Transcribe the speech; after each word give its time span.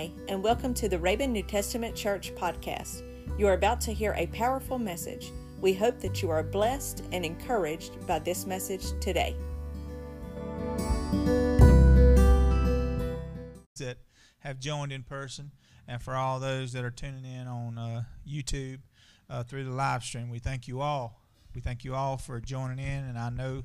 Hi, 0.00 0.10
and 0.28 0.42
welcome 0.42 0.72
to 0.72 0.88
the 0.88 0.98
Raven 0.98 1.30
New 1.30 1.42
Testament 1.42 1.94
Church 1.94 2.34
podcast. 2.34 3.02
You 3.38 3.46
are 3.48 3.52
about 3.52 3.82
to 3.82 3.92
hear 3.92 4.14
a 4.16 4.28
powerful 4.28 4.78
message. 4.78 5.30
We 5.60 5.74
hope 5.74 6.00
that 6.00 6.22
you 6.22 6.30
are 6.30 6.42
blessed 6.42 7.04
and 7.12 7.22
encouraged 7.22 8.06
by 8.06 8.20
this 8.20 8.46
message 8.46 8.98
today. 8.98 9.36
that 13.76 13.98
have 14.38 14.58
joined 14.58 14.90
in 14.90 15.02
person, 15.02 15.50
and 15.86 16.00
for 16.00 16.14
all 16.14 16.40
those 16.40 16.72
that 16.72 16.82
are 16.82 16.90
tuning 16.90 17.26
in 17.26 17.46
on 17.46 17.76
uh, 17.76 18.04
YouTube 18.26 18.78
uh, 19.28 19.42
through 19.42 19.64
the 19.64 19.70
live 19.70 20.02
stream, 20.02 20.30
we 20.30 20.38
thank 20.38 20.66
you 20.66 20.80
all. 20.80 21.20
We 21.54 21.60
thank 21.60 21.84
you 21.84 21.94
all 21.94 22.16
for 22.16 22.40
joining 22.40 22.78
in, 22.78 23.04
and 23.04 23.18
I 23.18 23.28
know, 23.28 23.64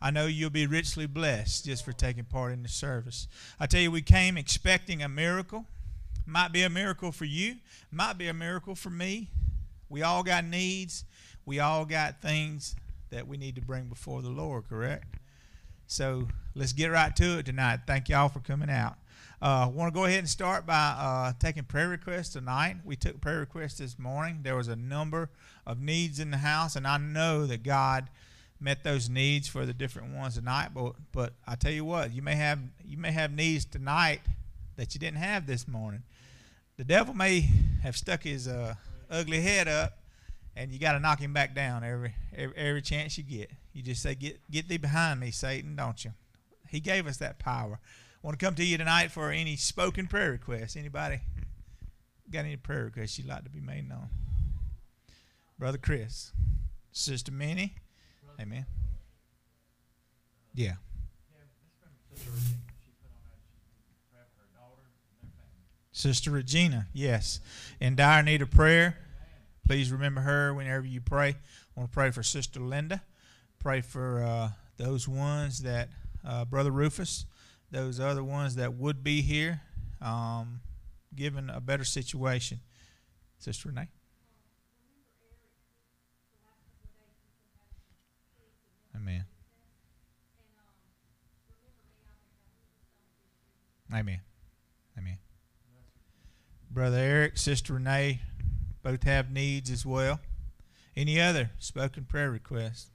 I 0.00 0.10
know 0.10 0.26
you'll 0.26 0.50
be 0.50 0.66
richly 0.66 1.06
blessed 1.06 1.64
just 1.64 1.84
for 1.84 1.92
taking 1.92 2.24
part 2.24 2.52
in 2.52 2.62
the 2.62 2.68
service. 2.68 3.26
I 3.58 3.66
tell 3.66 3.80
you, 3.80 3.90
we 3.90 4.02
came 4.02 4.36
expecting 4.36 5.02
a 5.02 5.08
miracle. 5.08 5.64
Might 6.26 6.52
be 6.52 6.62
a 6.62 6.70
miracle 6.70 7.12
for 7.12 7.24
you. 7.24 7.56
Might 7.90 8.18
be 8.18 8.28
a 8.28 8.34
miracle 8.34 8.74
for 8.74 8.90
me. 8.90 9.30
We 9.88 10.02
all 10.02 10.22
got 10.22 10.44
needs. 10.44 11.04
We 11.46 11.60
all 11.60 11.84
got 11.84 12.20
things 12.20 12.76
that 13.10 13.28
we 13.28 13.36
need 13.36 13.54
to 13.56 13.62
bring 13.62 13.84
before 13.84 14.22
the 14.22 14.30
Lord. 14.30 14.68
Correct. 14.68 15.16
So 15.86 16.28
let's 16.54 16.72
get 16.72 16.86
right 16.88 17.14
to 17.16 17.38
it 17.38 17.46
tonight. 17.46 17.80
Thank 17.86 18.08
y'all 18.08 18.28
for 18.28 18.40
coming 18.40 18.70
out. 18.70 18.96
I 19.42 19.64
uh, 19.64 19.68
want 19.68 19.92
to 19.92 19.98
go 19.98 20.06
ahead 20.06 20.20
and 20.20 20.28
start 20.28 20.64
by 20.64 20.94
uh, 20.98 21.32
taking 21.38 21.64
prayer 21.64 21.88
requests 21.88 22.30
tonight. 22.30 22.76
We 22.82 22.96
took 22.96 23.20
prayer 23.20 23.40
requests 23.40 23.78
this 23.78 23.98
morning. 23.98 24.40
There 24.42 24.56
was 24.56 24.68
a 24.68 24.76
number 24.76 25.28
of 25.66 25.80
needs 25.80 26.18
in 26.18 26.30
the 26.30 26.38
house, 26.38 26.76
and 26.76 26.86
I 26.86 26.96
know 26.96 27.44
that 27.46 27.62
God 27.62 28.08
met 28.64 28.82
those 28.82 29.08
needs 29.08 29.46
for 29.46 29.66
the 29.66 29.74
different 29.74 30.14
ones 30.14 30.34
tonight. 30.34 30.70
But 30.74 30.94
but 31.12 31.34
I 31.46 31.54
tell 31.54 31.72
you 31.72 31.84
what, 31.84 32.12
you 32.12 32.22
may 32.22 32.34
have 32.34 32.58
you 32.84 32.96
may 32.96 33.12
have 33.12 33.30
needs 33.32 33.64
tonight 33.64 34.20
that 34.76 34.94
you 34.94 34.98
didn't 34.98 35.18
have 35.18 35.46
this 35.46 35.68
morning. 35.68 36.02
The 36.76 36.84
devil 36.84 37.14
may 37.14 37.48
have 37.82 37.96
stuck 37.96 38.24
his 38.24 38.48
uh, 38.48 38.74
ugly 39.10 39.40
head 39.40 39.68
up, 39.68 39.98
and 40.56 40.72
you 40.72 40.80
got 40.80 40.92
to 40.92 40.98
knock 40.98 41.20
him 41.20 41.32
back 41.32 41.54
down 41.54 41.84
every, 41.84 42.14
every 42.34 42.56
every 42.56 42.82
chance 42.82 43.16
you 43.16 43.22
get. 43.22 43.50
You 43.72 43.82
just 43.82 44.02
say, 44.02 44.14
"Get 44.14 44.40
get 44.50 44.68
thee 44.68 44.78
behind 44.78 45.20
me, 45.20 45.30
Satan," 45.30 45.76
don't 45.76 46.04
you? 46.04 46.12
He 46.68 46.80
gave 46.80 47.06
us 47.06 47.18
that 47.18 47.38
power 47.38 47.78
want 48.24 48.38
to 48.38 48.44
come 48.44 48.54
to 48.54 48.64
you 48.64 48.78
tonight 48.78 49.10
for 49.10 49.30
any 49.30 49.54
spoken 49.54 50.06
prayer 50.06 50.30
requests. 50.30 50.76
Anybody 50.76 51.20
got 52.30 52.46
any 52.46 52.56
prayer 52.56 52.84
requests 52.84 53.18
you'd 53.18 53.28
like 53.28 53.44
to 53.44 53.50
be 53.50 53.60
made 53.60 53.86
known? 53.86 54.08
Brother 55.58 55.76
Chris, 55.76 56.32
Sister 56.90 57.30
Minnie, 57.30 57.74
Amen. 58.40 58.66
Yeah. 60.54 60.74
Sister 65.92 66.32
Regina, 66.32 66.88
yes, 66.92 67.40
in 67.80 67.94
dire 67.94 68.22
need 68.22 68.42
of 68.42 68.50
prayer. 68.50 68.98
Please 69.66 69.90
remember 69.90 70.20
her 70.20 70.52
whenever 70.52 70.86
you 70.86 71.00
pray. 71.00 71.28
I 71.28 71.34
want 71.80 71.90
to 71.90 71.94
pray 71.94 72.10
for 72.10 72.22
Sister 72.22 72.60
Linda. 72.60 73.02
Pray 73.58 73.80
for 73.80 74.22
uh, 74.22 74.48
those 74.76 75.08
ones 75.08 75.62
that 75.62 75.88
uh, 76.26 76.44
Brother 76.44 76.70
Rufus 76.70 77.26
those 77.74 77.98
other 77.98 78.22
ones 78.22 78.54
that 78.54 78.74
would 78.74 79.02
be 79.02 79.20
here, 79.20 79.60
um, 80.00 80.60
given 81.14 81.50
a 81.50 81.60
better 81.60 81.84
situation. 81.84 82.60
Sister 83.38 83.68
Renee? 83.68 83.88
Amen. 88.94 89.24
Amen. 93.92 94.20
Amen. 94.98 95.18
Brother 96.70 96.98
Eric, 96.98 97.36
Sister 97.38 97.74
Renee, 97.74 98.20
both 98.82 99.02
have 99.04 99.30
needs 99.30 99.70
as 99.70 99.84
well. 99.84 100.20
Any 100.96 101.20
other 101.20 101.50
spoken 101.58 102.04
prayer 102.04 102.30
requests? 102.30 102.90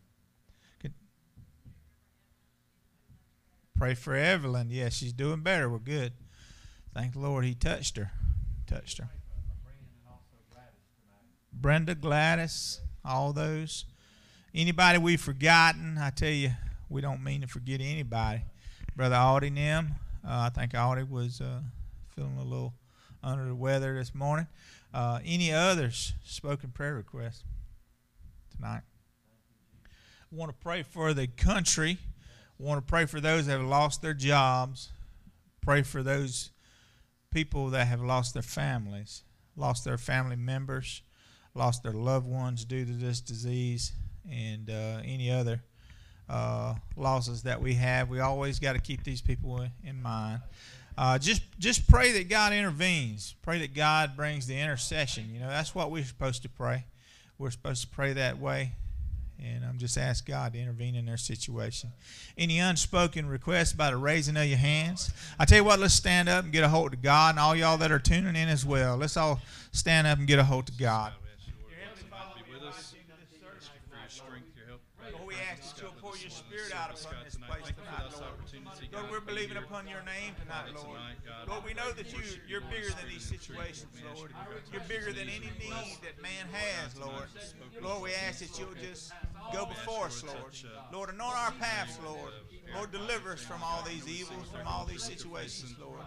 Pray 3.80 3.94
for 3.94 4.14
Evelyn. 4.14 4.70
Yes, 4.70 4.78
yeah, 4.78 4.90
she's 4.90 5.14
doing 5.14 5.40
better. 5.40 5.70
We're 5.70 5.80
good. 5.80 6.12
Thank 6.94 7.14
the 7.14 7.20
Lord. 7.20 7.46
He 7.46 7.56
touched 7.56 7.96
her. 7.96 8.12
Touched 8.68 8.98
her. 8.98 9.10
Brenda, 11.54 11.96
Gladys, 11.96 12.82
all 13.06 13.32
those. 13.32 13.86
Anybody 14.54 14.98
we've 14.98 15.22
forgotten, 15.22 15.98
I 15.98 16.10
tell 16.10 16.30
you, 16.30 16.52
we 16.90 17.02
don't 17.02 17.24
mean 17.24 17.42
to 17.42 17.48
forget 17.48 17.82
anybody. 17.82 18.42
Brother 18.96 19.16
Audie 19.16 19.50
Nim, 19.50 19.96
uh, 20.26 20.48
I 20.48 20.50
think 20.50 20.74
Audie 20.76 21.04
was 21.04 21.40
uh, 21.40 21.62
feeling 22.16 22.38
a 22.38 22.44
little 22.44 22.74
under 23.24 23.46
the 23.46 23.56
weather 23.56 23.96
this 23.96 24.14
morning. 24.16 24.48
Uh, 24.94 25.20
any 25.24 25.52
others 25.54 26.14
spoken 26.26 26.72
prayer 26.72 26.96
requests 26.96 27.44
tonight? 28.56 28.82
I 29.86 30.36
want 30.36 30.52
to 30.52 30.58
pray 30.58 30.84
for 30.84 31.14
the 31.14 31.28
country 31.28 32.00
want 32.60 32.86
to 32.86 32.90
pray 32.90 33.06
for 33.06 33.22
those 33.22 33.46
that 33.46 33.54
have 33.54 33.68
lost 33.68 34.02
their 34.02 34.14
jobs. 34.14 34.92
Pray 35.62 35.82
for 35.82 36.04
those 36.04 36.52
people 37.32 37.70
that 37.70 37.88
have 37.88 38.02
lost 38.02 38.34
their 38.34 38.44
families, 38.44 39.24
lost 39.56 39.86
their 39.86 39.98
family 39.98 40.36
members, 40.36 41.02
lost 41.56 41.84
their 41.84 41.94
loved 41.94 42.28
ones 42.28 42.66
due 42.66 42.86
to 42.86 42.92
this 42.92 43.22
disease, 43.22 43.94
and 44.30 44.70
uh, 44.70 45.02
any 45.04 45.32
other 45.32 45.62
uh, 46.30 46.76
losses 46.96 47.44
that 47.44 47.62
we 47.62 47.74
have. 47.76 48.10
We 48.10 48.20
always 48.20 48.60
got 48.60 48.74
to 48.74 48.80
keep 48.80 49.04
these 49.04 49.22
people 49.22 49.66
in 49.84 50.02
mind. 50.02 50.42
Uh, 50.98 51.18
just 51.18 51.42
just 51.60 51.88
pray 51.88 52.12
that 52.14 52.30
God 52.30 52.54
intervenes. 52.54 53.36
Pray 53.42 53.60
that 53.60 53.74
God 53.74 54.18
brings 54.18 54.48
the 54.48 54.60
intercession. 54.60 55.30
You 55.32 55.40
know 55.40 55.48
that's 55.48 55.74
what 55.74 55.92
we're 55.92 56.04
supposed 56.04 56.42
to 56.44 56.50
pray. 56.50 56.86
We're 57.38 57.52
supposed 57.52 57.84
to 57.84 57.88
pray 57.88 58.14
that 58.14 58.40
way 58.40 58.74
and 59.44 59.64
I'm 59.64 59.78
just 59.78 59.98
ask 59.98 60.26
God 60.26 60.54
to 60.54 60.60
intervene 60.60 60.96
in 60.96 61.06
their 61.06 61.18
situation. 61.18 61.92
Any 62.38 62.60
unspoken 62.60 63.28
requests 63.28 63.74
by 63.74 63.92
the 63.92 63.98
raising 63.98 64.38
of 64.38 64.46
your 64.46 64.58
hands? 64.58 65.12
I 65.38 65.46
tell 65.46 65.60
you 65.60 65.64
what, 65.64 65.80
let's 65.80 65.94
stand 65.94 66.28
up 66.28 66.44
and 66.44 66.54
get 66.54 66.64
a 66.64 66.70
hold 66.70 66.94
of 66.94 67.02
God, 67.02 67.32
and 67.32 67.40
all 67.40 67.56
y'all 67.56 67.78
that 67.78 67.92
are 67.92 68.00
tuning 68.00 68.36
in 68.36 68.50
as 68.50 68.66
well. 68.66 68.98
Let's 68.98 69.18
all 69.18 69.40
stand 69.72 70.08
up 70.08 70.18
and 70.18 70.28
get 70.28 70.40
a 70.40 70.44
hold 70.44 70.70
of 70.70 70.78
God. 70.78 71.14
Lord, 75.12 75.28
we 75.28 75.36
ask 75.52 75.76
that 75.76 75.82
you'll 75.82 75.92
pour 76.02 76.14
out 76.80 76.96
upon 76.96 77.16
this 77.26 77.36
place 77.36 77.68
tonight, 77.76 78.08
Lord. 78.16 78.40
Lord, 78.94 79.12
we're 79.12 79.20
believing 79.20 79.58
upon 79.58 79.88
your 79.88 80.02
name 80.04 80.32
tonight, 80.40 80.72
Lord. 80.76 81.00
Lord, 81.48 81.64
we 81.66 81.74
know 81.74 81.92
that 81.92 82.12
you, 82.14 82.20
you're 82.48 82.62
bigger 82.62 82.90
than 82.90 83.10
these 83.10 83.26
situations, 83.26 83.92
Lord. 84.16 84.32
You're 84.72 84.88
bigger 84.88 85.12
than 85.12 85.28
any 85.28 85.52
need 85.60 85.98
that 86.04 86.22
man 86.22 86.48
has, 86.52 86.98
Lord. 86.98 87.28
Lord, 87.82 88.04
we 88.04 88.12
ask 88.28 88.40
that 88.40 88.58
you'll 88.58 88.80
just 88.82 89.12
go 89.54 89.66
before 89.66 90.06
us, 90.08 90.24
Lord. 90.24 90.56
Lord, 90.94 91.10
anoint 91.10 91.36
our 91.36 91.52
paths, 91.60 92.00
Lord. 92.06 92.32
Lord, 92.76 92.92
deliver 92.92 93.34
us 93.34 93.42
from 93.42 93.62
all 93.64 93.84
these 93.84 94.08
evils, 94.08 94.48
from 94.56 94.68
all 94.68 94.86
these 94.86 95.04
situations, 95.04 95.76
Lord. 95.80 96.00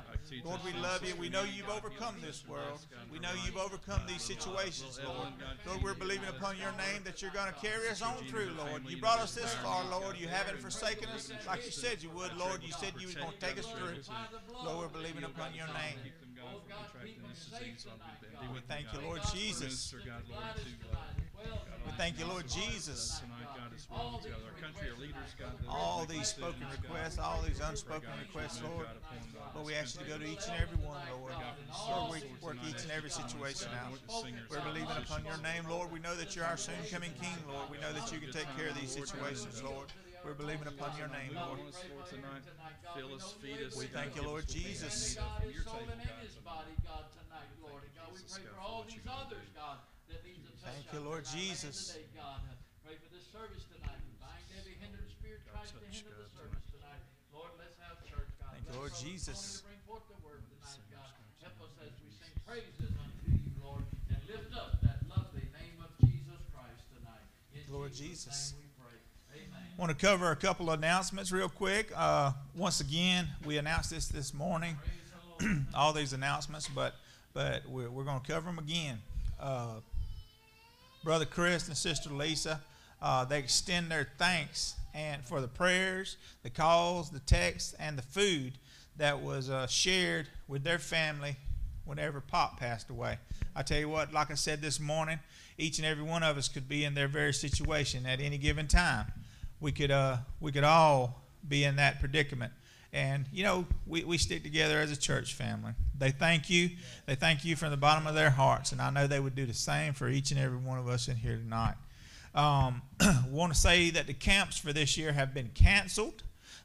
Lord, 0.44 0.60
we 0.64 0.72
love 0.80 1.06
you. 1.06 1.14
We 1.16 1.28
know 1.28 1.42
you've 1.42 1.68
overcome 1.68 2.16
this 2.24 2.44
world. 2.48 2.78
We 3.10 3.18
know 3.18 3.30
you've 3.44 3.56
overcome 3.56 4.00
these 4.06 4.22
situations, 4.22 4.98
Lord. 5.04 5.28
Lord, 5.66 5.82
we're 5.82 5.94
believing 5.94 6.28
upon 6.28 6.56
your 6.58 6.72
name 6.72 7.02
that 7.04 7.22
you're 7.22 7.32
going 7.32 7.52
to 7.52 7.58
carry 7.60 7.88
us 7.88 8.02
on 8.02 8.16
through, 8.24 8.50
Lord. 8.56 8.82
You 8.86 9.00
brought 9.00 9.20
us 9.20 9.34
this 9.34 9.54
far, 9.54 9.84
Lord. 9.90 10.16
You 10.18 10.28
haven't 10.28 10.58
forsaken 10.58 11.08
us 11.10 11.30
like 11.46 11.64
you 11.64 11.72
said 11.72 12.02
you 12.02 12.10
would, 12.10 12.34
Lord. 12.36 12.62
You 12.62 12.72
said 12.72 12.92
you 12.98 13.06
was 13.06 13.16
going 13.16 13.32
to 13.32 13.38
take 13.38 13.58
us 13.58 13.66
through. 13.66 13.96
Lord, 14.64 14.78
we're 14.78 15.00
believing 15.00 15.24
upon 15.24 15.54
your 15.54 15.66
name. 15.68 15.98
We 18.52 18.60
thank 18.68 18.86
you, 18.92 19.00
Lord 19.06 19.20
Jesus. 19.32 19.94
We 21.84 21.92
thank 21.96 22.18
you, 22.18 22.26
Lord 22.26 22.48
Jesus. 22.48 23.20
All 25.68 26.04
these 26.08 26.28
spoken 26.28 26.66
requests, 26.70 27.18
all 27.18 27.42
these 27.46 27.60
unspoken 27.60 28.08
requests, 28.20 28.62
Lord. 28.62 28.86
Lord, 29.54 29.66
we 29.66 29.74
ask 29.74 29.98
you 29.98 30.04
to 30.04 30.10
go 30.10 30.18
to 30.18 30.24
each 30.24 30.46
and 30.48 30.62
every 30.62 30.78
one, 30.86 31.00
Lord. 31.18 31.32
Lord, 31.88 32.12
we 32.12 32.46
work 32.46 32.56
each 32.68 32.82
and 32.82 32.92
every 32.92 33.10
situation 33.10 33.68
out. 33.84 33.98
We're 34.50 34.60
believing 34.60 34.96
upon 34.96 35.24
your 35.24 35.38
name, 35.38 35.64
Lord. 35.68 35.92
We 35.92 36.00
know 36.00 36.16
that 36.16 36.34
you're 36.34 36.44
our 36.44 36.56
soon 36.56 36.74
coming 36.90 37.12
King, 37.20 37.36
Lord. 37.48 37.70
We 37.70 37.78
know 37.78 37.92
that 37.92 38.12
you 38.12 38.18
can 38.18 38.32
take 38.32 38.48
care 38.56 38.68
of 38.68 38.80
these 38.80 38.92
situations, 38.92 39.62
Lord. 39.62 39.92
We're 40.24 40.34
believing 40.34 40.68
upon 40.68 40.96
your 40.96 41.08
name, 41.08 41.34
Lord. 41.34 41.58
We 43.76 43.86
thank 43.86 44.16
you, 44.16 44.22
Lord 44.22 44.46
Jesus. 44.46 45.18
Thank 50.62 50.86
you, 50.94 51.00
Lord 51.02 51.26
Jesus. 51.26 51.98
Pray 52.86 52.94
for 52.94 53.10
this 53.10 53.26
service 53.34 53.66
tonight. 53.66 53.98
Bind 54.22 54.46
every 54.54 54.78
spirit 55.10 55.42
to 55.42 55.86
hinder 55.90 56.14
the 56.14 56.30
service 56.30 56.62
tonight. 56.70 57.02
Lord, 57.34 57.50
let's 57.58 57.74
have 57.82 57.98
church, 58.06 58.30
God. 58.38 58.54
Thank 58.54 58.70
you, 58.70 58.78
Lord 58.78 58.94
Jesus. 58.94 59.66
Bring 59.66 59.82
forth 59.82 60.06
the 60.06 60.18
word 60.22 60.46
tonight, 60.46 60.82
God. 60.94 61.10
Help 61.42 61.58
us 61.66 61.74
as 61.82 61.90
we 61.98 62.14
sing 62.14 62.34
praises 62.46 62.94
unto 62.94 63.26
you, 63.34 63.50
Lord, 63.58 63.82
and 64.06 64.18
lift 64.30 64.54
up 64.54 64.78
that 64.86 65.02
lovely 65.10 65.50
name 65.50 65.82
of 65.82 65.90
Jesus 65.98 66.38
Christ 66.54 66.86
tonight. 66.94 67.26
In 67.50 67.66
Lord 67.74 67.92
Jesus. 67.92 68.54
I 69.34 69.80
want 69.80 69.90
to 69.90 69.98
cover 69.98 70.30
a 70.30 70.36
couple 70.36 70.70
of 70.70 70.78
announcements 70.78 71.32
real 71.32 71.48
quick. 71.48 71.90
Uh, 71.96 72.32
once 72.54 72.80
again, 72.80 73.26
we 73.44 73.56
announced 73.56 73.90
this 73.90 74.06
this 74.06 74.32
morning. 74.32 74.76
all 75.74 75.92
these 75.92 76.12
announcements, 76.12 76.68
but 76.68 76.94
but 77.34 77.66
we're, 77.66 77.90
we're 77.90 78.04
going 78.04 78.20
to 78.20 78.26
cover 78.26 78.46
them 78.46 78.58
again. 78.58 78.98
Uh, 79.40 79.80
Brother 81.04 81.24
Chris 81.24 81.66
and 81.68 81.76
Sister 81.76 82.10
Lisa, 82.10 82.60
uh, 83.00 83.24
they 83.24 83.38
extend 83.38 83.90
their 83.90 84.08
thanks 84.18 84.76
and 84.94 85.24
for 85.24 85.40
the 85.40 85.48
prayers, 85.48 86.16
the 86.42 86.50
calls, 86.50 87.10
the 87.10 87.20
texts, 87.20 87.74
and 87.78 87.98
the 87.98 88.02
food 88.02 88.52
that 88.96 89.20
was 89.20 89.50
uh, 89.50 89.66
shared 89.66 90.28
with 90.46 90.62
their 90.62 90.78
family 90.78 91.36
whenever 91.84 92.20
Pop 92.20 92.60
passed 92.60 92.90
away. 92.90 93.18
I 93.56 93.62
tell 93.62 93.78
you 93.78 93.88
what, 93.88 94.12
like 94.12 94.30
I 94.30 94.34
said 94.34 94.62
this 94.62 94.78
morning, 94.78 95.18
each 95.58 95.78
and 95.78 95.86
every 95.86 96.04
one 96.04 96.22
of 96.22 96.36
us 96.36 96.48
could 96.48 96.68
be 96.68 96.84
in 96.84 96.94
their 96.94 97.08
very 97.08 97.34
situation 97.34 98.06
at 98.06 98.20
any 98.20 98.38
given 98.38 98.68
time. 98.68 99.06
We 99.60 99.72
could 99.72 99.90
uh, 99.90 100.18
we 100.40 100.52
could 100.52 100.64
all 100.64 101.22
be 101.46 101.64
in 101.64 101.76
that 101.76 102.00
predicament. 102.00 102.52
And, 102.92 103.26
you 103.32 103.42
know, 103.42 103.66
we, 103.86 104.04
we 104.04 104.18
stick 104.18 104.42
together 104.42 104.78
as 104.78 104.92
a 104.92 104.96
church 104.96 105.32
family. 105.32 105.72
They 105.98 106.10
thank 106.10 106.50
you. 106.50 106.70
They 107.06 107.14
thank 107.14 107.44
you 107.44 107.56
from 107.56 107.70
the 107.70 107.76
bottom 107.78 108.06
of 108.06 108.14
their 108.14 108.30
hearts. 108.30 108.72
And 108.72 108.82
I 108.82 108.90
know 108.90 109.06
they 109.06 109.20
would 109.20 109.34
do 109.34 109.46
the 109.46 109.54
same 109.54 109.94
for 109.94 110.08
each 110.08 110.30
and 110.30 110.38
every 110.38 110.58
one 110.58 110.78
of 110.78 110.88
us 110.88 111.08
in 111.08 111.16
here 111.16 111.36
tonight. 111.36 111.76
Um, 112.34 112.82
want 113.30 113.52
to 113.52 113.58
say 113.58 113.90
that 113.90 114.06
the 114.06 114.14
camps 114.14 114.58
for 114.58 114.72
this 114.74 114.98
year 114.98 115.12
have 115.12 115.32
been 115.32 115.50
canceled. 115.54 116.22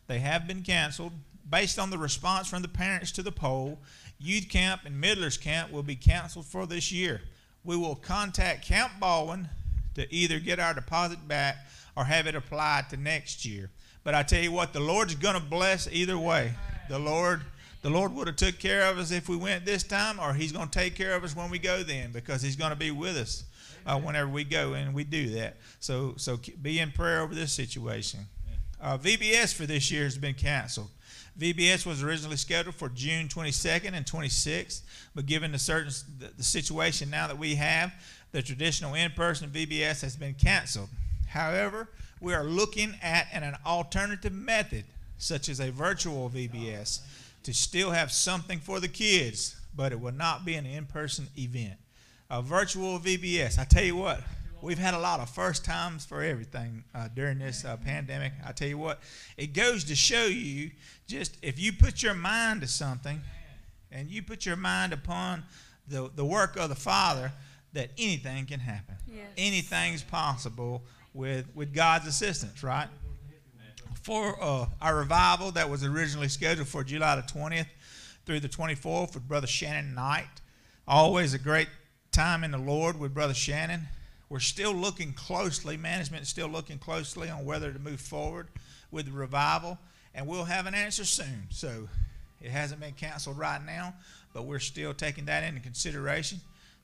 They 0.08 0.20
have 0.20 0.48
been 0.48 0.64
canceled. 0.64 1.14
Based 1.50 1.80
on 1.80 1.92
the 1.92 1.98
response 1.98 2.50
from 2.50 2.62
the 2.62 2.68
parents 2.68 3.14
to 3.14 3.24
the 3.24 3.32
poll, 3.32 3.80
youth 4.20 4.50
camp 4.50 4.82
and 4.84 5.00
middlers 5.00 5.38
camp 5.38 5.72
will 5.72 5.84
be 5.84 5.96
canceled 5.96 6.46
for 6.46 6.66
this 6.66 6.92
year. 6.92 7.22
We 7.64 7.78
will 7.78 7.96
contact 7.96 8.66
Camp 8.66 8.94
Baldwin 9.00 9.48
to 9.96 10.14
either 10.14 10.40
get 10.40 10.60
our 10.60 10.74
deposit 10.74 11.26
back 11.26 11.58
or 11.96 12.04
have 12.04 12.28
it 12.28 12.36
applied 12.36 12.90
to 12.90 12.98
next 12.98 13.46
year. 13.46 13.70
But 14.08 14.16
I 14.16 14.24
tell 14.24 14.42
you 14.42 14.54
what, 14.54 14.72
the 14.72 14.80
Lord's 14.80 15.16
going 15.16 15.36
to 15.36 15.42
bless 15.42 15.90
either 15.92 16.18
way. 16.18 16.54
The 16.88 16.98
Lord, 16.98 17.42
the 17.82 17.90
Lord 17.90 18.14
would 18.14 18.28
have 18.28 18.38
took 18.38 18.58
care 18.58 18.84
of 18.84 18.98
us 18.98 19.12
if 19.12 19.28
we 19.28 19.36
went 19.36 19.66
this 19.66 19.84
time, 19.84 20.18
or 20.18 20.34
He's 20.34 20.54
going 20.54 20.70
to 20.70 20.80
take 20.80 20.96
care 20.96 21.14
of 21.14 21.26
us 21.26 21.36
when 21.36 21.50
we 21.50 21.60
go 21.60 21.84
then, 21.84 22.14
because 22.14 22.42
He's 22.42 22.56
going 22.56 22.70
to 22.70 22.78
be 22.78 22.90
with 22.90 23.18
us 23.18 23.44
uh, 23.86 24.00
whenever 24.00 24.30
we 24.30 24.46
go, 24.46 24.76
and 24.76 24.94
we 24.94 25.04
do 25.04 25.32
that. 25.32 25.58
So, 25.82 26.14
so 26.16 26.40
be 26.62 26.80
in 26.80 26.94
prayer 26.94 27.20
over 27.20 27.36
this 27.36 27.52
situation. 27.52 28.22
Uh, 28.82 28.98
VBS 28.98 29.54
for 29.54 29.66
this 29.66 29.92
year 29.92 30.06
has 30.06 30.18
been 30.18 30.36
canceled. 30.36 30.88
VBS 31.38 31.86
was 31.86 32.02
originally 32.02 32.38
scheduled 32.38 32.76
for 32.76 32.88
June 32.88 33.28
22nd 33.28 33.92
and 33.92 34.06
26th, 34.06 34.84
but 35.16 35.26
given 35.26 35.52
the 35.52 35.60
certain 35.60 35.92
the, 36.18 36.30
the 36.38 36.44
situation 36.44 37.10
now 37.10 37.28
that 37.28 37.38
we 37.38 37.56
have, 37.56 37.92
the 38.32 38.42
traditional 38.42 38.94
in-person 38.94 39.50
VBS 39.50 40.02
has 40.02 40.16
been 40.16 40.34
canceled. 40.34 40.88
However, 41.28 41.90
we 42.20 42.34
are 42.34 42.44
looking 42.44 42.96
at 43.02 43.28
an, 43.32 43.44
an 43.44 43.56
alternative 43.66 44.34
method, 44.34 44.86
such 45.18 45.50
as 45.50 45.60
a 45.60 45.72
virtual 45.72 46.30
VBS, 46.30 47.02
to 47.44 47.54
still 47.54 47.92
have 47.92 48.12
something 48.12 48.60
for 48.60 48.80
the 48.80 48.88
kids, 48.88 49.56
but 49.76 49.92
it 49.92 50.00
will 50.00 50.14
not 50.14 50.46
be 50.46 50.56
an 50.56 50.66
in 50.66 50.86
person 50.86 51.28
event. 51.38 51.78
A 52.30 52.42
virtual 52.42 53.00
VBS, 53.00 53.58
I 53.58 53.64
tell 53.64 53.84
you 53.84 53.96
what, 53.96 54.22
we've 54.62 54.78
had 54.78 54.94
a 54.94 55.00
lot 55.00 55.20
of 55.20 55.30
first 55.30 55.64
times 55.64 56.06
for 56.06 56.22
everything 56.22 56.84
uh, 56.94 57.08
during 57.16 57.40
this 57.40 57.64
uh, 57.64 57.78
pandemic. 57.78 58.34
I 58.46 58.52
tell 58.52 58.68
you 58.68 58.78
what, 58.78 59.00
it 59.38 59.54
goes 59.54 59.84
to 59.86 59.96
show 59.96 60.26
you 60.26 60.72
just 61.08 61.38
if 61.42 61.60
you 61.60 61.72
put 61.72 62.04
your 62.04 62.14
mind 62.14 62.62
to 62.62 62.68
something 62.68 63.22
and 63.92 64.10
you 64.10 64.22
put 64.22 64.46
your 64.46 64.58
mind 64.58 64.92
upon 64.92 65.44
the, 65.88 66.10
the 66.16 66.26
work 66.26 66.58
of 66.58 66.70
the 66.70 66.76
Father, 66.76 67.32
that 67.74 67.92
anything 67.98 68.46
can 68.46 68.60
happen. 68.60 68.96
Yes. 69.08 69.28
Anything's 69.38 70.04
possible 70.04 70.82
with, 71.18 71.48
with 71.56 71.74
God's 71.74 72.08
assistance, 72.08 72.64
right? 72.64 72.88
For 74.04 74.38
uh, 74.42 74.68
our 74.82 74.96
revival 74.96 75.52
that 75.52 75.70
was 75.70 75.84
originally 75.84 76.30
scheduled 76.30 76.68
for 76.68 76.84
July 76.84 77.16
the 77.16 77.24
20th 77.24 77.66
through 78.26 78.40
the 78.40 78.48
24th 78.48 79.16
with 79.16 79.28
Brother 79.28 79.48
Shannon 79.48 79.96
Knight. 79.96 80.28
Always 80.88 81.34
a 81.34 81.40
great 81.40 81.68
time 82.12 82.44
in 82.44 82.52
the 82.52 82.58
Lord 82.58 83.00
with 83.00 83.14
Brother 83.14 83.34
Shannon. 83.34 83.82
We're 84.30 84.40
still 84.40 84.74
looking 84.74 85.14
closely, 85.14 85.76
management 85.76 86.24
is 86.24 86.30
still 86.30 86.48
looking 86.48 86.78
closely 86.78 87.30
on 87.30 87.46
whether 87.46 87.72
to 87.74 87.80
move 87.80 88.00
forward 88.00 88.48
with 88.92 89.08
the 89.08 89.12
revival, 89.12 89.78
and 90.14 90.28
we'll 90.28 90.46
have 90.46 90.68
an 90.68 90.76
answer 90.76 91.04
soon. 91.04 91.48
So 91.50 91.90
it 92.42 92.52
hasn't 92.52 92.80
been 92.80 92.94
canceled 92.94 93.38
right 93.38 93.64
now, 93.66 93.96
but 94.34 94.44
we're 94.44 94.60
still 94.60 94.94
taking 94.94 95.26
that 95.26 95.44
into 95.44 95.62
consideration 95.62 96.40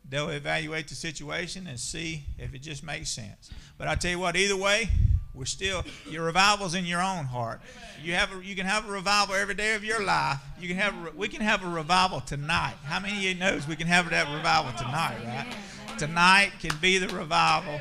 they'll 0.09 0.29
evaluate 0.29 0.87
the 0.87 0.95
situation 0.95 1.67
and 1.67 1.79
see 1.79 2.23
if 2.37 2.53
it 2.53 2.61
just 2.61 2.83
makes 2.83 3.09
sense. 3.09 3.49
But 3.77 3.87
I 3.87 3.95
tell 3.95 4.11
you 4.11 4.19
what, 4.19 4.35
either 4.35 4.55
way, 4.55 4.89
we're 5.33 5.45
still 5.45 5.83
your 6.07 6.25
revival's 6.25 6.75
in 6.75 6.85
your 6.85 7.01
own 7.01 7.25
heart. 7.25 7.59
You 8.03 8.13
have 8.13 8.31
a, 8.35 8.45
you 8.45 8.55
can 8.55 8.67
have 8.67 8.87
a 8.87 8.91
revival 8.91 9.33
every 9.33 9.55
day 9.55 9.73
of 9.73 9.83
your 9.83 10.03
life. 10.03 10.39
You 10.59 10.67
can 10.67 10.77
have 10.77 10.93
a, 10.93 11.11
we 11.17 11.27
can 11.27 11.41
have 11.41 11.63
a 11.63 11.67
revival 11.67 12.21
tonight. 12.21 12.75
How 12.83 12.99
many 12.99 13.17
of 13.17 13.23
you 13.23 13.33
knows 13.33 13.67
we 13.67 13.75
can 13.75 13.87
have 13.87 14.09
that 14.11 14.31
revival 14.35 14.71
tonight, 14.77 15.17
right? 15.25 15.97
Tonight 15.97 16.51
can 16.59 16.75
be 16.79 16.99
the 16.99 17.07
revival 17.07 17.79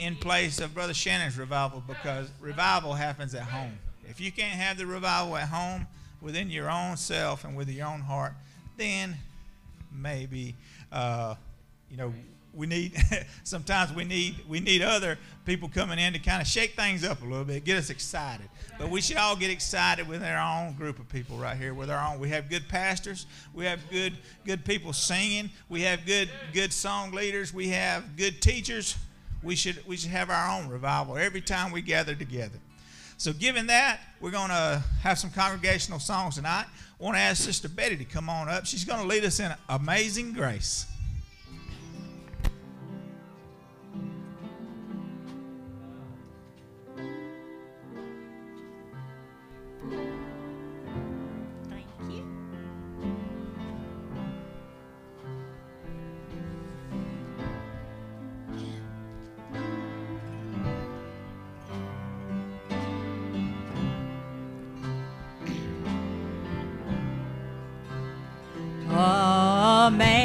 in 0.00 0.16
place 0.16 0.60
of 0.60 0.74
Brother 0.74 0.94
Shannon's 0.94 1.38
revival 1.38 1.82
because 1.86 2.30
revival 2.40 2.94
happens 2.94 3.34
at 3.34 3.42
home. 3.42 3.78
If 4.08 4.20
you 4.20 4.32
can't 4.32 4.58
have 4.58 4.76
the 4.76 4.86
revival 4.86 5.36
at 5.36 5.48
home 5.48 5.86
within 6.20 6.50
your 6.50 6.70
own 6.70 6.96
self 6.96 7.44
and 7.44 7.56
with 7.56 7.68
your 7.68 7.86
own 7.86 8.00
heart, 8.00 8.32
then 8.76 9.16
maybe 9.92 10.56
uh, 10.90 11.34
you 11.90 11.96
know, 11.96 12.12
we 12.52 12.66
need 12.66 12.96
sometimes 13.44 13.92
we 13.92 14.04
need 14.04 14.36
we 14.48 14.60
need 14.60 14.82
other 14.82 15.18
people 15.44 15.68
coming 15.68 15.98
in 15.98 16.12
to 16.12 16.18
kind 16.18 16.42
of 16.42 16.48
shake 16.48 16.74
things 16.74 17.04
up 17.04 17.22
a 17.22 17.24
little 17.24 17.44
bit, 17.44 17.64
get 17.64 17.76
us 17.76 17.90
excited. 17.90 18.48
But 18.78 18.90
we 18.90 19.00
should 19.00 19.16
all 19.16 19.36
get 19.36 19.50
excited 19.50 20.08
with 20.08 20.22
our 20.22 20.38
own 20.38 20.74
group 20.74 20.98
of 20.98 21.08
people 21.08 21.36
right 21.36 21.56
here. 21.56 21.74
With 21.74 21.90
our 21.90 22.12
own, 22.12 22.18
we 22.18 22.30
have 22.30 22.48
good 22.48 22.68
pastors, 22.68 23.26
we 23.54 23.64
have 23.66 23.80
good 23.90 24.14
good 24.44 24.64
people 24.64 24.92
singing, 24.92 25.50
we 25.68 25.82
have 25.82 26.06
good 26.06 26.28
good 26.52 26.72
song 26.72 27.12
leaders, 27.12 27.52
we 27.52 27.68
have 27.68 28.16
good 28.16 28.40
teachers. 28.40 28.96
We 29.42 29.56
should 29.56 29.86
we 29.86 29.96
should 29.96 30.10
have 30.10 30.28
our 30.28 30.58
own 30.58 30.68
revival 30.68 31.16
every 31.16 31.40
time 31.40 31.72
we 31.72 31.80
gather 31.82 32.14
together. 32.14 32.58
So, 33.16 33.34
given 33.34 33.66
that, 33.66 34.00
we're 34.18 34.30
going 34.30 34.48
to 34.48 34.82
have 35.02 35.18
some 35.18 35.28
congregational 35.30 35.98
songs 35.98 36.36
tonight. 36.36 36.64
I 36.98 37.04
want 37.04 37.16
to 37.16 37.20
ask 37.20 37.42
Sister 37.42 37.68
Betty 37.68 37.96
to 37.98 38.04
come 38.06 38.30
on 38.30 38.48
up. 38.48 38.64
She's 38.64 38.84
going 38.84 39.00
to 39.02 39.06
lead 39.06 39.26
us 39.26 39.40
in 39.40 39.52
Amazing 39.68 40.32
Grace. 40.32 40.86
Amazing. 69.80 70.19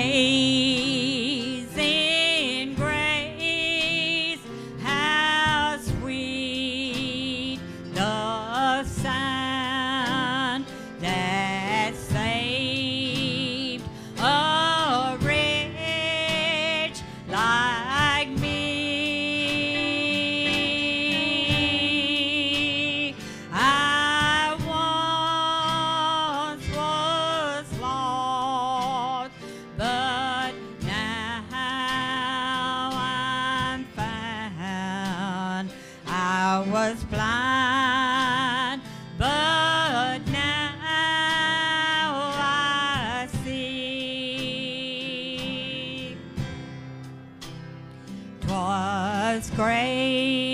great. 49.55 50.44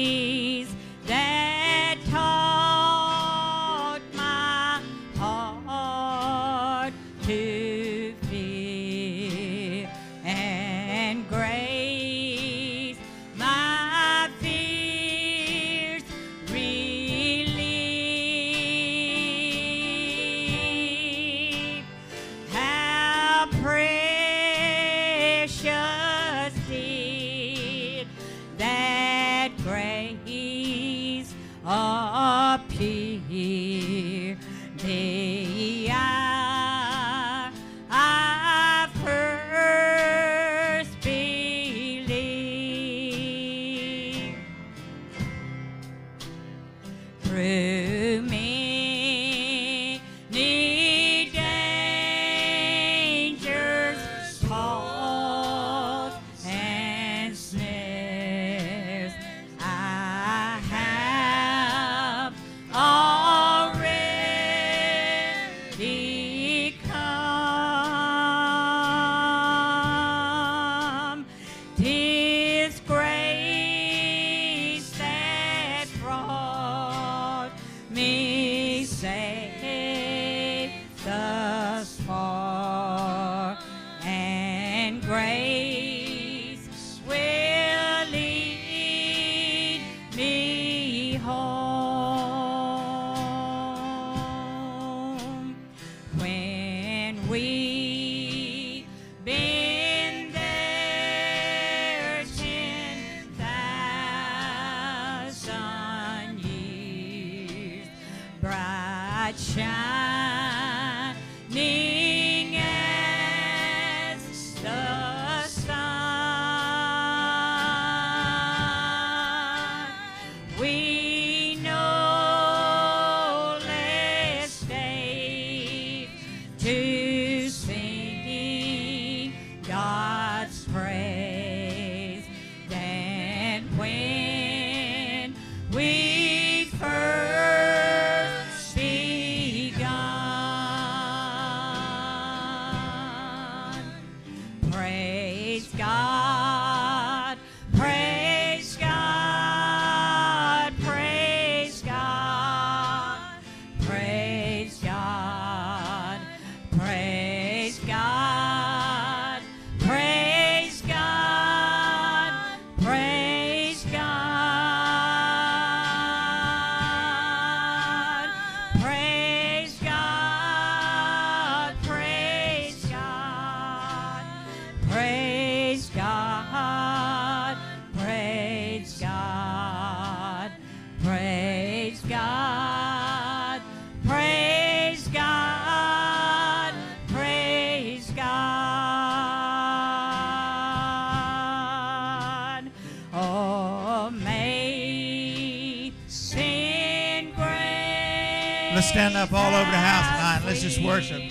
up 199.22 199.34
all 199.34 199.54
over 199.54 199.70
the 199.70 199.78
house 199.78 200.08
tonight. 200.18 200.42
Let's 200.48 200.62
just 200.64 200.82
worship. 200.82 201.22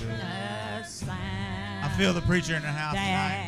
I 0.00 1.94
feel 1.98 2.14
the 2.14 2.22
preacher 2.22 2.56
in 2.56 2.62
the 2.62 2.68
house 2.68 2.94
tonight. 2.94 3.47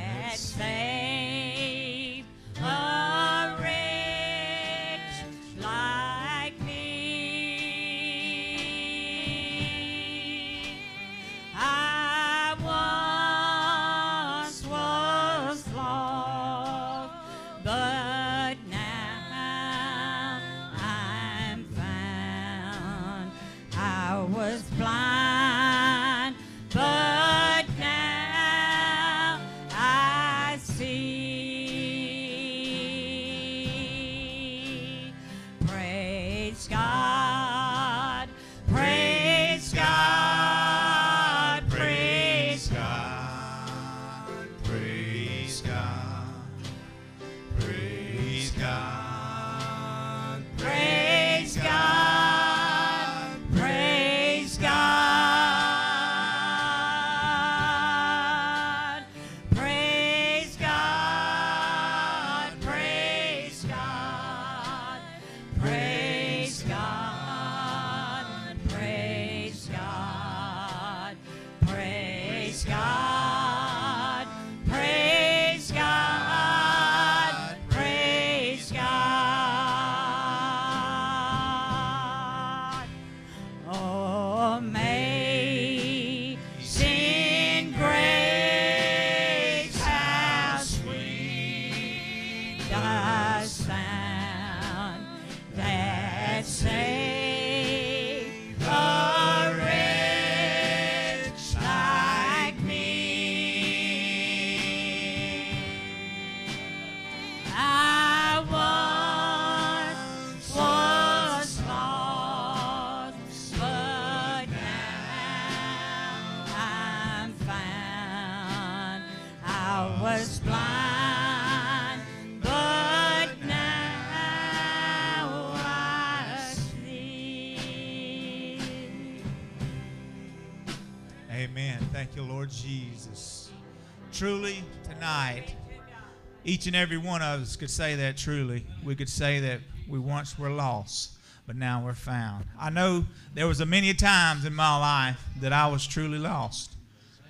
Each 136.50 136.66
and 136.66 136.75
every 136.75 136.99
one 136.99 137.23
of 137.23 137.42
us 137.42 137.54
could 137.54 137.71
say 137.71 137.95
that 137.95 138.16
truly. 138.16 138.66
We 138.85 138.97
could 138.97 139.09
say 139.09 139.38
that 139.38 139.61
we 139.88 140.00
once 140.00 140.37
were 140.37 140.50
lost, 140.50 141.12
but 141.47 141.54
now 141.54 141.80
we're 141.85 141.95
found. 141.95 142.45
I 142.59 142.71
know 142.71 143.04
there 143.35 143.47
was 143.47 143.61
a 143.61 143.66
many 143.66 143.95
times 143.95 144.45
in 144.45 144.52
my 144.52 144.76
life 144.76 145.21
that 145.40 145.52
I 145.52 145.69
was 145.69 145.87
truly 145.87 146.19
lost. 146.19 146.73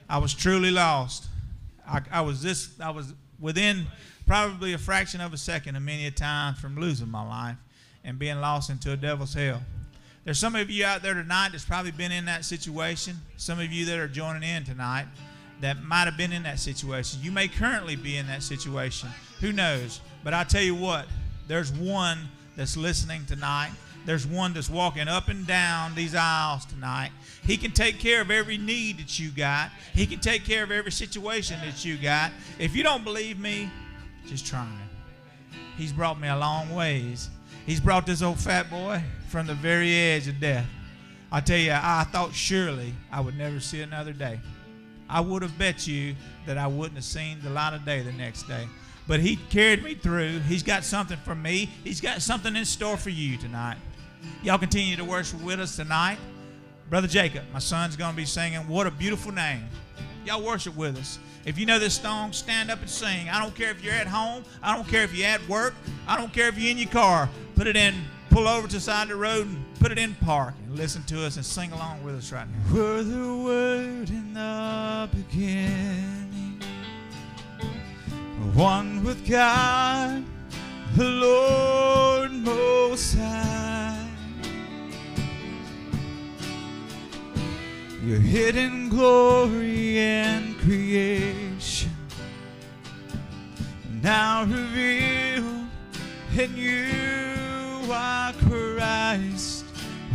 I 0.09 0.17
was 0.17 0.33
truly 0.33 0.71
lost. 0.71 1.27
I, 1.87 2.01
I 2.11 2.21
was 2.23 2.43
this. 2.43 2.71
I 2.81 2.89
was 2.91 3.13
within 3.39 3.87
probably 4.27 4.73
a 4.73 4.79
fraction 4.79 5.21
of 5.21 5.35
a 5.35 5.37
second, 5.37 5.77
a 5.77 5.81
many 5.81 6.07
a 6.07 6.11
time 6.11 6.55
from 6.55 6.81
losing 6.81 7.11
my 7.11 7.27
life 7.27 7.57
and 8.03 8.19
being 8.19 8.41
lost 8.41 8.71
into 8.71 8.91
a 8.93 8.97
devil's 8.97 9.35
hell. 9.35 9.61
There's 10.25 10.39
some 10.39 10.57
of 10.57 10.71
you 10.71 10.87
out 10.87 11.03
there 11.03 11.15
tonight 11.15 11.51
that's 11.53 11.67
probably 11.67 11.91
been 11.91 12.13
in 12.13 12.25
that 12.25 12.47
situation. 12.47 13.17
Some 13.37 13.61
of 13.61 13.71
you 13.71 13.85
that 13.85 13.99
are 13.99 14.09
joining 14.09 14.49
in 14.49 14.65
tonight 14.65 15.07
that 15.61 15.83
might 15.83 16.05
have 16.05 16.17
been 16.17 16.33
in 16.33 16.43
that 16.45 16.59
situation. 16.59 17.21
You 17.23 17.33
may 17.33 17.49
currently 17.49 17.97
be 17.97 18.17
in 18.17 18.27
that 18.29 18.43
situation. 18.43 19.09
Who 19.41 19.53
knows? 19.53 20.01
But 20.25 20.35
I 20.35 20.45
tell 20.45 20.63
you 20.63 20.75
what, 20.75 21.07
there's 21.49 21.73
one 21.73 22.19
that's 22.57 22.77
listening 22.77 23.25
tonight. 23.27 23.71
There's 24.07 24.27
one 24.27 24.55
that's 24.55 24.71
walking 24.71 25.09
up 25.09 25.29
and 25.29 25.47
down 25.47 25.95
these 25.95 26.15
aisles 26.15 26.65
tonight. 26.65 27.11
He 27.45 27.57
can 27.57 27.71
take 27.71 27.99
care 27.99 28.23
of 28.23 28.31
every 28.31 28.57
need 28.57 28.99
that 28.99 29.19
you 29.19 29.31
got. 29.31 29.71
He 29.95 30.07
can 30.07 30.21
take 30.21 30.45
care 30.45 30.63
of 30.63 30.71
every 30.71 30.93
situation 30.93 31.59
that 31.65 31.85
you 31.85 31.97
got. 31.99 32.33
If 32.59 32.75
you 32.75 32.83
don't 32.83 33.05
believe 33.05 33.39
me, 33.39 33.71
just 34.27 34.47
try. 34.47 34.67
He's 35.77 35.93
brought 35.93 36.21
me 36.21 36.29
a 36.29 36.37
long 36.37 36.75
ways. 36.75 37.29
He's 37.67 37.81
brought 37.81 38.07
this 38.07 38.23
old 38.23 38.39
fat 38.39 38.71
boy 38.71 39.03
from 39.29 39.47
the 39.47 39.55
very 39.55 39.95
edge 39.95 40.29
of 40.29 40.41
death. 40.41 40.67
I 41.31 41.41
tell 41.41 41.59
you, 41.59 41.73
I 41.73 42.05
thought 42.11 42.35
surely 42.35 42.95
I 43.13 43.21
would 43.21 43.37
never 43.37 43.61
see 43.61 43.83
another 43.83 44.13
day. 44.13 44.41
I 45.11 45.21
would 45.21 45.43
have 45.43 45.59
bet 45.59 45.87
you 45.87 46.15
that 46.47 46.57
I 46.57 46.67
wouldn't 46.67 46.95
have 46.95 47.05
seen 47.05 47.39
the 47.43 47.51
light 47.51 47.75
of 47.75 47.85
day 47.85 48.01
the 48.03 48.13
next 48.13 48.45
day. 48.45 48.67
But 49.09 49.21
he 49.21 49.37
carried 49.51 49.83
me 49.83 49.95
through. 49.95 50.39
He's 50.41 50.63
got 50.63 50.85
something 50.85 51.19
for 51.19 51.35
me. 51.35 51.69
He's 51.83 52.01
got 52.01 52.23
something 52.23 52.55
in 52.55 52.65
store 52.65 52.97
for 52.97 53.11
you 53.11 53.37
tonight. 53.37 53.77
Y'all 54.43 54.59
continue 54.59 54.97
to 54.97 55.05
worship 55.05 55.43
with 55.43 55.59
us 55.59 55.77
tonight. 55.77 56.19
Brother 56.89 57.09
Jacob, 57.09 57.43
my 57.53 57.59
son's 57.59 57.97
going 57.97 58.13
to 58.13 58.17
be 58.17 58.25
singing 58.25 58.67
What 58.69 58.87
a 58.87 58.91
Beautiful 58.91 59.33
Name. 59.33 59.65
Y'all 60.25 60.43
worship 60.43 60.77
with 60.77 60.97
us. 60.97 61.19
If 61.45 61.59
you 61.59 61.65
know 61.65 61.79
this 61.79 61.95
song, 61.99 62.33
stand 62.33 62.71
up 62.71 62.81
and 62.81 62.91
sing. 62.91 63.29
I 63.29 63.41
don't 63.41 63.55
care 63.55 63.71
if 63.71 63.83
you're 63.83 63.95
at 63.95 64.07
home. 64.07 64.45
I 64.63 64.77
don't 64.77 64.87
care 64.87 65.03
if 65.03 65.15
you're 65.15 65.27
at 65.27 65.47
work. 65.49 65.75
I 66.07 66.19
don't 66.19 66.33
care 66.33 66.49
if 66.49 66.59
you're 66.59 66.71
in 66.71 66.79
your 66.79 66.91
car. 66.91 67.31
Put 67.57 67.67
it 67.67 67.77
in, 67.77 67.95
pull 68.31 68.47
over 68.47 68.69
to 68.69 68.75
the 68.75 68.81
side 68.81 69.03
of 69.03 69.09
the 69.09 69.17
road 69.17 69.47
and 69.47 69.65
put 69.81 69.91
it 69.91 69.99
in 69.99 70.15
park 70.15 70.55
and 70.65 70.77
listen 70.77 71.03
to 71.03 71.27
us 71.27 71.37
and 71.37 71.45
sing 71.45 71.73
along 71.73 72.03
with 72.05 72.15
us 72.15 72.33
right 72.33 72.47
now. 72.49 72.75
Were 72.75 73.03
the 73.03 73.35
word 73.45 74.09
in 74.09 74.35
the 74.35 75.09
beginning, 75.13 76.63
one 78.55 79.05
with 79.05 79.29
God, 79.29 80.25
the 80.97 81.09
Lord 81.09 82.33
Most 82.33 83.17
High. 83.17 84.07
Your 88.05 88.21
hidden 88.21 88.89
glory 88.89 89.99
and 89.99 90.57
creation 90.59 91.91
now 94.03 94.45
revealed 94.45 95.67
in 96.39 96.57
you 96.57 97.30
are 97.93 98.33
Christ. 98.33 99.65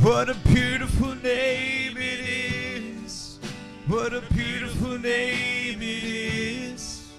What 0.01 0.29
a 0.29 0.35
beautiful 0.53 1.15
name 1.15 1.97
it 1.97 2.19
is. 3.05 3.39
What 3.88 4.13
a 4.13 4.21
beautiful 4.33 4.97
name 4.97 5.81
it 5.81 6.03
is. 6.03 7.11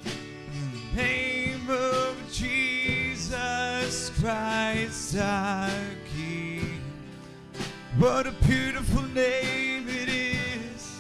The 0.95 1.03
name 1.03 1.69
of 1.71 2.17
Jesus 2.33 4.11
Christ 4.21 5.17
our 5.17 5.71
King. 6.15 6.81
What 7.99 8.27
a 8.27 8.33
beautiful 8.47 9.03
name 9.03 9.89
it 9.89 10.09
is. 10.09 10.99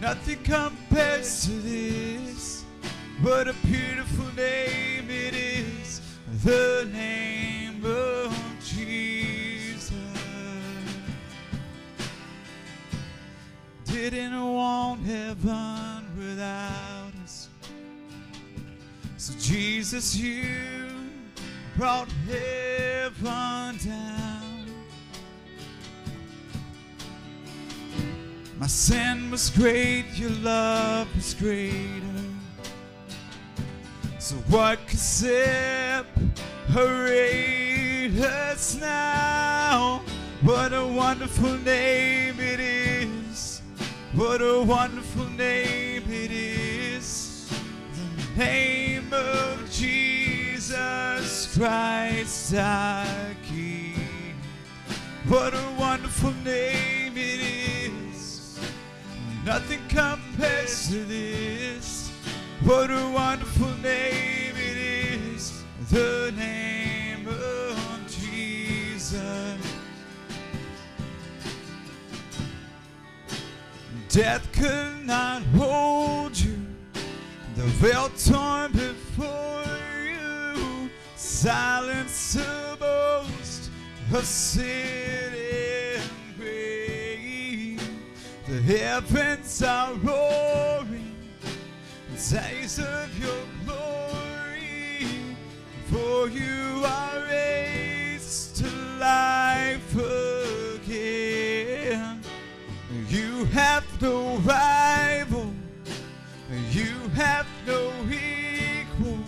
Nothing 0.00 0.42
compares 0.42 1.46
to 1.46 1.52
this. 1.52 2.64
What 3.22 3.48
a 3.48 3.54
beautiful 3.66 4.26
name 4.34 5.10
it 5.10 5.34
is. 5.34 6.00
The 6.44 6.88
name 6.92 7.49
of 7.84 8.36
Jesus. 8.64 9.92
Didn't 13.84 14.42
want 14.42 15.02
heaven 15.02 16.04
without 16.16 17.12
us. 17.22 17.48
So, 19.16 19.34
Jesus, 19.38 20.16
you 20.16 20.44
brought 21.76 22.08
heaven 22.28 23.78
down. 23.78 24.66
My 28.58 28.66
sin 28.66 29.30
was 29.30 29.48
great, 29.48 30.04
your 30.14 30.30
love 30.30 31.08
was 31.14 31.32
greater. 31.32 32.00
So 34.18 34.36
what 34.48 34.78
could 34.86 34.98
separate 34.98 36.06
us 38.60 38.76
now? 38.76 40.02
What 40.42 40.72
a 40.72 40.86
wonderful 40.86 41.58
name 41.58 42.38
it 42.40 42.60
is. 42.60 43.62
What 44.14 44.40
a 44.40 44.62
wonderful 44.62 45.28
name 45.30 46.04
it 46.10 46.30
is. 46.30 47.50
The 48.36 48.44
name 48.44 49.12
of 49.12 49.70
Jesus 49.70 51.56
Christ 51.56 52.54
our 52.54 53.34
King. 53.44 54.34
What 55.28 55.54
a 55.54 55.74
wonderful 55.78 56.32
name 56.44 57.16
it 57.16 57.40
is. 58.12 58.58
Nothing 59.44 59.80
compares 59.88 60.88
to 60.88 61.04
this. 61.04 62.10
What 62.62 62.90
a 62.90 63.08
wonderful 63.10 63.74
name. 63.82 64.49
The 65.90 66.32
name 66.36 67.26
of 67.26 68.06
Jesus. 68.06 69.58
Death 74.08 74.52
could 74.52 75.04
not 75.04 75.42
hold 75.56 76.38
you. 76.38 76.60
The 77.56 77.64
veil 77.64 78.08
torn 78.10 78.70
before 78.70 79.64
you. 80.06 80.90
Silence 81.16 82.34
the 82.34 83.68
of 84.12 84.24
sin 84.24 85.34
and 85.96 86.36
grave. 86.38 87.82
The 88.46 88.62
heavens 88.62 89.60
are 89.64 89.94
roaring. 89.94 91.16
Days 92.30 92.78
of 92.78 93.18
your. 93.18 93.59
You 96.28 96.82
are 96.84 97.24
raised 97.24 98.56
to 98.56 98.68
life 98.98 99.94
again. 100.84 102.20
You 103.08 103.46
have 103.46 103.84
no 104.02 104.36
rival. 104.38 105.50
You 106.70 107.08
have 107.14 107.46
no 107.66 107.90
equal. 108.04 109.18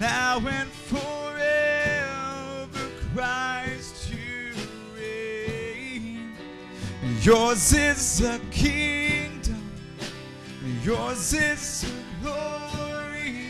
Now 0.00 0.38
and 0.38 0.68
forever, 0.70 2.68
Christ, 3.14 4.10
you 4.10 4.54
reign. 4.98 6.32
Yours 7.22 7.72
is 7.72 8.18
the 8.18 8.40
kingdom. 8.50 9.70
Yours 10.82 11.32
is 11.32 11.82
the 11.82 11.92
glory. 12.22 13.46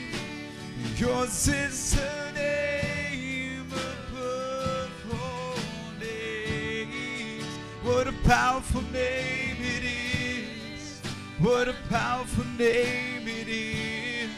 Yours 0.96 1.48
is 1.48 1.94
the 1.94 2.15
What 7.96 8.08
a 8.08 8.12
powerful 8.28 8.82
name 8.92 9.56
it 9.58 9.82
is. 9.82 11.00
What 11.38 11.66
a 11.66 11.74
powerful 11.88 12.44
name 12.58 13.26
it 13.26 13.48
is. 13.48 14.28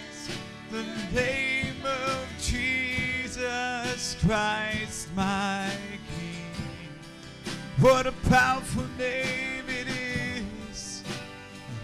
The 0.70 0.84
name 1.12 1.84
of 1.84 2.24
Jesus 2.40 4.16
Christ, 4.24 5.08
my 5.16 5.72
King. 6.06 7.52
What 7.80 8.06
a 8.06 8.12
powerful 8.30 8.86
name 8.96 9.64
it 9.66 9.88
is. 10.70 11.02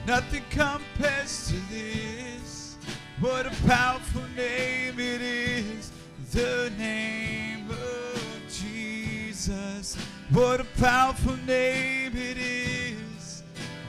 Nothing 0.07 0.45
compares 0.51 1.49
to 1.49 1.57
this. 1.75 2.77
What 3.19 3.47
a 3.47 3.67
powerful 3.67 4.23
name 4.37 5.01
it 5.01 5.21
is. 5.21 5.91
The 6.31 6.71
name 6.79 7.69
of 7.69 8.23
Jesus. 8.49 9.97
What 10.31 10.61
a 10.61 10.65
powerful 10.81 11.37
name 11.47 12.17
it 12.17 12.39
is. 12.39 13.43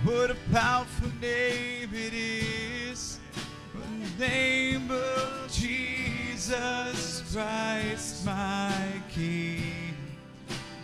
What 0.04 0.32
a 0.32 0.36
powerful 0.52 1.10
name 1.22 1.90
it 1.94 2.14
is. 2.14 3.20
The 3.74 4.26
name 4.28 4.92
of 4.92 5.50
Jesus 5.52 7.24
Christ, 7.34 8.26
my 8.26 8.74
King. 9.10 9.96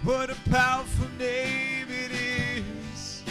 What 0.03 0.29
a 0.29 0.35
powerful 0.49 1.09
name 1.19 1.87
it 1.89 2.11
is. 2.11 3.21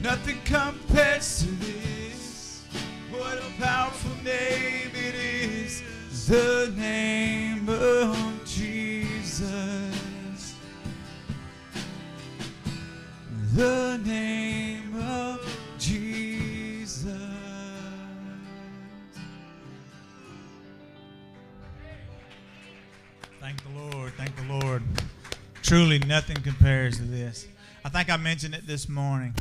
Nothing 0.00 0.38
compares 0.44 1.40
to 1.40 1.50
this. 1.50 2.64
What 3.10 3.38
a 3.38 3.62
powerful 3.62 4.14
name 4.22 4.92
it 4.94 5.14
is. 5.16 5.82
The 6.28 6.72
name 6.76 7.68
of 7.68 8.40
Jesus. 8.46 9.91
The 13.54 14.00
name 14.06 14.96
of 14.98 15.38
Jesus. 15.78 17.12
Thank 23.38 23.62
the 23.62 23.68
Lord. 23.78 24.14
Thank 24.14 24.34
the 24.36 24.44
Lord. 24.44 24.82
Truly, 25.62 25.98
nothing 25.98 26.38
compares 26.38 26.96
to 26.96 27.02
this. 27.02 27.46
I 27.84 27.90
think 27.90 28.08
I 28.08 28.16
mentioned 28.16 28.54
it 28.54 28.66
this 28.66 28.88
morning. 28.88 29.34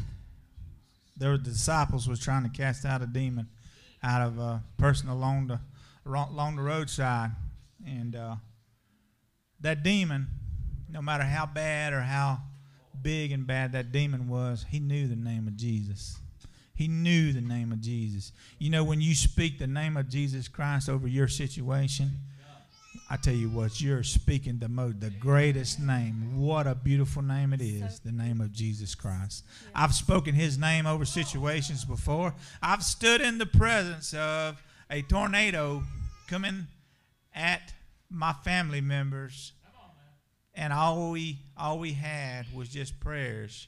There 1.16 1.30
were 1.30 1.38
the 1.38 1.46
disciples 1.52 2.06
was 2.10 2.20
trying 2.20 2.44
to 2.44 2.50
cast 2.50 2.84
out 2.84 3.02
a 3.02 3.08
demon 3.08 3.48
out 4.04 4.28
of 4.28 4.38
a 4.40 4.62
person 4.78 5.08
along 5.08 5.48
the 5.48 5.62
along 6.06 6.58
the 6.58 6.64
roadside, 6.64 7.32
and 7.88 8.14
uh, 8.18 8.36
that 9.62 9.84
demon, 9.84 10.28
no 10.90 11.02
matter 11.02 11.24
how 11.24 11.46
bad 11.46 11.94
or 11.94 12.02
how 12.02 12.40
big 13.04 13.32
and 13.32 13.46
bad 13.48 13.72
that 13.74 13.92
demon 13.92 14.28
was, 14.28 14.66
he 14.70 14.80
knew 14.80 15.08
the 15.08 15.16
name 15.16 15.48
of 15.48 15.56
Jesus. 15.56 16.18
He 16.74 16.88
knew 16.88 17.32
the 17.32 17.42
name 17.42 17.72
of 17.72 17.82
Jesus. 17.82 18.32
You 18.58 18.70
know, 18.70 18.84
when 18.84 19.02
you 19.02 19.14
speak 19.14 19.60
the 19.60 19.68
name 19.68 19.98
of 19.98 20.10
Jesus 20.10 20.48
Christ 20.48 20.90
over 20.90 21.08
your 21.08 21.28
situation, 21.28 22.12
I 23.10 23.18
tell 23.18 23.34
you 23.34 23.50
what, 23.50 23.82
you're 23.82 24.04
speaking 24.04 24.58
the 24.58 24.70
most, 24.70 25.02
the 25.02 25.10
greatest 25.10 25.80
name. 25.80 26.38
What 26.38 26.68
a 26.68 26.74
beautiful 26.74 27.22
name 27.22 27.54
it 27.54 27.62
is, 27.62 28.00
the 28.00 28.12
name 28.12 28.42
of 28.42 28.52
Jesus 28.52 28.96
Christ. 28.96 29.44
I've 29.76 29.94
spoken 29.94 30.34
His 30.34 30.58
name 30.58 30.86
over 30.86 31.06
situations 31.06 31.84
before. 31.84 32.34
I've 32.62 32.84
stood 32.84 33.22
in 33.22 33.38
the 33.38 33.46
presence 33.46 34.14
of 34.14 34.62
a 34.90 35.02
tornado 35.02 35.84
coming 36.28 36.68
at 37.36 37.74
my 38.10 38.34
family 38.34 38.82
members, 38.82 39.54
and 40.54 40.74
all 40.74 41.12
we 41.12 41.40
all 41.58 41.80
we 41.80 41.94
had 41.94 42.46
was 42.54 42.70
just 42.70 43.00
prayers. 43.00 43.68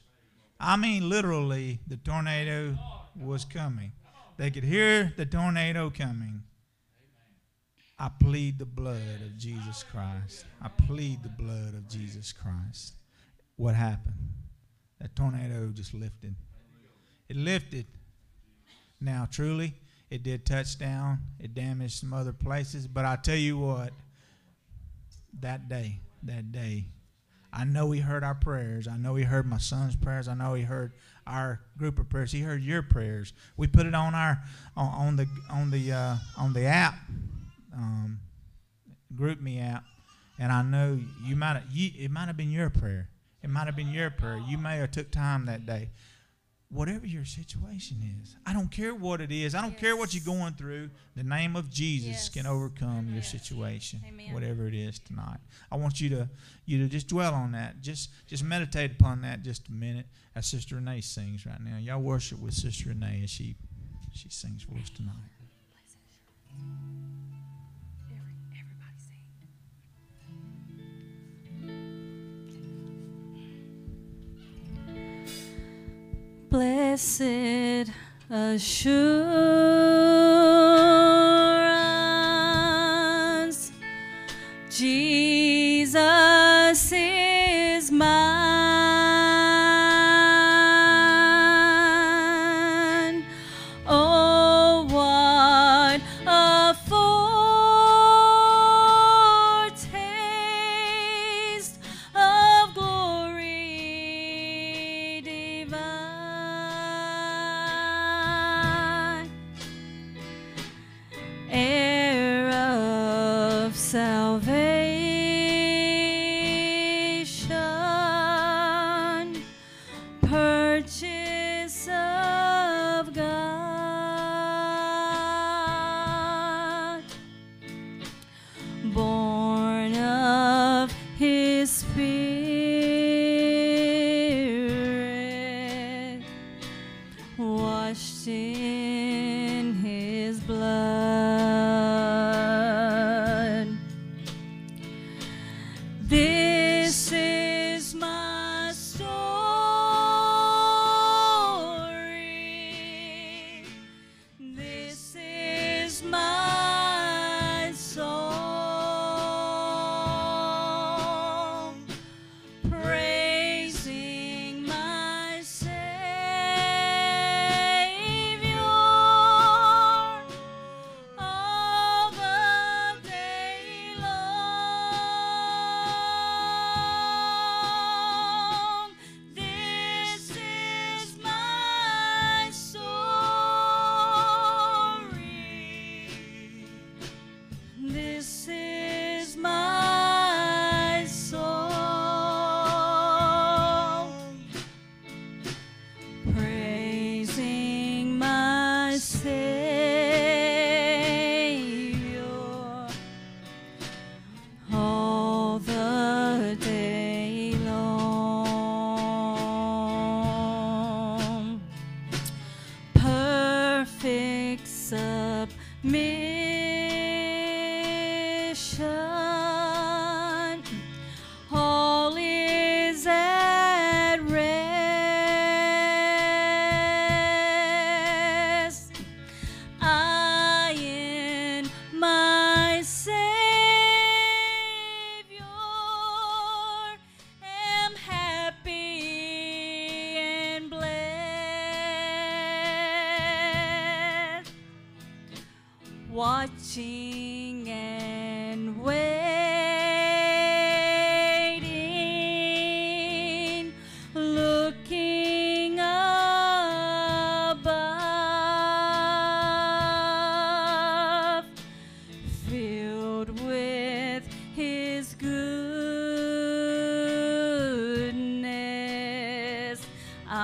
I 0.60 0.76
mean, 0.76 1.08
literally, 1.08 1.80
the 1.86 1.96
tornado 1.96 2.76
was 3.20 3.44
coming. 3.44 3.92
They 4.36 4.50
could 4.50 4.64
hear 4.64 5.12
the 5.16 5.26
tornado 5.26 5.90
coming. 5.90 6.42
I 7.98 8.10
plead 8.20 8.58
the 8.58 8.66
blood 8.66 9.20
of 9.24 9.36
Jesus 9.38 9.84
Christ. 9.84 10.44
I 10.60 10.68
plead 10.68 11.22
the 11.22 11.28
blood 11.28 11.74
of 11.74 11.88
Jesus 11.88 12.32
Christ. 12.32 12.94
What 13.56 13.74
happened? 13.74 14.30
That 15.00 15.14
tornado 15.14 15.70
just 15.72 15.94
lifted. 15.94 16.34
It 17.28 17.36
lifted. 17.36 17.86
Now, 19.00 19.28
truly, 19.30 19.74
it 20.10 20.22
did 20.22 20.44
touch 20.44 20.78
down. 20.78 21.20
It 21.38 21.54
damaged 21.54 22.00
some 22.00 22.12
other 22.12 22.32
places. 22.32 22.86
But 22.86 23.04
I 23.04 23.16
tell 23.16 23.36
you 23.36 23.58
what, 23.58 23.92
that 25.40 25.68
day, 25.68 26.00
that 26.26 26.52
day, 26.52 26.86
I 27.52 27.64
know 27.64 27.90
he 27.92 28.00
heard 28.00 28.24
our 28.24 28.34
prayers. 28.34 28.88
I 28.88 28.96
know 28.96 29.14
he 29.14 29.24
heard 29.24 29.46
my 29.46 29.58
son's 29.58 29.94
prayers. 29.94 30.26
I 30.26 30.34
know 30.34 30.54
he 30.54 30.62
heard 30.62 30.92
our 31.26 31.60
group 31.78 31.98
of 31.98 32.08
prayers. 32.08 32.32
He 32.32 32.40
heard 32.40 32.62
your 32.62 32.82
prayers. 32.82 33.32
We 33.56 33.68
put 33.68 33.86
it 33.86 33.94
on 33.94 34.14
our 34.14 34.42
on, 34.76 34.92
on 34.94 35.16
the 35.16 35.26
on 35.50 35.70
the 35.70 35.92
uh, 35.92 36.16
on 36.36 36.52
the 36.52 36.64
app 36.64 36.94
um, 37.72 38.18
GroupMe 39.14 39.62
app, 39.62 39.84
and 40.38 40.52
I 40.52 40.62
know 40.62 41.00
you 41.22 41.36
might 41.36 41.62
it 41.72 42.10
might 42.10 42.26
have 42.26 42.36
been 42.36 42.50
your 42.50 42.70
prayer. 42.70 43.08
It 43.42 43.50
might 43.50 43.66
have 43.66 43.76
been 43.76 43.90
your 43.90 44.10
prayer. 44.10 44.40
You 44.48 44.58
may 44.58 44.78
have 44.78 44.90
took 44.90 45.10
time 45.10 45.46
that 45.46 45.66
day. 45.66 45.90
Whatever 46.74 47.06
your 47.06 47.24
situation 47.24 47.98
is, 48.20 48.34
I 48.44 48.52
don't 48.52 48.68
care 48.68 48.92
what 48.96 49.20
it 49.20 49.30
is. 49.30 49.54
I 49.54 49.60
don't 49.62 49.70
Yes. 49.72 49.80
care 49.80 49.96
what 49.96 50.12
you're 50.12 50.24
going 50.24 50.54
through. 50.54 50.90
The 51.14 51.22
name 51.22 51.54
of 51.54 51.70
Jesus 51.70 52.08
Yes. 52.08 52.28
can 52.30 52.46
overcome 52.46 53.14
your 53.14 53.22
situation, 53.22 54.02
Amen. 54.04 54.32
whatever 54.34 54.66
it 54.66 54.74
is 54.74 54.98
tonight. 54.98 55.38
I 55.70 55.76
want 55.76 56.00
you 56.00 56.08
to 56.10 56.28
you 56.66 56.78
to 56.78 56.88
just 56.88 57.06
dwell 57.06 57.32
on 57.32 57.52
that. 57.52 57.80
Just 57.80 58.10
just 58.26 58.42
meditate 58.42 58.90
upon 58.90 59.20
that 59.22 59.42
just 59.44 59.68
a 59.68 59.72
minute 59.72 60.08
as 60.34 60.46
Sister 60.48 60.74
Renee 60.74 61.00
sings 61.00 61.46
right 61.46 61.60
now. 61.60 61.76
Y'all 61.78 62.02
worship 62.02 62.40
with 62.40 62.54
Sister 62.54 62.88
Renee 62.88 63.22
as 63.22 63.30
she 63.30 63.54
she 64.12 64.28
sings 64.28 64.62
for 64.64 64.74
us 64.76 64.90
tonight. 64.90 65.30
Blessed 76.94 77.90
assurance, 78.30 78.94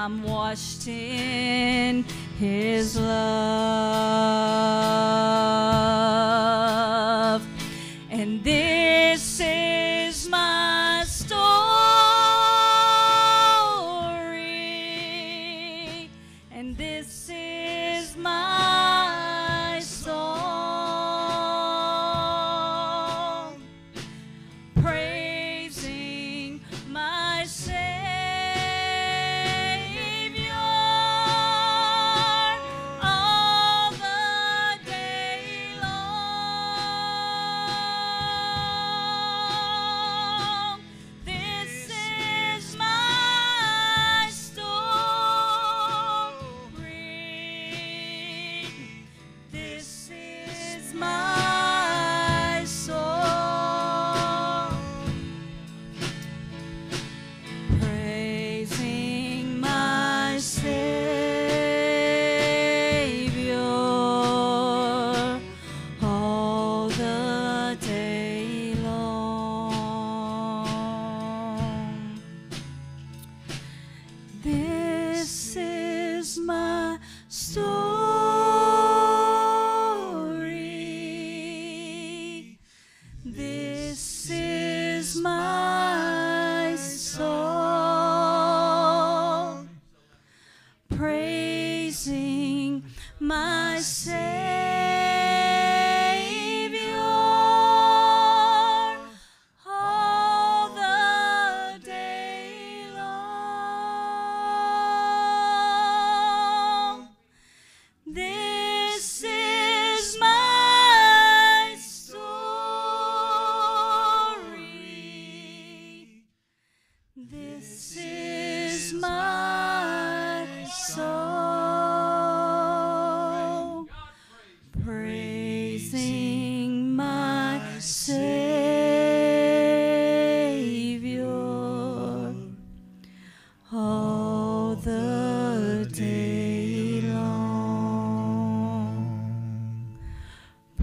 I'm 0.02 0.22
washed 0.22 0.88
in 0.88 2.04
His 2.38 2.96
love. 2.98 4.19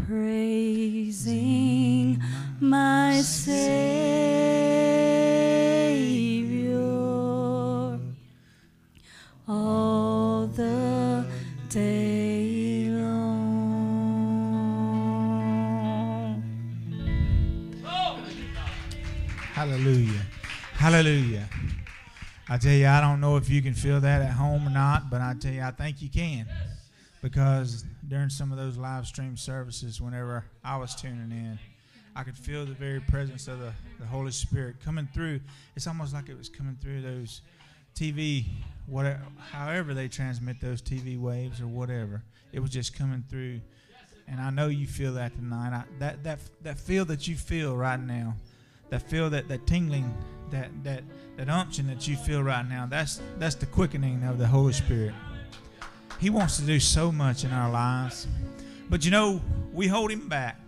Praising 0.07 1.43
my 2.61 3.19
Savior 3.21 3.59
all 9.45 10.47
the 10.47 11.25
day 11.67 12.87
long. 12.89 13.27
Hallelujah. 19.53 20.25
Hallelujah. 20.73 21.49
I 22.47 22.57
tell 22.57 22.71
you, 22.71 22.87
I 22.87 23.01
don't 23.01 23.19
know 23.19 23.35
if 23.35 23.49
you 23.49 23.61
can 23.61 23.73
feel 23.73 23.99
that 23.99 24.21
at 24.21 24.31
home 24.31 24.67
or 24.67 24.71
not, 24.71 25.09
but 25.09 25.19
I 25.19 25.33
tell 25.37 25.51
you, 25.51 25.63
I 25.63 25.71
think 25.71 26.01
you 26.01 26.07
can. 26.09 26.47
Because 27.21 27.83
during 28.07 28.29
some 28.29 28.51
of 28.51 28.57
those 28.57 28.77
live 28.77 29.05
stream 29.05 29.35
services, 29.35 30.01
whenever 30.01 30.45
I 30.63 30.77
was 30.77 30.95
tuning 30.95 31.31
in, 31.31 31.59
I 32.15 32.23
could 32.23 32.37
feel 32.37 32.65
the 32.65 32.73
very 32.73 32.99
presence 32.99 33.47
of 33.47 33.59
the, 33.59 33.71
the 33.99 34.05
Holy 34.05 34.31
Spirit 34.31 34.77
coming 34.83 35.07
through. 35.13 35.39
It's 35.75 35.87
almost 35.87 36.13
like 36.13 36.29
it 36.29 36.37
was 36.37 36.49
coming 36.49 36.77
through 36.81 37.01
those 37.01 37.41
TV, 37.95 38.45
whatever, 38.85 39.21
however 39.51 39.93
they 39.93 40.07
transmit 40.07 40.59
those 40.61 40.81
TV 40.81 41.19
waves 41.19 41.61
or 41.61 41.67
whatever. 41.67 42.23
It 42.53 42.59
was 42.59 42.71
just 42.71 42.95
coming 42.95 43.23
through, 43.29 43.61
and 44.27 44.39
I 44.39 44.49
know 44.49 44.67
you 44.67 44.87
feel 44.87 45.13
that 45.13 45.35
tonight. 45.35 45.73
I, 45.73 45.83
that 45.99 46.23
that 46.23 46.39
that 46.63 46.79
feel 46.79 47.05
that 47.05 47.27
you 47.27 47.35
feel 47.35 47.75
right 47.75 47.99
now, 47.99 48.35
that 48.89 49.01
feel 49.03 49.29
that 49.31 49.47
that 49.49 49.67
tingling, 49.67 50.11
that 50.49 50.69
that 50.83 51.03
that 51.35 51.49
unction 51.49 51.87
that 51.87 52.07
you 52.07 52.15
feel 52.15 52.41
right 52.41 52.67
now. 52.67 52.87
That's 52.89 53.21
that's 53.37 53.55
the 53.55 53.65
quickening 53.65 54.23
of 54.23 54.37
the 54.37 54.47
Holy 54.47 54.73
Spirit. 54.73 55.13
He 56.19 56.29
wants 56.29 56.57
to 56.57 56.63
do 56.63 56.79
so 56.79 57.11
much 57.11 57.43
in 57.43 57.51
our 57.51 57.69
lives, 57.69 58.27
but 58.89 59.05
you 59.05 59.11
know 59.11 59.41
we 59.71 59.87
hold 59.87 60.11
him 60.11 60.27
back. 60.27 60.59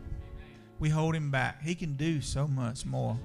We 0.79 0.89
hold 0.89 1.15
him 1.15 1.31
back. 1.31 1.61
He 1.63 1.75
can 1.75 1.95
do 1.95 2.21
so 2.21 2.47
much 2.47 2.85
more. 2.85 3.17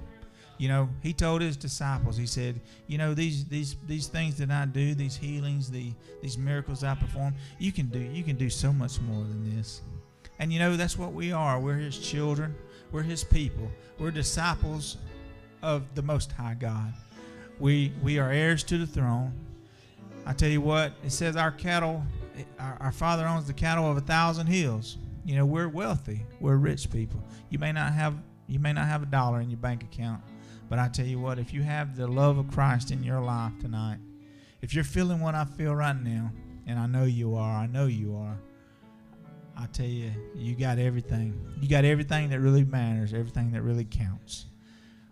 You 0.57 0.69
know, 0.69 0.89
he 1.03 1.13
told 1.13 1.41
his 1.41 1.57
disciples, 1.57 2.15
he 2.15 2.25
said, 2.25 2.61
you 2.87 2.97
know, 2.97 3.13
these 3.13 3.45
these 3.45 3.75
these 3.87 4.07
things 4.07 4.37
that 4.37 4.49
I 4.49 4.65
do, 4.65 4.95
these 4.95 5.15
healings, 5.15 5.69
the 5.69 5.91
these 6.21 6.37
miracles 6.37 6.83
I 6.83 6.95
perform, 6.95 7.35
you 7.59 7.71
can 7.71 7.87
do 7.87 7.99
you 7.99 8.23
can 8.23 8.37
do 8.37 8.49
so 8.49 8.71
much 8.71 8.99
more 9.01 9.23
than 9.23 9.55
this. 9.55 9.81
And 10.39 10.51
you 10.51 10.59
know, 10.59 10.75
that's 10.75 10.97
what 10.97 11.13
we 11.13 11.31
are. 11.31 11.59
We're 11.59 11.77
his 11.77 11.97
children. 11.97 12.55
We're 12.91 13.03
his 13.03 13.23
people. 13.23 13.69
We're 13.99 14.11
disciples 14.11 14.97
of 15.61 15.83
the 15.95 16.01
most 16.01 16.31
high 16.31 16.55
God. 16.57 16.93
We 17.59 17.91
we 18.01 18.17
are 18.19 18.31
heirs 18.31 18.63
to 18.65 18.77
the 18.77 18.87
throne. 18.87 19.33
I 20.25 20.33
tell 20.33 20.49
you 20.49 20.61
what, 20.61 20.93
it 21.03 21.11
says 21.11 21.35
our 21.35 21.51
cattle 21.51 22.03
our, 22.59 22.77
our 22.79 22.91
father 22.91 23.25
owns 23.25 23.47
the 23.47 23.53
cattle 23.53 23.89
of 23.89 23.97
a 23.97 24.01
thousand 24.01 24.47
hills. 24.47 24.97
You 25.23 25.35
know, 25.35 25.45
we're 25.45 25.69
wealthy. 25.69 26.25
We're 26.39 26.57
rich 26.57 26.91
people. 26.91 27.23
You 27.49 27.59
may 27.59 27.71
not 27.71 27.93
have 27.93 28.15
you 28.47 28.59
may 28.59 28.73
not 28.73 28.87
have 28.87 29.01
a 29.01 29.07
dollar 29.07 29.41
in 29.41 29.49
your 29.49 29.57
bank 29.57 29.83
account, 29.83 30.21
but 30.69 30.77
I 30.77 30.87
tell 30.87 31.05
you 31.05 31.19
what, 31.19 31.39
if 31.39 31.51
you 31.51 31.63
have 31.63 31.95
the 31.95 32.05
love 32.05 32.37
of 32.37 32.51
Christ 32.51 32.91
in 32.91 33.03
your 33.03 33.19
life 33.19 33.53
tonight, 33.59 33.97
if 34.61 34.75
you're 34.75 34.83
feeling 34.83 35.19
what 35.19 35.33
I 35.33 35.45
feel 35.45 35.75
right 35.75 35.99
now, 35.99 36.31
and 36.67 36.77
I 36.77 36.85
know 36.85 37.05
you 37.05 37.35
are, 37.35 37.57
I 37.57 37.65
know 37.65 37.87
you 37.87 38.15
are, 38.15 38.37
I 39.57 39.65
tell 39.67 39.87
you, 39.87 40.11
you 40.35 40.55
got 40.55 40.77
everything. 40.77 41.33
You 41.59 41.67
got 41.67 41.85
everything 41.85 42.29
that 42.29 42.39
really 42.39 42.65
matters, 42.65 43.13
everything 43.13 43.51
that 43.53 43.63
really 43.63 43.85
counts. 43.85 44.45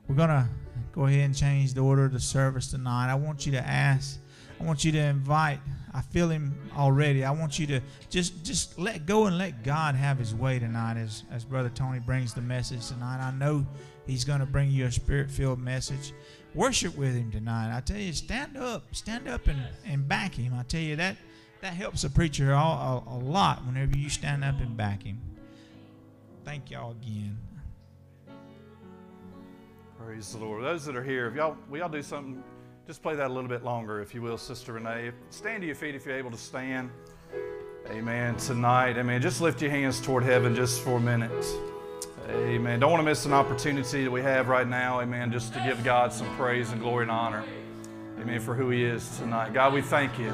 We're 0.07 0.15
going 0.15 0.29
to 0.29 0.47
go 0.91 1.05
ahead 1.05 1.21
and 1.21 1.35
change 1.35 1.73
the 1.73 1.81
order 1.81 2.05
of 2.05 2.11
the 2.13 2.19
service 2.19 2.69
tonight. 2.69 3.09
I 3.09 3.15
want 3.15 3.47
you 3.47 3.53
to 3.53 3.65
ask, 3.65 4.19
I 4.63 4.65
want 4.65 4.85
you 4.85 4.93
to 4.93 4.99
invite. 4.99 5.59
I 5.93 6.01
feel 6.01 6.29
him 6.29 6.57
already. 6.77 7.25
I 7.25 7.31
want 7.31 7.59
you 7.59 7.67
to 7.67 7.81
just 8.09 8.45
just 8.45 8.79
let 8.79 9.05
go 9.05 9.25
and 9.25 9.37
let 9.37 9.61
God 9.61 9.93
have 9.93 10.17
his 10.17 10.33
way 10.33 10.57
tonight 10.57 10.95
as 10.95 11.23
as 11.31 11.43
brother 11.43 11.69
Tony 11.75 11.99
brings 11.99 12.33
the 12.33 12.39
message 12.39 12.87
tonight. 12.87 13.19
I 13.19 13.31
know 13.31 13.65
he's 14.07 14.23
going 14.23 14.39
to 14.39 14.45
bring 14.45 14.71
you 14.71 14.85
a 14.85 14.91
spirit-filled 14.91 15.59
message. 15.59 16.13
Worship 16.55 16.97
with 16.97 17.13
him 17.13 17.29
tonight. 17.29 17.75
I 17.75 17.81
tell 17.81 17.97
you, 17.97 18.13
stand 18.13 18.55
up, 18.55 18.83
stand 18.93 19.27
up 19.27 19.47
and, 19.47 19.61
and 19.85 20.07
back 20.07 20.33
him. 20.35 20.53
I 20.53 20.63
tell 20.63 20.79
you 20.79 20.95
that 20.95 21.17
that 21.59 21.73
helps 21.73 22.05
a 22.05 22.09
preacher 22.09 22.53
all, 22.53 23.05
a, 23.05 23.15
a 23.15 23.19
lot 23.19 23.65
whenever 23.65 23.97
you 23.97 24.09
stand 24.09 24.45
up 24.45 24.61
and 24.61 24.77
back 24.77 25.03
him. 25.03 25.19
Thank 26.45 26.71
y'all 26.71 26.91
again. 26.91 27.37
Praise 29.99 30.31
the 30.31 30.39
Lord. 30.39 30.63
Those 30.63 30.85
that 30.85 30.95
are 30.95 31.03
here, 31.03 31.27
if 31.27 31.35
y'all, 31.35 31.57
we 31.69 31.81
all 31.81 31.89
do 31.89 32.01
something? 32.01 32.41
Just 32.85 33.01
play 33.01 33.15
that 33.15 33.27
a 33.27 33.33
little 33.33 33.49
bit 33.49 33.63
longer, 33.63 34.01
if 34.01 34.13
you 34.13 34.21
will, 34.21 34.37
Sister 34.37 34.73
Renee. 34.73 35.11
Stand 35.29 35.61
to 35.61 35.65
your 35.65 35.75
feet 35.75 35.95
if 35.95 36.05
you're 36.05 36.17
able 36.17 36.31
to 36.31 36.37
stand. 36.37 36.89
Amen. 37.89 38.35
Tonight, 38.35 38.97
amen. 38.97 39.21
Just 39.21 39.39
lift 39.39 39.61
your 39.61 39.71
hands 39.71 40.01
toward 40.01 40.21
heaven 40.23 40.53
just 40.53 40.81
for 40.81 40.97
a 40.97 40.99
minute. 40.99 41.31
Amen. 42.29 42.81
Don't 42.81 42.91
want 42.91 42.99
to 42.99 43.05
miss 43.05 43.25
an 43.25 43.31
opportunity 43.31 44.03
that 44.03 44.11
we 44.11 44.21
have 44.21 44.49
right 44.49 44.67
now, 44.67 44.99
amen, 44.99 45.31
just 45.31 45.53
to 45.53 45.61
give 45.61 45.81
God 45.85 46.11
some 46.11 46.27
praise 46.35 46.71
and 46.71 46.81
glory 46.81 47.03
and 47.03 47.11
honor. 47.11 47.45
Amen. 48.19 48.41
For 48.41 48.53
who 48.53 48.69
He 48.69 48.83
is 48.83 49.17
tonight. 49.17 49.53
God, 49.53 49.73
we 49.73 49.81
thank 49.81 50.19
you. 50.19 50.33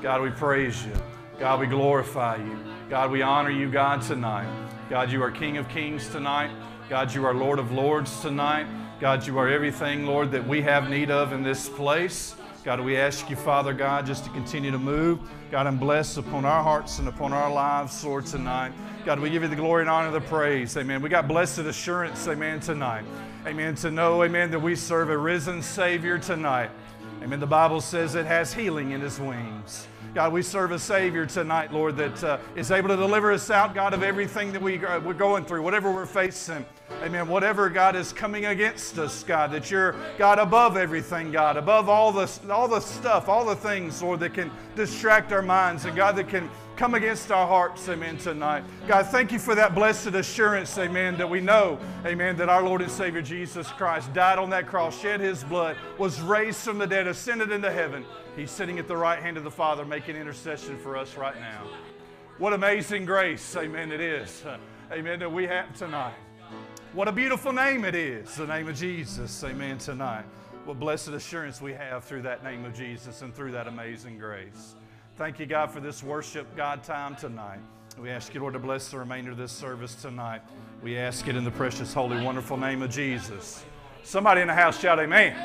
God, 0.00 0.22
we 0.22 0.30
praise 0.30 0.86
you. 0.86 0.92
God, 1.40 1.58
we 1.58 1.66
glorify 1.66 2.36
you. 2.36 2.58
God, 2.88 3.10
we 3.10 3.22
honor 3.22 3.50
you, 3.50 3.68
God, 3.68 4.02
tonight. 4.02 4.48
God, 4.88 5.10
you 5.10 5.20
are 5.20 5.32
King 5.32 5.56
of 5.56 5.68
kings 5.68 6.08
tonight. 6.08 6.52
God, 6.88 7.12
you 7.12 7.26
are 7.26 7.34
Lord 7.34 7.58
of 7.58 7.72
lords 7.72 8.20
tonight. 8.20 8.68
God, 9.00 9.24
you 9.24 9.38
are 9.38 9.48
everything, 9.48 10.06
Lord, 10.06 10.32
that 10.32 10.44
we 10.44 10.60
have 10.62 10.90
need 10.90 11.08
of 11.08 11.32
in 11.32 11.44
this 11.44 11.68
place. 11.68 12.34
God, 12.64 12.80
we 12.80 12.96
ask 12.96 13.30
you, 13.30 13.36
Father 13.36 13.72
God, 13.72 14.04
just 14.04 14.24
to 14.24 14.30
continue 14.30 14.72
to 14.72 14.78
move. 14.78 15.20
God, 15.52 15.68
and 15.68 15.78
bless 15.78 16.16
upon 16.16 16.44
our 16.44 16.64
hearts 16.64 16.98
and 16.98 17.06
upon 17.06 17.32
our 17.32 17.48
lives, 17.48 18.04
Lord, 18.04 18.26
tonight. 18.26 18.72
God, 19.04 19.20
we 19.20 19.30
give 19.30 19.42
you 19.42 19.48
the 19.48 19.54
glory 19.54 19.82
and 19.82 19.88
honor, 19.88 20.10
the 20.10 20.20
praise. 20.20 20.76
Amen. 20.76 21.00
We 21.00 21.08
got 21.08 21.28
blessed 21.28 21.60
assurance, 21.60 22.26
amen, 22.26 22.58
tonight. 22.58 23.04
Amen. 23.46 23.76
To 23.76 23.92
know, 23.92 24.24
amen, 24.24 24.50
that 24.50 24.58
we 24.58 24.74
serve 24.74 25.10
a 25.10 25.16
risen 25.16 25.62
Savior 25.62 26.18
tonight. 26.18 26.70
Amen. 27.22 27.38
The 27.38 27.46
Bible 27.46 27.80
says 27.80 28.16
it 28.16 28.26
has 28.26 28.52
healing 28.52 28.90
in 28.90 29.00
His 29.00 29.20
wings. 29.20 29.86
God, 30.12 30.32
we 30.32 30.42
serve 30.42 30.72
a 30.72 30.78
Savior 30.78 31.24
tonight, 31.24 31.72
Lord, 31.72 31.96
that 31.98 32.24
uh, 32.24 32.38
is 32.56 32.72
able 32.72 32.88
to 32.88 32.96
deliver 32.96 33.30
us 33.30 33.48
out, 33.48 33.76
God, 33.76 33.94
of 33.94 34.02
everything 34.02 34.50
that 34.50 34.60
we, 34.60 34.84
uh, 34.84 34.98
we're 34.98 35.14
going 35.14 35.44
through, 35.44 35.62
whatever 35.62 35.92
we're 35.92 36.04
facing. 36.04 36.66
Amen. 37.02 37.28
Whatever, 37.28 37.68
God, 37.68 37.94
is 37.94 38.12
coming 38.12 38.46
against 38.46 38.98
us, 38.98 39.22
God, 39.22 39.52
that 39.52 39.70
you're, 39.70 39.94
God, 40.16 40.38
above 40.38 40.76
everything, 40.76 41.30
God, 41.30 41.56
above 41.56 41.88
all 41.88 42.12
the, 42.12 42.28
all 42.50 42.66
the 42.66 42.80
stuff, 42.80 43.28
all 43.28 43.44
the 43.44 43.54
things, 43.54 44.02
Lord, 44.02 44.20
that 44.20 44.34
can 44.34 44.50
distract 44.74 45.32
our 45.32 45.42
minds, 45.42 45.84
and 45.84 45.94
God, 45.94 46.16
that 46.16 46.28
can 46.28 46.50
come 46.76 46.94
against 46.94 47.30
our 47.30 47.46
hearts, 47.46 47.88
amen, 47.88 48.18
tonight. 48.18 48.64
God, 48.86 49.06
thank 49.06 49.32
you 49.32 49.38
for 49.38 49.54
that 49.54 49.74
blessed 49.74 50.08
assurance, 50.08 50.76
amen, 50.78 51.18
that 51.18 51.28
we 51.28 51.40
know, 51.40 51.78
amen, 52.04 52.36
that 52.36 52.48
our 52.48 52.62
Lord 52.62 52.82
and 52.82 52.90
Savior 52.90 53.22
Jesus 53.22 53.68
Christ 53.68 54.12
died 54.12 54.38
on 54.38 54.50
that 54.50 54.66
cross, 54.66 54.98
shed 54.98 55.20
his 55.20 55.44
blood, 55.44 55.76
was 55.98 56.20
raised 56.20 56.60
from 56.60 56.78
the 56.78 56.86
dead, 56.86 57.06
ascended 57.06 57.52
into 57.52 57.70
heaven. 57.70 58.04
He's 58.34 58.50
sitting 58.50 58.78
at 58.78 58.88
the 58.88 58.96
right 58.96 59.20
hand 59.20 59.36
of 59.36 59.44
the 59.44 59.50
Father 59.50 59.84
making 59.84 60.16
intercession 60.16 60.78
for 60.78 60.96
us 60.96 61.16
right 61.16 61.38
now. 61.38 61.66
What 62.38 62.52
amazing 62.52 63.04
grace, 63.04 63.56
amen, 63.56 63.92
it 63.92 64.00
is, 64.00 64.44
amen, 64.92 65.18
that 65.20 65.30
we 65.30 65.46
have 65.46 65.76
tonight. 65.76 66.14
What 66.94 67.06
a 67.06 67.12
beautiful 67.12 67.52
name 67.52 67.84
it 67.84 67.94
is, 67.94 68.34
the 68.34 68.46
name 68.46 68.66
of 68.66 68.74
Jesus, 68.74 69.44
amen, 69.44 69.76
tonight. 69.76 70.24
What 70.64 70.80
blessed 70.80 71.08
assurance 71.08 71.60
we 71.60 71.74
have 71.74 72.02
through 72.02 72.22
that 72.22 72.42
name 72.42 72.64
of 72.64 72.74
Jesus 72.74 73.20
and 73.20 73.34
through 73.34 73.52
that 73.52 73.68
amazing 73.68 74.18
grace. 74.18 74.74
Thank 75.16 75.38
you, 75.38 75.44
God, 75.44 75.70
for 75.70 75.80
this 75.80 76.02
worship, 76.02 76.46
God, 76.56 76.82
time 76.82 77.14
tonight. 77.14 77.60
We 78.00 78.08
ask 78.08 78.32
you, 78.32 78.40
Lord, 78.40 78.54
to 78.54 78.58
bless 78.58 78.90
the 78.90 78.98
remainder 78.98 79.32
of 79.32 79.36
this 79.36 79.52
service 79.52 79.94
tonight. 79.96 80.40
We 80.82 80.96
ask 80.96 81.28
it 81.28 81.36
in 81.36 81.44
the 81.44 81.50
precious, 81.50 81.92
holy, 81.92 82.24
wonderful 82.24 82.56
name 82.56 82.80
of 82.80 82.90
Jesus. 82.90 83.64
Somebody 84.02 84.40
in 84.40 84.48
the 84.48 84.54
house 84.54 84.80
shout, 84.80 84.98
Amen. 84.98 85.36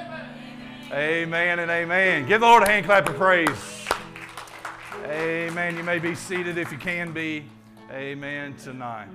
Amen 0.94 1.60
and 1.60 1.70
amen. 1.70 2.26
Give 2.26 2.40
the 2.40 2.48
Lord 2.48 2.64
a 2.64 2.70
hand 2.70 2.86
clap 2.86 3.10
of 3.10 3.16
praise. 3.16 3.86
Amen. 5.06 5.76
You 5.76 5.84
may 5.84 6.00
be 6.00 6.16
seated 6.16 6.58
if 6.58 6.72
you 6.72 6.78
can 6.78 7.12
be. 7.12 7.44
Amen 7.92 8.56
tonight. 8.56 9.10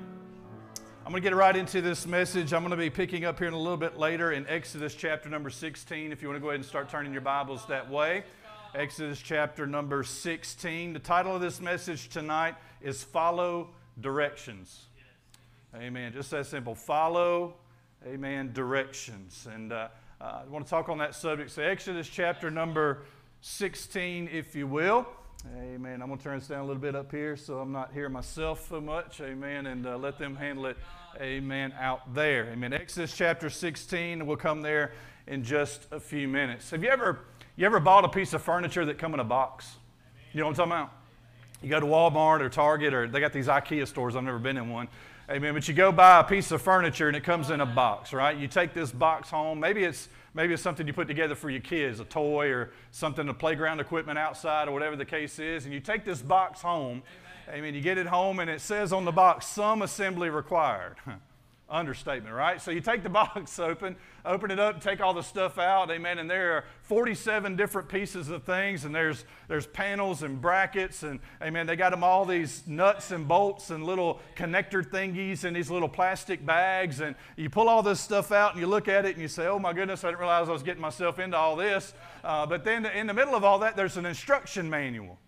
I'm 1.09 1.13
going 1.13 1.23
to 1.23 1.31
get 1.31 1.37
right 1.37 1.57
into 1.57 1.81
this 1.81 2.07
message. 2.07 2.53
I'm 2.53 2.61
going 2.61 2.71
to 2.73 2.77
be 2.77 2.91
picking 2.91 3.25
up 3.25 3.39
here 3.39 3.49
in 3.49 3.55
a 3.55 3.59
little 3.59 3.79
bit 3.79 3.97
later 3.97 4.33
in 4.33 4.47
Exodus 4.47 4.95
chapter 4.95 5.31
number 5.31 5.49
16. 5.49 6.13
If 6.13 6.21
you 6.21 6.29
want 6.29 6.37
to 6.37 6.41
go 6.43 6.49
ahead 6.49 6.61
and 6.61 6.65
start 6.67 6.91
turning 6.91 7.15
your 7.15 7.23
Bibles 7.23 7.65
that 7.69 7.91
way. 7.91 8.25
Exodus 8.75 9.19
chapter 9.19 9.67
number 9.67 10.05
16. 10.05 10.93
The 10.93 10.99
title 10.99 11.35
of 11.35 11.41
this 11.41 11.63
message 11.63 12.11
tonight 12.11 12.57
is 12.83 13.03
Follow 13.03 13.71
Directions. 13.99 14.83
Amen. 15.75 16.13
Just 16.13 16.31
that 16.33 16.45
simple. 16.45 16.75
Follow, 16.75 17.55
amen, 18.07 18.53
directions. 18.53 19.49
And 19.51 19.73
uh, 19.73 19.89
uh, 20.21 20.43
I 20.45 20.49
want 20.51 20.67
to 20.67 20.71
talk 20.71 20.91
on 20.91 20.99
that 20.99 21.15
subject. 21.15 21.51
So, 21.53 21.63
Exodus 21.63 22.07
chapter 22.07 22.51
number 22.51 23.05
16, 23.41 24.29
if 24.31 24.55
you 24.55 24.67
will. 24.67 25.09
Amen. 25.47 26.03
I'm 26.03 26.09
going 26.09 26.19
to 26.19 26.25
turn 26.25 26.39
this 26.41 26.49
down 26.49 26.61
a 26.61 26.65
little 26.65 26.83
bit 26.83 26.97
up 26.97 27.13
here 27.13 27.37
so 27.37 27.61
I'm 27.61 27.71
not 27.71 27.93
hearing 27.93 28.13
myself 28.13 28.69
so 28.69 28.81
much. 28.81 29.21
Amen. 29.21 29.67
And 29.67 29.87
uh, 29.87 29.97
let 29.97 30.19
them 30.19 30.35
handle 30.35 30.67
it. 30.67 30.77
Amen. 31.21 31.73
Out 31.79 32.13
there. 32.13 32.47
Amen. 32.47 32.73
Exodus 32.73 33.17
chapter 33.17 33.49
16. 33.49 34.27
We'll 34.27 34.37
come 34.37 34.63
there 34.63 34.93
in 35.29 35.45
just 35.45 35.87
a 35.93 36.01
few 36.01 36.27
minutes. 36.27 36.71
Have 36.71 36.83
you 36.83 36.89
ever, 36.89 37.21
you 37.55 37.65
ever 37.67 37.79
bought 37.79 38.05
a 38.05 38.09
piece 38.09 38.33
of 38.33 38.43
furniture 38.43 38.85
that 38.87 38.99
come 38.99 39.15
in 39.15 39.21
a 39.21 39.25
box? 39.25 39.77
You 40.33 40.41
know 40.41 40.47
what 40.47 40.59
I'm 40.59 40.71
talking 40.71 40.73
about? 40.73 40.93
You 41.63 41.69
go 41.69 41.81
to 41.81 41.87
Walmart 41.87 42.41
or 42.41 42.49
Target 42.49 42.93
or 42.93 43.07
they 43.07 43.21
got 43.21 43.33
these 43.33 43.47
IKEA 43.47 43.87
stores. 43.87 44.17
I've 44.17 44.25
never 44.25 44.41
been 44.41 44.57
in 44.57 44.69
one. 44.71 44.89
Amen. 45.31 45.55
But 45.55 45.69
you 45.69 45.75
go 45.75 45.93
buy 45.93 46.19
a 46.19 46.25
piece 46.25 46.51
of 46.51 46.63
furniture 46.63 47.07
and 47.07 47.17
it 47.17 47.23
comes 47.23 47.51
in 47.51 47.61
a 47.61 47.67
box, 47.67 48.13
right? 48.13 48.37
You 48.37 48.49
take 48.49 48.75
this 48.75 48.91
box 48.91 49.31
home. 49.31 49.61
Maybe 49.61 49.85
it's 49.85 50.09
maybe 50.39 50.55
it's 50.55 50.63
something 50.63 50.87
you 50.87 50.93
put 50.93 51.09
together 51.09 51.35
for 51.35 51.51
your 51.51 51.61
kids, 51.61 51.99
a 51.99 52.05
toy 52.05 52.49
or 52.49 52.71
something, 52.93 53.27
the 53.27 53.35
playground 53.35 53.81
equipment 53.81 54.21
outside 54.21 54.69
or 54.69 54.71
whatever 54.71 54.95
the 54.95 55.05
case 55.05 55.41
is. 55.41 55.65
And 55.65 55.75
you 55.75 55.81
take 55.81 56.05
this 56.05 56.23
box 56.23 56.63
home. 56.63 57.03
Amen. 57.51 57.75
You 57.75 57.81
get 57.81 57.99
it 57.99 58.07
home 58.07 58.39
and 58.39 58.49
it 58.49 58.61
says 58.61 58.93
on 58.93 59.05
the 59.05 59.11
box, 59.11 59.49
some 59.49 59.83
assembly 59.83 60.31
required. 60.31 60.95
Understatement, 61.71 62.35
right? 62.35 62.63
So 62.63 62.71
you 62.71 62.81
take 62.81 63.03
the 63.03 63.09
box 63.11 63.59
open, 63.59 63.97
open 64.25 64.51
it 64.51 64.59
up, 64.59 64.83
take 64.83 65.03
all 65.03 65.13
the 65.13 65.23
stuff 65.23 65.59
out, 65.59 65.91
amen. 65.91 66.19
And 66.19 66.31
there 66.31 66.53
are 66.57 66.65
47 66.83 67.57
different 67.57 67.91
pieces 67.91 68.31
of 68.31 68.45
things, 68.45 68.87
and 68.87 68.95
there's 68.95 69.27
there's 69.49 69.67
panels 69.67 70.23
and 70.23 70.41
brackets, 70.41 71.03
and 71.03 71.21
amen. 71.43 71.67
They 71.67 71.77
got 71.77 71.91
them 71.91 72.03
all 72.03 72.25
these 72.25 72.67
nuts 72.67 73.11
and 73.11 73.29
bolts 73.29 73.69
and 73.69 73.85
little 73.85 74.21
connector 74.35 74.83
thingies 74.83 75.45
in 75.45 75.53
these 75.53 75.71
little 75.71 75.91
plastic 75.91 76.45
bags, 76.45 77.01
and 77.01 77.15
you 77.37 77.51
pull 77.51 77.69
all 77.69 77.83
this 77.83 78.01
stuff 78.01 78.33
out 78.33 78.53
and 78.53 78.61
you 78.61 78.67
look 78.67 78.89
at 78.89 79.05
it 79.05 79.13
and 79.13 79.21
you 79.21 79.29
say, 79.29 79.47
"Oh 79.47 79.59
my 79.59 79.75
goodness, 79.75 80.05
I 80.05 80.09
didn't 80.09 80.21
realize 80.21 80.49
I 80.49 80.53
was 80.53 80.63
getting 80.63 80.81
myself 80.81 81.19
into 81.19 81.37
all 81.37 81.55
this." 81.55 81.93
Uh, 82.25 82.47
but 82.47 82.65
then 82.65 82.87
in 82.87 83.07
the 83.07 83.15
middle 83.15 83.35
of 83.35 83.45
all 83.45 83.59
that, 83.59 83.77
there's 83.77 83.99
an 83.99 84.07
instruction 84.07 84.71
manual. 84.71 85.19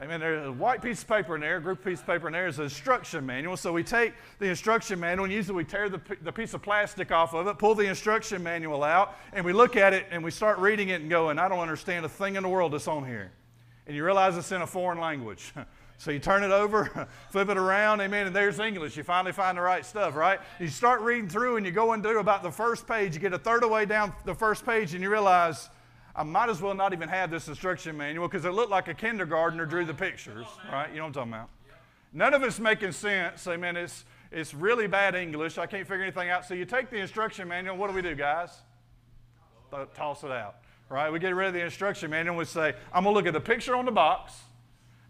Amen. 0.00 0.20
There's 0.20 0.46
a 0.46 0.52
white 0.52 0.80
piece 0.80 1.02
of 1.02 1.08
paper 1.08 1.34
in 1.34 1.40
there, 1.40 1.56
a 1.56 1.60
group 1.60 1.84
piece 1.84 1.98
of 1.98 2.06
paper 2.06 2.28
in 2.28 2.32
there 2.32 2.46
is 2.46 2.58
an 2.58 2.64
instruction 2.64 3.26
manual. 3.26 3.56
So 3.56 3.72
we 3.72 3.82
take 3.82 4.14
the 4.38 4.46
instruction 4.46 5.00
manual 5.00 5.24
and 5.24 5.34
usually 5.34 5.56
we 5.56 5.64
tear 5.64 5.88
the, 5.88 6.00
the 6.22 6.30
piece 6.30 6.54
of 6.54 6.62
plastic 6.62 7.10
off 7.10 7.34
of 7.34 7.48
it, 7.48 7.58
pull 7.58 7.74
the 7.74 7.84
instruction 7.84 8.40
manual 8.40 8.84
out, 8.84 9.16
and 9.32 9.44
we 9.44 9.52
look 9.52 9.74
at 9.74 9.92
it 9.92 10.06
and 10.12 10.22
we 10.22 10.30
start 10.30 10.58
reading 10.58 10.90
it 10.90 11.00
and 11.00 11.10
going, 11.10 11.40
I 11.40 11.48
don't 11.48 11.58
understand 11.58 12.06
a 12.06 12.08
thing 12.08 12.36
in 12.36 12.44
the 12.44 12.48
world 12.48 12.74
that's 12.74 12.86
on 12.86 13.08
here. 13.08 13.32
And 13.88 13.96
you 13.96 14.04
realize 14.04 14.36
it's 14.36 14.52
in 14.52 14.62
a 14.62 14.66
foreign 14.68 15.00
language. 15.00 15.52
So 16.00 16.12
you 16.12 16.20
turn 16.20 16.44
it 16.44 16.52
over, 16.52 17.08
flip 17.30 17.48
it 17.48 17.56
around, 17.56 18.00
amen, 18.00 18.28
and 18.28 18.36
there's 18.36 18.60
English. 18.60 18.96
You 18.96 19.02
finally 19.02 19.32
find 19.32 19.58
the 19.58 19.62
right 19.62 19.84
stuff, 19.84 20.14
right? 20.14 20.38
You 20.60 20.68
start 20.68 21.00
reading 21.00 21.28
through 21.28 21.56
and 21.56 21.66
you 21.66 21.72
go 21.72 21.96
do 21.96 22.18
about 22.20 22.44
the 22.44 22.52
first 22.52 22.86
page. 22.86 23.14
You 23.14 23.20
get 23.20 23.32
a 23.32 23.38
third 23.38 23.56
of 23.56 23.62
the 23.62 23.68
way 23.74 23.84
down 23.84 24.12
the 24.24 24.32
first 24.32 24.64
page 24.64 24.94
and 24.94 25.02
you 25.02 25.10
realize, 25.10 25.68
I 26.18 26.24
might 26.24 26.48
as 26.48 26.60
well 26.60 26.74
not 26.74 26.92
even 26.92 27.08
have 27.08 27.30
this 27.30 27.46
instruction 27.46 27.96
manual 27.96 28.26
because 28.26 28.44
it 28.44 28.50
looked 28.50 28.72
like 28.72 28.88
a 28.88 28.94
kindergartner 28.94 29.64
drew 29.64 29.84
the 29.84 29.94
pictures, 29.94 30.46
right? 30.70 30.90
You 30.90 30.96
know 30.96 31.02
what 31.04 31.06
I'm 31.06 31.12
talking 31.12 31.32
about? 31.32 31.48
None 32.12 32.34
of 32.34 32.42
it's 32.42 32.58
making 32.58 32.90
sense. 32.90 33.46
Amen. 33.46 33.76
It's, 33.76 34.04
it's 34.32 34.52
really 34.52 34.88
bad 34.88 35.14
English. 35.14 35.58
I 35.58 35.66
can't 35.66 35.86
figure 35.86 36.02
anything 36.02 36.28
out. 36.28 36.44
So 36.44 36.54
you 36.54 36.64
take 36.64 36.90
the 36.90 36.96
instruction 36.96 37.46
manual. 37.46 37.76
What 37.76 37.86
do 37.86 37.92
we 37.92 38.02
do, 38.02 38.16
guys? 38.16 38.50
Toss 39.94 40.24
it 40.24 40.32
out, 40.32 40.56
right? 40.88 41.08
We 41.08 41.20
get 41.20 41.36
rid 41.36 41.46
of 41.48 41.54
the 41.54 41.62
instruction 41.62 42.10
manual 42.10 42.36
we 42.36 42.46
say, 42.46 42.74
I'm 42.92 43.04
going 43.04 43.14
to 43.14 43.16
look 43.16 43.26
at 43.28 43.32
the 43.32 43.40
picture 43.40 43.76
on 43.76 43.84
the 43.84 43.92
box 43.92 44.34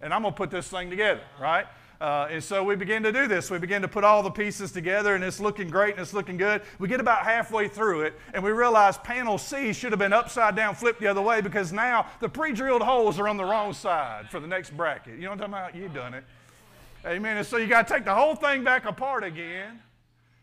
and 0.03 0.13
I'm 0.13 0.21
going 0.21 0.35
to 0.35 0.37
put 0.37 0.51
this 0.51 0.69
thing 0.69 0.91
together, 0.91 1.23
right? 1.41 1.65
Uh, 2.01 2.29
and 2.31 2.43
so 2.43 2.63
we 2.63 2.77
begin 2.77 3.03
to 3.03 3.11
do 3.11 3.27
this. 3.27 3.51
We 3.51 3.59
begin 3.59 3.83
to 3.83 3.89
put 3.89 4.05
all 4.05 4.23
the 4.23 4.31
pieces 4.31 4.71
together, 4.71 5.17
and 5.17 5.25
it's 5.25 5.41
looking 5.41 5.69
great 5.69 5.95
and 5.95 6.01
it's 6.01 6.15
looking 6.15 6.37
good. 6.37 6.63
We 6.79 6.87
get 6.87 7.01
about 7.01 7.25
halfway 7.25 7.67
through 7.67 8.03
it, 8.03 8.15
and 8.35 8.45
we 8.45 8.53
realize 8.53 8.99
panel 8.99 9.37
C 9.37 9.73
should 9.73 9.91
have 9.91 9.99
been 9.99 10.13
upside 10.13 10.55
down, 10.55 10.77
flipped 10.77 11.01
the 11.01 11.09
other 11.09 11.23
way, 11.23 11.41
because 11.41 11.73
now 11.73 12.07
the 12.21 12.29
pre 12.29 12.53
drilled 12.53 12.83
holes 12.83 13.19
are 13.19 13.27
on 13.27 13.37
the 13.37 13.45
wrong 13.45 13.73
side 13.73 14.31
for 14.31 14.39
the 14.39 14.47
next 14.47 14.77
bracket. 14.77 15.17
You 15.17 15.23
know 15.23 15.31
what 15.31 15.43
I'm 15.43 15.51
talking 15.51 15.55
about? 15.55 15.75
You've 15.75 15.95
done 15.95 16.15
it. 16.15 16.25
Amen. 17.05 17.37
And 17.37 17.47
so 17.47 17.57
you 17.57 17.67
got 17.67 17.89
to 17.89 17.95
take 17.95 18.05
the 18.05 18.15
whole 18.15 18.37
thing 18.37 18.63
back 18.63 18.85
apart 18.85 19.25
again 19.25 19.81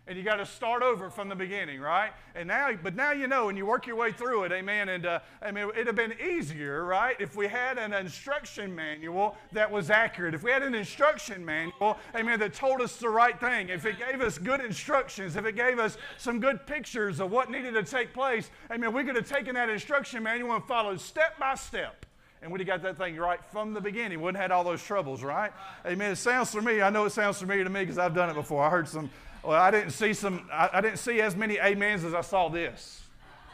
and 0.08 0.18
you 0.18 0.24
got 0.24 0.36
to 0.36 0.46
start 0.46 0.84
over 0.84 1.10
from 1.10 1.30
the 1.30 1.36
beginning, 1.36 1.80
right? 1.80 2.12
And 2.36 2.48
now, 2.48 2.72
but 2.82 2.96
now 2.96 3.12
you 3.12 3.28
know, 3.28 3.50
and 3.50 3.58
you 3.58 3.66
work 3.66 3.88
your 3.88 3.96
way 3.96 4.12
through 4.12 4.44
it, 4.44 4.52
amen. 4.52 4.90
And 4.90 5.06
uh, 5.06 5.20
I 5.42 5.52
mean, 5.52 5.70
it'd 5.70 5.88
have 5.88 5.96
been 5.96 6.14
easier, 6.20 6.86
right, 6.86 7.16
if 7.20 7.36
we 7.36 7.48
had 7.48 7.78
an 7.78 7.94
instruction 7.94 8.76
manual 8.76 9.36
that 9.52 9.72
was 9.72 9.90
accurate. 9.90 10.36
If 10.36 10.44
we 10.44 10.52
had 10.52 10.62
an 10.64 10.76
instruction 10.76 11.44
manual, 11.44 11.98
amen, 12.16 12.40
that 12.40 12.54
told 12.54 12.82
us 12.82 12.98
the 12.98 13.10
right 13.10 13.40
thing. 13.40 13.70
If 13.70 13.86
it 13.86 13.98
gave 13.98 14.22
us 14.22 14.38
good 14.38 14.62
instructions, 14.62 15.36
if 15.36 15.46
it 15.46 15.56
gave 15.56 15.80
us 15.80 15.98
some 16.18 16.40
good 16.40 16.68
pictures 16.68 17.20
of 17.20 17.32
what 17.32 17.50
needed 17.50 17.74
to 17.74 17.84
take 17.84 18.14
place, 18.14 18.52
amen, 18.72 18.94
we 18.94 19.04
could 19.04 19.16
have 19.16 19.28
taken 19.28 19.56
that 19.56 19.70
instruction 19.70 20.22
manual 20.22 20.56
and 20.56 20.64
followed 20.66 21.02
step 21.02 21.40
by 21.40 21.56
step 21.56 22.05
and 22.46 22.54
we'd 22.54 22.60
have 22.60 22.68
got 22.68 22.84
that 22.84 22.98
thing 22.98 23.18
right 23.18 23.44
from 23.52 23.74
the 23.74 23.82
beginning. 23.82 24.22
Wouldn't 24.22 24.38
have 24.38 24.52
had 24.52 24.56
all 24.56 24.64
those 24.64 24.82
troubles, 24.82 25.24
right? 25.24 25.52
Amen. 25.86 26.12
It 26.12 26.18
sounds 26.18 26.52
familiar. 26.52 26.84
I 26.84 26.92
know 26.92 27.04
it 27.04 27.10
sounds 27.10 27.40
familiar 27.40 27.66
to 27.66 27.70
me 27.70 27.82
because 27.82 27.98
I've 27.98 28.14
done 28.14 28.30
it 28.30 28.36
before. 28.36 28.64
I 28.64 28.70
heard 28.70 28.88
some 28.88 29.10
well, 29.46 29.62
I 29.62 29.70
didn't 29.70 29.92
see 29.92 30.14
some, 30.14 30.50
I, 30.52 30.70
I 30.74 30.82
didn't 30.82 30.98
see 30.98 31.22
as 31.22 31.36
many 31.36 31.60
amens 31.60 32.04
as 32.04 32.14
I 32.14 32.22
saw 32.22 32.50
this. 32.50 33.04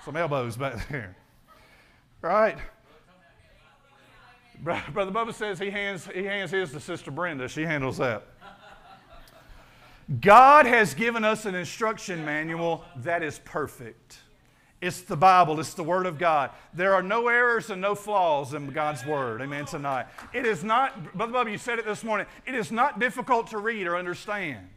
Some 0.05 0.15
elbows 0.15 0.55
back 0.55 0.87
there. 0.89 1.15
Right? 2.21 2.57
Brother 4.61 5.11
Bubba 5.11 5.33
says 5.33 5.57
he 5.57 5.69
hands, 5.69 6.07
he 6.13 6.23
hands 6.23 6.51
his 6.51 6.71
to 6.71 6.79
Sister 6.79 7.11
Brenda. 7.11 7.47
She 7.47 7.63
handles 7.63 7.97
that. 7.97 8.23
God 10.19 10.65
has 10.65 10.93
given 10.93 11.23
us 11.23 11.45
an 11.45 11.55
instruction 11.55 12.23
manual 12.23 12.85
that 12.97 13.23
is 13.23 13.39
perfect. 13.39 14.19
It's 14.81 15.01
the 15.01 15.15
Bible, 15.15 15.59
it's 15.59 15.75
the 15.75 15.83
Word 15.83 16.07
of 16.07 16.17
God. 16.17 16.49
There 16.73 16.95
are 16.95 17.03
no 17.03 17.27
errors 17.27 17.69
and 17.69 17.79
no 17.79 17.93
flaws 17.93 18.55
in 18.55 18.67
God's 18.71 19.05
Word. 19.05 19.39
Amen. 19.41 19.65
Tonight. 19.65 20.07
It 20.33 20.47
is 20.47 20.63
not, 20.63 21.15
Brother 21.15 21.33
Bubba, 21.33 21.51
you 21.51 21.59
said 21.59 21.77
it 21.77 21.85
this 21.85 22.03
morning, 22.03 22.25
it 22.47 22.55
is 22.55 22.71
not 22.71 22.99
difficult 22.99 23.47
to 23.51 23.59
read 23.59 23.85
or 23.85 23.95
understand. 23.95 24.67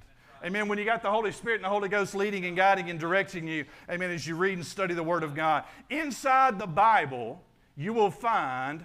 Amen. 0.44 0.68
When 0.68 0.78
you 0.78 0.84
got 0.84 1.00
the 1.00 1.10
Holy 1.10 1.32
Spirit 1.32 1.56
and 1.56 1.64
the 1.64 1.70
Holy 1.70 1.88
Ghost 1.88 2.14
leading 2.14 2.44
and 2.44 2.54
guiding 2.54 2.90
and 2.90 3.00
directing 3.00 3.48
you, 3.48 3.64
amen, 3.90 4.10
as 4.10 4.26
you 4.26 4.36
read 4.36 4.58
and 4.58 4.66
study 4.66 4.92
the 4.92 5.02
Word 5.02 5.22
of 5.22 5.34
God. 5.34 5.64
Inside 5.88 6.58
the 6.58 6.66
Bible, 6.66 7.42
you 7.74 7.94
will 7.94 8.10
find 8.10 8.84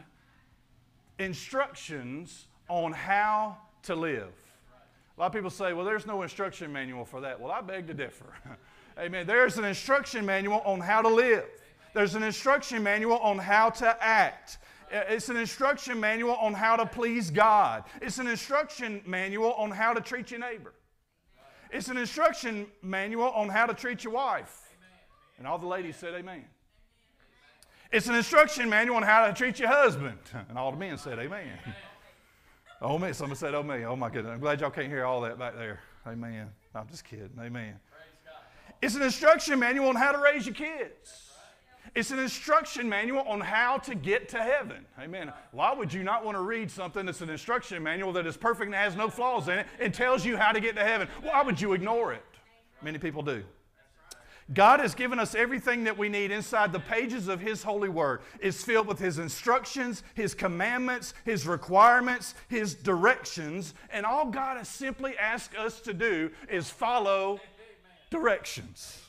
instructions 1.17 2.45
on 2.69 2.93
how 2.93 3.57
to 3.83 3.95
live. 3.95 4.31
A 5.17 5.19
lot 5.19 5.27
of 5.27 5.33
people 5.33 5.49
say, 5.49 5.73
well, 5.73 5.85
there's 5.85 6.07
no 6.07 6.21
instruction 6.21 6.71
manual 6.71 7.03
for 7.03 7.19
that. 7.19 7.41
Well, 7.41 7.51
I 7.51 7.59
beg 7.59 7.87
to 7.87 7.93
differ. 7.93 8.33
amen. 8.99 9.27
There's 9.27 9.57
an 9.57 9.65
instruction 9.65 10.25
manual 10.25 10.61
on 10.65 10.79
how 10.79 11.01
to 11.01 11.09
live, 11.09 11.45
there's 11.93 12.15
an 12.15 12.23
instruction 12.23 12.83
manual 12.83 13.17
on 13.19 13.37
how 13.37 13.69
to 13.69 14.03
act. 14.03 14.57
It's 14.91 15.29
an 15.29 15.37
instruction 15.37 15.99
manual 15.99 16.35
on 16.35 16.53
how 16.53 16.75
to 16.75 16.85
please 16.85 17.29
God. 17.29 17.83
It's 18.01 18.17
an 18.17 18.25
instruction 18.25 19.01
manual 19.05 19.53
on 19.53 19.69
how 19.69 19.93
to 19.93 20.01
treat 20.01 20.31
your 20.31 20.39
neighbor. 20.39 20.73
It's 21.71 21.89
an 21.89 21.97
instruction 21.97 22.65
manual 22.81 23.29
on 23.31 23.49
how 23.49 23.67
to 23.67 23.73
treat 23.73 24.03
your 24.03 24.13
wife. 24.13 24.69
And 25.37 25.47
all 25.47 25.57
the 25.57 25.67
ladies 25.67 25.95
said, 25.95 26.13
Amen. 26.15 26.45
It's 27.91 28.07
an 28.07 28.15
instruction 28.15 28.69
manual 28.69 28.97
on 28.97 29.03
how 29.03 29.27
to 29.27 29.33
treat 29.33 29.59
your 29.59 29.69
husband. 29.69 30.17
And 30.49 30.57
all 30.57 30.71
the 30.71 30.77
men 30.77 30.97
said, 30.97 31.19
Amen. 31.19 31.57
Oh, 32.81 32.97
man. 32.97 33.13
Somebody 33.13 33.37
said, 33.37 33.53
Oh, 33.53 33.61
me. 33.61 33.83
Oh, 33.83 33.97
my 33.97 34.09
goodness. 34.09 34.31
I'm 34.31 34.39
glad 34.39 34.61
y'all 34.61 34.69
can't 34.69 34.87
hear 34.87 35.03
all 35.03 35.19
that 35.21 35.37
back 35.37 35.55
there. 35.57 35.81
Amen. 36.07 36.49
I'm 36.73 36.87
just 36.87 37.03
kidding. 37.03 37.29
Amen. 37.37 37.77
It's 38.81 38.95
an 38.95 39.01
instruction 39.01 39.59
manual 39.59 39.89
on 39.89 39.95
how 39.95 40.11
to 40.11 40.19
raise 40.19 40.45
your 40.45 40.55
kids. 40.55 41.31
It's 41.95 42.11
an 42.11 42.19
instruction 42.19 42.87
manual 42.87 43.21
on 43.21 43.41
how 43.41 43.77
to 43.79 43.95
get 43.95 44.29
to 44.29 44.37
heaven. 44.37 44.85
Amen. 44.99 45.33
Why 45.51 45.73
would 45.73 45.91
you 45.91 46.03
not 46.03 46.23
want 46.23 46.37
to 46.37 46.41
read 46.41 46.69
something 46.69 47.05
that's 47.05 47.21
an 47.21 47.29
instruction 47.29 47.81
manual 47.81 48.13
that 48.13 48.27
is 48.27 48.37
perfect 48.37 48.67
and 48.67 48.75
has 48.75 48.95
no 48.95 49.09
flaws 49.09 49.47
in 49.47 49.59
it 49.59 49.67
and 49.79 49.93
tells 49.93 50.23
you 50.25 50.37
how 50.37 50.51
to 50.51 50.59
get 50.59 50.75
to 50.75 50.83
heaven? 50.83 51.07
Why 51.23 51.41
would 51.41 51.59
you 51.59 51.73
ignore 51.73 52.13
it? 52.13 52.23
Many 52.81 52.99
people 52.99 53.21
do. 53.21 53.43
God 54.53 54.79
has 54.79 54.95
given 54.95 55.19
us 55.19 55.35
everything 55.35 55.83
that 55.83 55.97
we 55.97 56.09
need 56.09 56.31
inside 56.31 56.73
the 56.73 56.79
pages 56.79 57.27
of 57.27 57.39
His 57.39 57.61
holy 57.61 57.89
word. 57.89 58.21
It's 58.39 58.63
filled 58.63 58.87
with 58.87 58.97
His 58.97 59.19
instructions, 59.19 60.03
His 60.15 60.33
commandments, 60.33 61.13
His 61.23 61.45
requirements, 61.45 62.33
His 62.47 62.73
directions, 62.73 63.75
and 63.91 64.05
all 64.07 64.25
God 64.25 64.57
has 64.57 64.67
simply 64.67 65.15
asked 65.17 65.55
us 65.55 65.79
to 65.81 65.93
do 65.93 66.31
is 66.49 66.69
follow 66.69 67.39
directions. 68.09 69.01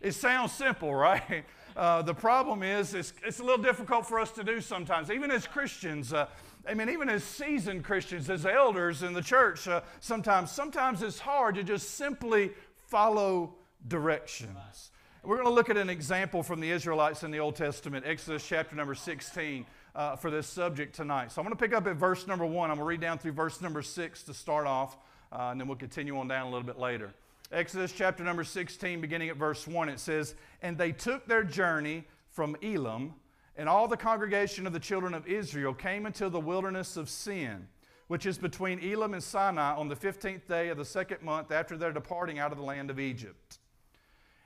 It 0.00 0.12
sounds 0.12 0.52
simple, 0.52 0.94
right? 0.94 1.44
Uh, 1.76 2.02
the 2.02 2.14
problem 2.14 2.62
is, 2.62 2.94
it's, 2.94 3.14
it's, 3.24 3.38
a 3.38 3.44
little 3.44 3.62
difficult 3.62 4.06
for 4.06 4.18
us 4.18 4.30
to 4.32 4.44
do 4.44 4.60
sometimes, 4.60 5.10
even 5.10 5.30
as 5.30 5.46
Christians. 5.46 6.12
Uh, 6.12 6.26
I 6.68 6.74
mean, 6.74 6.90
even 6.90 7.08
as 7.08 7.24
seasoned 7.24 7.82
Christians, 7.84 8.28
as 8.28 8.44
elders 8.44 9.02
in 9.02 9.14
the 9.14 9.22
church, 9.22 9.66
uh, 9.66 9.80
sometimes, 10.00 10.52
sometimes 10.52 11.02
it's 11.02 11.18
hard 11.18 11.54
to 11.54 11.64
just 11.64 11.92
simply 11.92 12.52
follow 12.88 13.54
directions. 13.88 14.90
We're 15.24 15.36
going 15.36 15.48
to 15.48 15.54
look 15.54 15.70
at 15.70 15.76
an 15.76 15.88
example 15.88 16.42
from 16.42 16.60
the 16.60 16.70
Israelites 16.70 17.22
in 17.22 17.30
the 17.30 17.38
Old 17.38 17.56
Testament, 17.56 18.04
Exodus 18.06 18.46
chapter 18.46 18.76
number 18.76 18.94
16, 18.94 19.64
uh, 19.94 20.16
for 20.16 20.30
this 20.30 20.46
subject 20.46 20.94
tonight. 20.94 21.32
So 21.32 21.40
I'm 21.40 21.46
going 21.46 21.56
to 21.56 21.62
pick 21.62 21.72
up 21.72 21.86
at 21.86 21.96
verse 21.96 22.26
number 22.26 22.44
one. 22.44 22.70
I'm 22.70 22.76
going 22.76 22.84
to 22.84 22.88
read 22.88 23.00
down 23.00 23.18
through 23.18 23.32
verse 23.32 23.60
number 23.60 23.82
six 23.82 24.22
to 24.24 24.34
start 24.34 24.66
off, 24.66 24.96
uh, 25.32 25.50
and 25.50 25.60
then 25.60 25.68
we'll 25.68 25.76
continue 25.76 26.18
on 26.18 26.28
down 26.28 26.48
a 26.48 26.50
little 26.50 26.66
bit 26.66 26.78
later. 26.78 27.14
Exodus 27.52 27.92
chapter 27.92 28.24
number 28.24 28.44
16, 28.44 29.02
beginning 29.02 29.28
at 29.28 29.36
verse 29.36 29.66
1, 29.66 29.90
it 29.90 30.00
says, 30.00 30.34
And 30.62 30.78
they 30.78 30.90
took 30.90 31.26
their 31.26 31.44
journey 31.44 32.04
from 32.30 32.56
Elim, 32.62 33.12
and 33.56 33.68
all 33.68 33.86
the 33.86 33.96
congregation 33.96 34.66
of 34.66 34.72
the 34.72 34.80
children 34.80 35.12
of 35.12 35.26
Israel 35.26 35.74
came 35.74 36.06
into 36.06 36.30
the 36.30 36.40
wilderness 36.40 36.96
of 36.96 37.10
Sin, 37.10 37.68
which 38.06 38.24
is 38.24 38.38
between 38.38 38.78
Elim 38.78 39.12
and 39.12 39.22
Sinai 39.22 39.74
on 39.74 39.88
the 39.88 39.96
15th 39.96 40.48
day 40.48 40.70
of 40.70 40.78
the 40.78 40.84
second 40.84 41.20
month 41.20 41.52
after 41.52 41.76
their 41.76 41.92
departing 41.92 42.38
out 42.38 42.52
of 42.52 42.58
the 42.58 42.64
land 42.64 42.88
of 42.90 42.98
Egypt. 42.98 43.58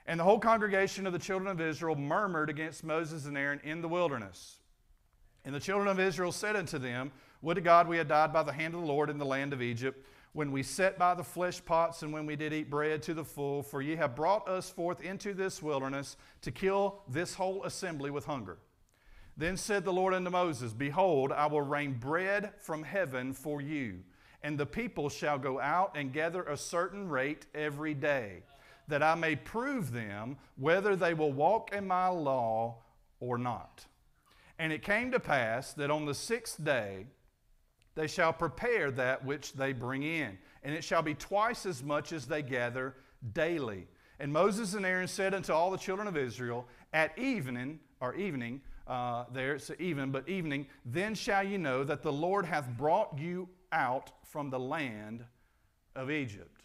And 0.05 0.19
the 0.19 0.25
whole 0.25 0.41
congregation 0.41 1.07
of 1.07 1.13
the 1.13 1.19
children 1.21 1.49
of 1.49 1.61
Israel 1.61 1.95
murmured 1.95 2.51
against 2.51 2.83
Moses 2.83 3.27
and 3.27 3.39
Aaron 3.39 3.61
in 3.63 3.83
the 3.83 3.89
wilderness. 3.89 4.57
And 5.45 5.55
the 5.55 5.61
children 5.61 5.87
of 5.87 6.01
Israel 6.01 6.33
said 6.33 6.57
unto 6.57 6.79
them, 6.79 7.13
Would 7.43 7.55
to 7.55 7.61
God 7.61 7.87
we 7.87 7.99
had 7.99 8.09
died 8.09 8.33
by 8.33 8.43
the 8.43 8.53
hand 8.53 8.75
of 8.75 8.81
the 8.81 8.87
Lord 8.87 9.11
in 9.11 9.19
the 9.19 9.25
land 9.25 9.53
of 9.53 9.63
Egypt 9.63 10.05
when 10.37 10.53
we 10.53 10.63
sat 10.63 10.99
by 10.99 11.15
the 11.15 11.25
flesh 11.25 11.65
pots 11.65 12.03
and 12.03 12.13
when 12.13 12.27
we 12.27 12.37
did 12.37 12.53
eat 12.53 12.69
bread 12.69 13.03
to 13.03 13.15
the 13.15 13.25
full, 13.25 13.63
for 13.63 13.81
ye 13.81 13.97
have 13.97 14.15
brought 14.15 14.47
us 14.47 14.69
forth 14.69 15.01
into 15.01 15.33
this 15.33 15.63
wilderness 15.63 16.19
to 16.43 16.51
kill 16.51 17.01
this 17.09 17.33
whole 17.33 17.65
assembly 17.65 18.11
with 18.11 18.27
hunger. 18.27 18.59
Then 19.39 19.57
said 19.57 19.83
the 19.83 19.95
Lord 19.95 20.13
unto 20.13 20.29
Moses, 20.29 20.75
Behold, 20.75 21.33
I 21.33 21.47
will 21.47 21.63
rain 21.63 21.95
bread 21.95 22.53
from 22.59 22.83
heaven 22.83 23.33
for 23.33 23.63
you, 23.63 24.01
and 24.43 24.59
the 24.59 24.67
people 24.67 25.09
shall 25.09 25.39
go 25.39 25.59
out 25.59 25.97
and 25.97 26.13
gather 26.13 26.43
a 26.43 26.59
certain 26.59 27.09
rate 27.09 27.47
every 27.55 27.95
day, 27.95 28.43
that 28.89 29.03
I 29.03 29.15
may 29.15 29.37
prove 29.37 29.91
them 29.91 30.37
whether 30.59 30.97
they 30.97 31.15
will 31.15 31.33
walk 31.33 31.73
in 31.73 31.89
my 31.89 32.09
law 32.09 32.83
or 33.21 33.39
not. 33.39 33.87
And 34.59 34.71
it 34.71 34.83
came 34.83 35.13
to 35.13 35.19
pass 35.19 35.73
that 35.73 35.91
on 35.91 36.05
the 36.05 36.15
sixth 36.15 36.63
day, 36.63 37.07
they 37.97 38.07
shall 38.07 38.33
prepare 38.33 38.93
that 38.93 39.25
which 39.25 39.55
they 39.55 39.73
bring 39.73 40.05
in, 40.05 40.39
and 40.63 40.75
it 40.75 40.85
shall 40.85 41.03
be 41.03 41.15
twice 41.15 41.67
as 41.67 41.83
much 41.83 42.13
as 42.13 42.27
they 42.27 42.43
gather 42.43 42.95
daily. 43.33 43.89
And 44.21 44.33
Moses 44.33 44.75
and 44.75 44.87
Aaron 44.87 45.09
said 45.09 45.35
unto 45.35 45.53
all 45.53 45.71
the 45.71 45.79
children 45.79 46.07
of 46.07 46.17
Israel, 46.17 46.69
At 46.93 47.19
evening, 47.19 47.81
or 48.01 48.15
evening, 48.15 48.61
uh, 48.87 49.25
there 49.33 49.55
it's 49.55 49.71
even, 49.79 50.13
but 50.13 50.29
evening, 50.29 50.67
then 50.85 51.15
shall 51.15 51.43
you 51.43 51.59
know 51.59 51.83
that 51.85 52.03
the 52.03 52.13
Lord 52.13 52.45
hath 52.45 52.69
brought 52.77 53.19
you 53.19 53.49
out 53.73 54.13
from 54.23 54.51
the 54.51 54.61
land 54.61 55.25
of 55.97 56.11
Egypt. 56.11 56.56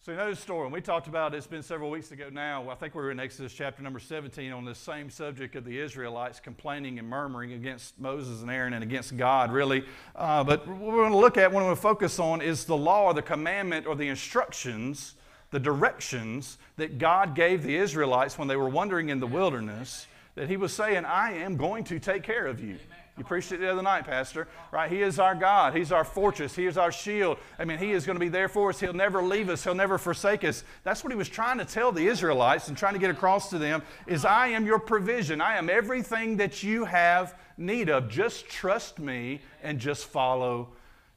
So 0.00 0.12
you 0.12 0.16
know 0.16 0.30
the 0.30 0.36
story, 0.36 0.64
and 0.64 0.72
we 0.72 0.80
talked 0.80 1.08
about 1.08 1.34
it, 1.34 1.38
it's 1.38 1.48
been 1.48 1.62
several 1.62 1.90
weeks 1.90 2.12
ago 2.12 2.28
now. 2.30 2.70
I 2.70 2.76
think 2.76 2.94
we 2.94 3.02
were 3.02 3.10
in 3.10 3.18
Exodus 3.18 3.52
chapter 3.52 3.82
number 3.82 3.98
17 3.98 4.52
on 4.52 4.64
this 4.64 4.78
same 4.78 5.10
subject 5.10 5.56
of 5.56 5.64
the 5.64 5.76
Israelites 5.76 6.38
complaining 6.38 7.00
and 7.00 7.08
murmuring 7.08 7.52
against 7.52 7.98
Moses 7.98 8.40
and 8.40 8.48
Aaron 8.48 8.74
and 8.74 8.84
against 8.84 9.16
God, 9.16 9.50
really. 9.50 9.84
Uh, 10.14 10.44
but 10.44 10.68
what 10.68 10.78
we're 10.78 11.02
going 11.02 11.10
to 11.10 11.18
look 11.18 11.36
at, 11.36 11.50
what 11.50 11.56
we're 11.56 11.66
going 11.66 11.76
to 11.76 11.82
focus 11.82 12.20
on, 12.20 12.40
is 12.40 12.64
the 12.64 12.76
law 12.76 13.06
or 13.06 13.14
the 13.14 13.22
commandment 13.22 13.86
or 13.86 13.96
the 13.96 14.06
instructions, 14.06 15.16
the 15.50 15.58
directions 15.58 16.58
that 16.76 16.98
God 16.98 17.34
gave 17.34 17.64
the 17.64 17.74
Israelites 17.74 18.38
when 18.38 18.46
they 18.46 18.56
were 18.56 18.68
wandering 18.68 19.08
in 19.08 19.18
the 19.18 19.26
wilderness, 19.26 20.06
that 20.36 20.48
He 20.48 20.56
was 20.56 20.72
saying, 20.72 21.06
I 21.06 21.32
am 21.32 21.56
going 21.56 21.82
to 21.84 21.98
take 21.98 22.22
care 22.22 22.46
of 22.46 22.60
you. 22.60 22.76
Amen. 22.76 22.97
You 23.18 23.24
preached 23.24 23.50
it 23.50 23.58
the 23.58 23.70
other 23.70 23.82
night, 23.82 24.06
Pastor. 24.06 24.46
Right? 24.70 24.90
He 24.90 25.02
is 25.02 25.18
our 25.18 25.34
God. 25.34 25.76
He's 25.76 25.90
our 25.90 26.04
fortress. 26.04 26.54
He 26.54 26.66
is 26.66 26.78
our 26.78 26.92
shield. 26.92 27.38
I 27.58 27.64
mean, 27.64 27.78
He 27.78 27.90
is 27.90 28.06
going 28.06 28.16
to 28.16 28.20
be 28.20 28.28
there 28.28 28.48
for 28.48 28.70
us. 28.70 28.78
He'll 28.78 28.92
never 28.92 29.22
leave 29.22 29.48
us. 29.48 29.64
He'll 29.64 29.74
never 29.74 29.98
forsake 29.98 30.44
us. 30.44 30.62
That's 30.84 31.02
what 31.02 31.12
He 31.12 31.16
was 31.16 31.28
trying 31.28 31.58
to 31.58 31.64
tell 31.64 31.90
the 31.90 32.06
Israelites 32.06 32.68
and 32.68 32.76
trying 32.76 32.94
to 32.94 33.00
get 33.00 33.10
across 33.10 33.50
to 33.50 33.58
them 33.58 33.82
is 34.06 34.24
I 34.24 34.48
am 34.48 34.64
your 34.64 34.78
provision. 34.78 35.40
I 35.40 35.56
am 35.56 35.68
everything 35.68 36.36
that 36.36 36.62
you 36.62 36.84
have 36.84 37.34
need 37.56 37.90
of. 37.90 38.08
Just 38.08 38.48
trust 38.48 39.00
me 39.00 39.40
and 39.62 39.80
just 39.80 40.06
follow 40.06 40.68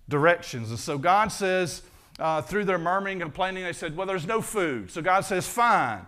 directions. 0.10 0.72
And 0.72 0.80
so 0.80 0.97
God 0.97 1.32
says, 1.32 1.84
uh, 2.20 2.41
through 2.41 2.66
their 2.66 2.78
murmuring 2.78 3.22
and 3.22 3.32
complaining, 3.32 3.64
they 3.64 3.74
said, 3.74 3.95
Well, 3.95 4.08
there's 4.08 4.28
no 4.28 4.41
food. 4.41 4.91
So 4.91 5.02
God 5.02 5.22
says, 5.22 5.47
Fine. 5.47 6.06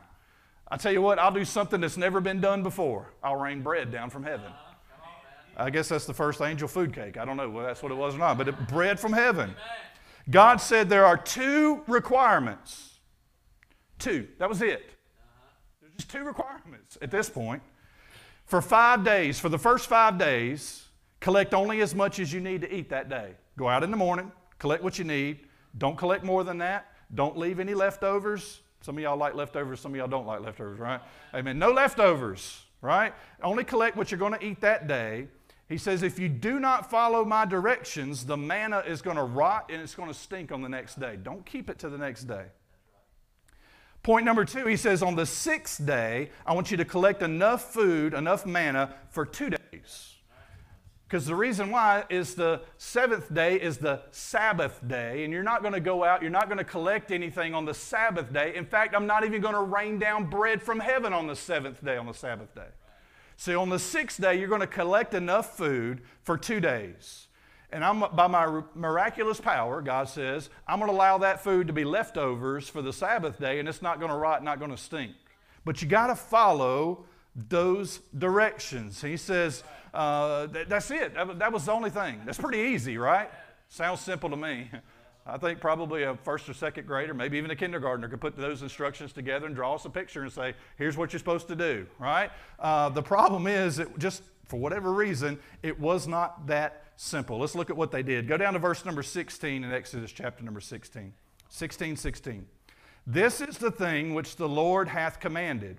I 0.67 0.77
tell 0.77 0.91
you 0.91 1.01
what, 1.01 1.19
I'll 1.19 1.31
do 1.31 1.45
something 1.45 1.81
that's 1.81 1.97
never 1.97 2.19
been 2.19 2.41
done 2.41 2.63
before. 2.63 3.07
I'll 3.23 3.35
rain 3.35 3.61
bread 3.61 3.91
down 3.91 4.09
from 4.09 4.23
heaven. 4.23 4.51
I 5.55 5.69
guess 5.69 5.89
that's 5.89 6.05
the 6.05 6.13
first 6.13 6.41
angel 6.41 6.67
food 6.67 6.93
cake. 6.93 7.17
I 7.17 7.25
don't 7.25 7.37
know 7.37 7.49
whether 7.49 7.67
that's 7.67 7.83
what 7.83 7.91
it 7.91 7.95
was 7.95 8.15
or 8.15 8.19
not, 8.19 8.37
but 8.37 8.47
it, 8.47 8.67
bread 8.67 8.99
from 8.99 9.13
heaven. 9.13 9.55
God 10.29 10.57
said 10.57 10.89
there 10.89 11.05
are 11.05 11.17
two 11.17 11.83
requirements. 11.87 12.99
Two. 13.99 14.27
That 14.39 14.49
was 14.49 14.61
it. 14.61 14.91
There's 15.81 15.93
just 15.93 16.09
two 16.09 16.23
requirements 16.23 16.97
at 17.01 17.11
this 17.11 17.29
point. 17.29 17.61
For 18.45 18.61
five 18.61 19.03
days, 19.03 19.39
for 19.39 19.49
the 19.49 19.57
first 19.57 19.87
five 19.87 20.17
days, 20.17 20.87
collect 21.19 21.53
only 21.53 21.81
as 21.81 21.95
much 21.95 22.19
as 22.19 22.33
you 22.33 22.39
need 22.39 22.61
to 22.61 22.73
eat 22.73 22.89
that 22.89 23.09
day. 23.09 23.31
Go 23.57 23.67
out 23.67 23.83
in 23.83 23.91
the 23.91 23.97
morning, 23.97 24.31
collect 24.59 24.83
what 24.83 24.97
you 24.97 25.05
need. 25.05 25.41
Don't 25.77 25.97
collect 25.97 26.23
more 26.23 26.43
than 26.43 26.57
that. 26.59 26.91
Don't 27.13 27.37
leave 27.37 27.59
any 27.59 27.73
leftovers. 27.73 28.61
Some 28.81 28.97
of 28.97 29.03
y'all 29.03 29.17
like 29.17 29.33
leftovers, 29.33 29.79
some 29.79 29.93
of 29.93 29.97
y'all 29.97 30.07
don't 30.07 30.25
like 30.25 30.41
leftovers, 30.41 30.79
right? 30.79 30.99
Amen. 31.33 31.57
No 31.57 31.71
leftovers, 31.71 32.63
right? 32.81 33.13
Only 33.41 33.63
collect 33.63 33.95
what 33.95 34.11
you're 34.11 34.19
going 34.19 34.33
to 34.33 34.45
eat 34.45 34.59
that 34.61 34.87
day. 34.87 35.27
He 35.73 35.79
says, 35.79 36.03
if 36.03 36.19
you 36.19 36.29
do 36.29 36.59
not 36.59 36.91
follow 36.91 37.25
my 37.25 37.45
directions, 37.45 38.27
the 38.27 38.37
manna 38.37 38.83
is 38.85 39.01
going 39.01 39.17
to 39.17 39.23
rot 39.23 39.71
and 39.73 39.81
it's 39.81 39.95
going 39.95 40.07
to 40.07 40.13
stink 40.13 40.51
on 40.51 40.61
the 40.61 40.69
next 40.69 40.99
day. 40.99 41.17
Don't 41.23 41.43
keep 41.47 41.67
it 41.67 41.79
to 41.79 41.89
the 41.89 41.97
next 41.97 42.25
day. 42.25 42.45
Point 44.03 44.23
number 44.23 44.45
two, 44.45 44.67
he 44.67 44.77
says, 44.77 45.01
on 45.01 45.15
the 45.15 45.25
sixth 45.25 45.83
day, 45.83 46.29
I 46.45 46.53
want 46.53 46.69
you 46.69 46.77
to 46.77 46.85
collect 46.85 47.23
enough 47.23 47.73
food, 47.73 48.13
enough 48.13 48.45
manna 48.45 48.93
for 49.09 49.25
two 49.25 49.49
days. 49.49 50.13
Because 51.07 51.25
the 51.25 51.35
reason 51.35 51.71
why 51.71 52.03
is 52.07 52.35
the 52.35 52.61
seventh 52.77 53.33
day 53.33 53.55
is 53.55 53.79
the 53.79 54.03
Sabbath 54.11 54.79
day, 54.87 55.23
and 55.23 55.33
you're 55.33 55.41
not 55.41 55.61
going 55.61 55.73
to 55.73 55.79
go 55.79 56.03
out, 56.03 56.21
you're 56.21 56.29
not 56.29 56.49
going 56.49 56.59
to 56.59 56.63
collect 56.63 57.09
anything 57.09 57.55
on 57.55 57.65
the 57.65 57.73
Sabbath 57.73 58.31
day. 58.31 58.53
In 58.55 58.65
fact, 58.67 58.93
I'm 58.95 59.07
not 59.07 59.25
even 59.25 59.41
going 59.41 59.55
to 59.55 59.61
rain 59.61 59.97
down 59.97 60.29
bread 60.29 60.61
from 60.61 60.79
heaven 60.79 61.13
on 61.13 61.25
the 61.25 61.35
seventh 61.35 61.83
day, 61.83 61.97
on 61.97 62.05
the 62.05 62.13
Sabbath 62.13 62.53
day. 62.53 62.67
So 63.37 63.61
on 63.61 63.69
the 63.69 63.79
sixth 63.79 64.21
day, 64.21 64.39
you're 64.39 64.47
going 64.47 64.61
to 64.61 64.67
collect 64.67 65.13
enough 65.13 65.57
food 65.57 66.01
for 66.21 66.37
two 66.37 66.59
days. 66.59 67.27
And 67.71 67.83
I'm, 67.83 68.01
by 68.15 68.27
my 68.27 68.61
miraculous 68.75 69.39
power, 69.39 69.81
God 69.81 70.07
says, 70.07 70.49
I'm 70.67 70.79
going 70.79 70.91
to 70.91 70.95
allow 70.95 71.17
that 71.19 71.43
food 71.43 71.67
to 71.67 71.73
be 71.73 71.83
leftovers 71.83 72.69
for 72.69 72.83
the 72.83 72.93
Sabbath 72.93 73.39
day, 73.39 73.59
and 73.59 73.67
it's 73.67 73.81
not 73.81 73.99
going 73.99 74.11
to 74.11 74.17
rot, 74.17 74.43
not 74.43 74.59
going 74.59 74.69
to 74.69 74.77
stink. 74.77 75.13
But 75.65 75.81
you 75.81 75.87
got 75.87 76.07
to 76.07 76.15
follow 76.15 77.05
those 77.35 77.99
directions. 78.15 79.01
He 79.01 79.17
says, 79.17 79.63
uh, 79.93 80.47
th- 80.47 80.67
that's 80.67 80.91
it. 80.91 81.15
That, 81.15 81.39
that 81.39 81.51
was 81.51 81.65
the 81.65 81.71
only 81.71 81.89
thing. 81.89 82.21
That's 82.25 82.37
pretty 82.37 82.59
easy, 82.59 82.99
right? 82.99 83.29
Sounds 83.69 84.01
simple 84.01 84.29
to 84.29 84.37
me. 84.37 84.69
I 85.25 85.37
think 85.37 85.61
probably 85.61 86.03
a 86.03 86.15
first 86.15 86.49
or 86.49 86.53
second 86.53 86.85
grader, 86.85 87.13
maybe 87.13 87.37
even 87.37 87.49
a 87.49 87.55
kindergartner, 87.55 88.09
could 88.09 88.19
put 88.19 88.35
those 88.35 88.61
instructions 88.61 89.13
together 89.13 89.45
and 89.45 89.55
draw 89.55 89.75
us 89.75 89.85
a 89.85 89.89
picture 89.89 90.23
and 90.23 90.31
say, 90.31 90.53
here's 90.77 90.97
what 90.97 91.13
you're 91.13 91.19
supposed 91.19 91.47
to 91.47 91.55
do, 91.55 91.87
right? 91.97 92.29
Uh, 92.59 92.89
the 92.89 93.01
problem 93.01 93.47
is, 93.47 93.79
it 93.79 93.97
just 93.97 94.23
for 94.45 94.57
whatever 94.57 94.91
reason, 94.91 95.39
it 95.61 95.79
was 95.79 96.07
not 96.07 96.47
that 96.47 96.83
simple. 96.97 97.39
Let's 97.39 97.55
look 97.55 97.69
at 97.69 97.77
what 97.77 97.91
they 97.91 98.03
did. 98.03 98.27
Go 98.27 98.37
down 98.37 98.53
to 98.53 98.59
verse 98.59 98.85
number 98.85 99.01
16 99.01 99.63
in 99.63 99.73
Exodus 99.73 100.11
chapter 100.11 100.43
number 100.43 100.59
16. 100.59 101.13
16, 101.49 101.95
16. 101.95 102.45
This 103.07 103.41
is 103.41 103.57
the 103.57 103.71
thing 103.71 104.13
which 104.13 104.35
the 104.35 104.47
Lord 104.47 104.89
hath 104.89 105.19
commanded. 105.19 105.77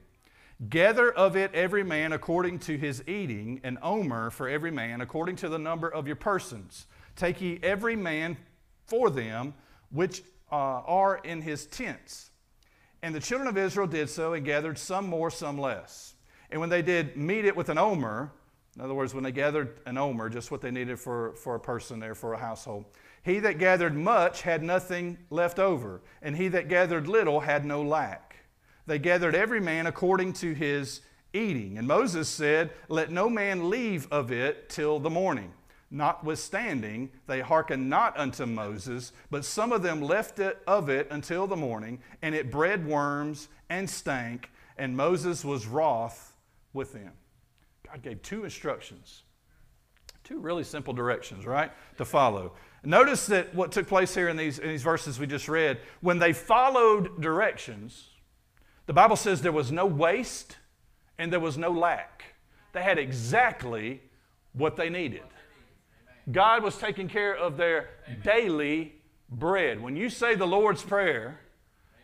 Gather 0.68 1.11
of 1.12 1.36
it 1.36 1.53
every 1.55 1.82
man 1.82 2.12
according 2.12 2.61
to 2.61 2.78
his 2.78 3.03
eating, 3.07 3.61
an 3.64 3.78
omer 3.82 4.30
for 4.30 4.49
every 4.49 4.70
man 4.70 5.01
according 5.01 5.36
to 5.36 5.49
the 5.49 5.59
number 5.59 5.88
of 5.88 6.07
your 6.07 6.16
persons. 6.16 6.86
Take 7.16 7.40
ye 7.40 7.59
every 7.62 7.97
man 7.97 8.36
for 8.87 9.11
them 9.11 9.55
which 9.91 10.22
uh, 10.51 10.55
are 10.55 11.18
in 11.18 11.43
his 11.43 11.66
tents. 11.66 12.30
And 13.03 13.14
the 13.14 13.20
children 13.20 13.49
of 13.49 13.59
Israel 13.59 13.87
did 13.87 14.09
so 14.09 14.32
and 14.32 14.45
gathered 14.45 14.78
some 14.78 15.07
more, 15.07 15.30
some 15.30 15.59
less. 15.59 16.14
And 16.51 16.61
when 16.61 16.70
they 16.70 16.82
did 16.82 17.16
meet 17.16 17.45
it 17.45 17.57
with 17.57 17.68
an 17.68 17.78
omer, 17.78 18.32
in 18.76 18.82
other 18.82 18.95
words, 18.95 19.14
when 19.14 19.22
they 19.22 19.32
gathered 19.32 19.80
an 19.87 19.99
omer, 19.99 20.28
just 20.28 20.51
what 20.51 20.61
they 20.61 20.70
needed 20.70 20.99
for, 20.99 21.35
for 21.35 21.55
a 21.55 21.61
person 21.61 22.01
there, 22.01 22.14
for 22.14 22.35
a 22.35 22.39
household, 22.39 22.87
he 23.22 23.39
that 23.41 23.59
gathered 23.59 23.95
much 23.95 24.43
had 24.43 24.62
nothing 24.62 25.16
left 25.30 25.59
over, 25.59 26.03
and 26.22 26.37
he 26.37 26.49
that 26.49 26.68
gathered 26.68 27.07
little 27.07 27.41
had 27.41 27.64
no 27.64 27.82
lack. 27.82 28.37
They 28.87 28.99
gathered 28.99 29.35
every 29.35 29.61
man 29.61 29.87
according 29.87 30.35
to 30.35 30.53
his 30.53 31.01
eating. 31.32 31.78
And 31.78 31.87
Moses 31.87 32.28
said, 32.28 32.70
Let 32.89 33.11
no 33.11 33.28
man 33.28 33.70
leave 33.70 34.07
of 34.11 34.30
it 34.30 34.68
till 34.68 34.99
the 34.99 35.11
morning. 35.11 35.53
Notwithstanding, 35.95 37.09
they 37.28 37.38
hearkened 37.40 37.88
not 37.88 38.18
unto 38.18 38.47
Moses, 38.47 39.12
but 39.30 39.45
some 39.45 39.70
of 39.70 39.84
them 39.84 40.03
left 40.03 40.40
it 40.40 40.61
of 40.66 40.88
it 40.88 41.07
until 41.12 41.47
the 41.47 41.55
morning, 41.55 42.01
and 42.20 42.34
it 42.34 42.51
bred 42.51 42.84
worms 42.84 43.47
and 43.70 43.88
stank, 43.88 44.51
and 44.76 44.97
Moses 44.97 45.45
was 45.45 45.68
wroth 45.68 46.32
with 46.72 46.92
them. 46.92 47.12
God 47.86 48.03
gave 48.03 48.22
two 48.22 48.42
instructions, 48.42 49.22
two 50.24 50.40
really 50.40 50.64
simple 50.64 50.92
directions, 50.92 51.47
right, 51.47 51.70
to 51.97 52.05
follow. 52.05 52.55
Notice 52.82 53.26
that 53.26 53.55
what 53.55 53.70
took 53.70 53.86
place 53.86 54.16
here 54.16 54.28
in 54.28 54.36
these, 54.36 54.59
in 54.59 54.70
these 54.70 54.82
verses 54.82 55.20
we 55.20 55.28
just 55.28 55.49
read, 55.49 55.78
when 56.01 56.18
they 56.18 56.32
followed 56.32 57.22
directions, 57.22 58.09
the 58.86 58.92
Bible 58.92 59.14
says 59.14 59.42
there 59.42 59.53
was 59.53 59.70
no 59.70 59.86
waste 59.86 60.57
and 61.18 61.32
there 61.32 61.38
was 61.38 61.57
no 61.57 61.70
lack. 61.70 62.24
They 62.72 62.82
had 62.82 62.99
exactly 62.99 64.03
what 64.55 64.74
they 64.74 64.90
needed. 64.90 65.22
God 66.31 66.62
was 66.62 66.77
taking 66.77 67.09
care 67.09 67.37
of 67.37 67.57
their 67.57 67.91
daily 68.22 68.95
bread. 69.31 69.81
When 69.81 69.97
you 69.97 70.09
say 70.09 70.35
the 70.35 70.47
Lord's 70.47 70.83
Prayer, 70.83 71.41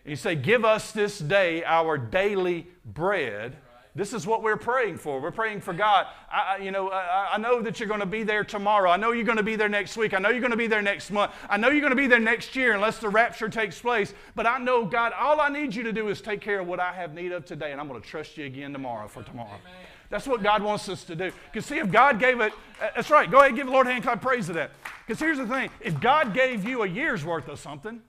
you 0.05 0.17
say, 0.17 0.35
Give 0.35 0.65
us 0.65 0.93
this 0.93 1.19
day 1.19 1.65
our 1.65 1.97
daily 1.99 2.67
bread. 2.85 3.57
This 3.95 4.13
is 4.13 4.25
what 4.25 4.43
we're 4.43 4.57
praying 4.57 4.99
for. 4.99 5.21
We're 5.21 5.33
praying 5.33 5.63
for 5.63 5.75
God. 5.75 6.07
I, 6.31 6.59
you 6.59 6.71
know, 6.71 6.91
I, 6.91 7.31
I 7.33 7.39
know 7.39 7.61
that 7.61 7.81
you're 7.81 7.89
going 7.89 8.01
to 8.01 8.07
be 8.07 8.23
there 8.23 8.45
tomorrow. 8.45 8.89
I 8.89 8.97
know 8.97 9.11
you're 9.11 9.25
going 9.25 9.37
to 9.37 9.43
be 9.43 9.57
there 9.57 9.69
next 9.69 9.97
week. 9.97 10.15
I 10.15 10.19
know 10.19 10.29
you're 10.29 10.41
going 10.41 10.53
to 10.53 10.57
be 10.57 10.69
there 10.69 10.81
next 10.81 11.11
month. 11.11 11.33
I 11.49 11.57
know 11.57 11.71
you're 11.71 11.81
going 11.81 11.91
to 11.91 11.97
be 11.97 12.07
there 12.07 12.21
next 12.21 12.55
year 12.55 12.73
unless 12.73 12.99
the 12.99 13.09
rapture 13.09 13.49
takes 13.49 13.81
place. 13.81 14.15
But 14.37 14.47
I 14.47 14.59
know, 14.59 14.85
God, 14.85 15.13
all 15.19 15.41
I 15.41 15.49
need 15.49 15.75
you 15.75 15.83
to 15.83 15.93
do 15.93 16.09
is 16.09 16.21
take 16.21 16.41
care 16.41 16.61
of 16.61 16.69
what 16.69 16.79
I 16.79 16.93
have 16.93 17.15
need 17.15 17.33
of 17.33 17.45
today, 17.45 17.73
and 17.73 17.81
I'm 17.81 17.89
going 17.89 18.01
to 18.01 18.07
trust 18.07 18.39
you 18.39 18.47
again 18.47 18.73
tomorrow 18.73 19.09
for 19.09 19.25
tomorrow. 19.25 19.59
Amen. 19.61 19.87
That's 20.11 20.27
what 20.27 20.43
God 20.43 20.63
wants 20.63 20.89
us 20.89 21.05
to 21.05 21.17
do. 21.17 21.33
Because 21.51 21.67
see, 21.67 21.79
if 21.79 21.91
God 21.91 22.19
gave 22.19 22.41
it, 22.41 22.53
uh, 22.83 22.89
that's 22.95 23.11
right. 23.11 23.31
Go 23.31 23.39
ahead 23.39 23.51
and 23.51 23.57
give 23.57 23.67
the 23.67 23.73
Lord 23.73 23.87
a 23.87 23.91
hand 23.91 24.03
clap 24.03 24.21
praise 24.21 24.47
to 24.47 24.53
that. 24.55 24.73
Because 25.07 25.21
here's 25.21 25.39
the 25.39 25.47
thing: 25.47 25.71
if 25.81 25.99
God 26.01 26.35
gave 26.35 26.69
you 26.69 26.83
a 26.83 26.89
year's 26.89 27.25
worth 27.25 27.49
of 27.49 27.59
something, 27.59 28.03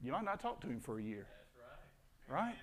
you 0.00 0.12
might 0.12 0.24
not 0.24 0.40
talk 0.40 0.60
to 0.60 0.68
Him 0.68 0.80
for 0.80 0.98
a 0.98 1.02
year. 1.02 1.26
Right? 2.28 2.42
right? 2.42 2.54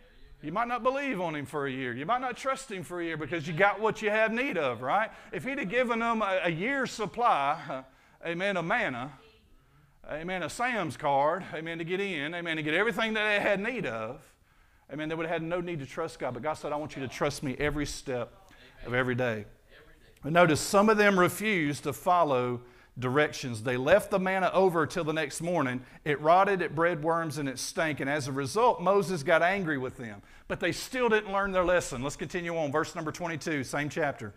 You 0.44 0.52
might 0.52 0.68
not 0.68 0.84
believe 0.84 1.22
on 1.22 1.36
him 1.36 1.46
for 1.46 1.68
a 1.68 1.72
year. 1.72 1.94
You 1.94 2.06
might 2.06 2.20
not 2.20 2.36
trust 2.36 2.70
him 2.70 2.84
for 2.84 3.00
a 3.00 3.06
year 3.06 3.16
because 3.16 3.48
you 3.48 3.54
got 3.54 3.80
what 3.80 4.02
you 4.02 4.10
have 4.10 4.34
need 4.34 4.58
of, 4.58 4.82
right? 4.82 5.10
If 5.32 5.46
he'd 5.46 5.58
have 5.58 5.70
given 5.70 6.00
them 6.00 6.22
a, 6.22 6.42
a 6.44 6.50
year's 6.50 6.92
supply, 6.92 7.58
uh, 7.70 7.84
amen, 8.28 8.58
of 8.58 8.66
manna, 8.66 9.14
amen, 10.12 10.44
a 10.44 10.50
Sam's 10.50 10.98
card, 10.98 11.46
amen, 11.54 11.78
to 11.78 11.86
get 11.86 12.02
in, 12.02 12.36
amen, 12.36 12.58
to 12.58 12.64
get 12.64 12.74
everything 12.74 13.14
that 13.14 13.24
they 13.24 13.40
had 13.40 13.62
need 13.62 13.86
of, 13.86 14.22
amen, 14.94 15.10
they 15.10 15.16
would 15.16 15.26
have 15.26 15.42
had 15.42 15.44
no 15.44 15.60
need 15.60 15.80
to 15.80 15.86
trust 15.86 16.20
God. 16.20 16.36
But 16.36 16.44
God 16.44 16.54
said, 16.54 16.72
I 16.72 16.76
want 16.76 16.96
you 16.96 17.02
to 17.02 17.08
trust 17.08 17.42
me 17.42 17.56
every 17.58 17.86
step 17.86 18.52
of 18.86 18.94
every 18.94 19.16
day. 19.16 19.46
But 20.22 20.32
notice 20.32 20.62
some 20.62 20.88
of 20.88 20.98
them 20.98 21.20
refused 21.20 21.84
to 21.84 21.94
follow 21.94 22.62
directions. 23.00 23.64
They 23.64 23.76
left 23.76 24.12
the 24.12 24.20
manna 24.20 24.52
over 24.54 24.86
till 24.86 25.04
the 25.04 25.14
next 25.14 25.42
morning. 25.42 25.82
It 26.06 26.22
rotted, 26.22 26.62
it 26.62 26.76
bred 26.76 27.04
worms, 27.04 27.40
and 27.40 27.50
it 27.50 27.58
stank. 27.58 28.00
And 28.00 28.10
as 28.10 28.28
a 28.28 28.32
result, 28.32 28.82
Moses 28.82 29.24
got 29.24 29.42
angry 29.42 29.80
with 29.80 29.98
them. 29.98 30.22
But 30.48 30.60
they 30.60 30.72
still 30.72 31.10
didn't 31.10 31.34
learn 31.34 31.52
their 31.52 31.66
lesson. 31.66 32.04
Let's 32.04 32.16
continue 32.16 32.56
on. 32.56 32.72
Verse 32.72 32.94
number 32.96 33.12
22, 33.12 33.64
same 33.64 33.90
chapter. 33.90 34.34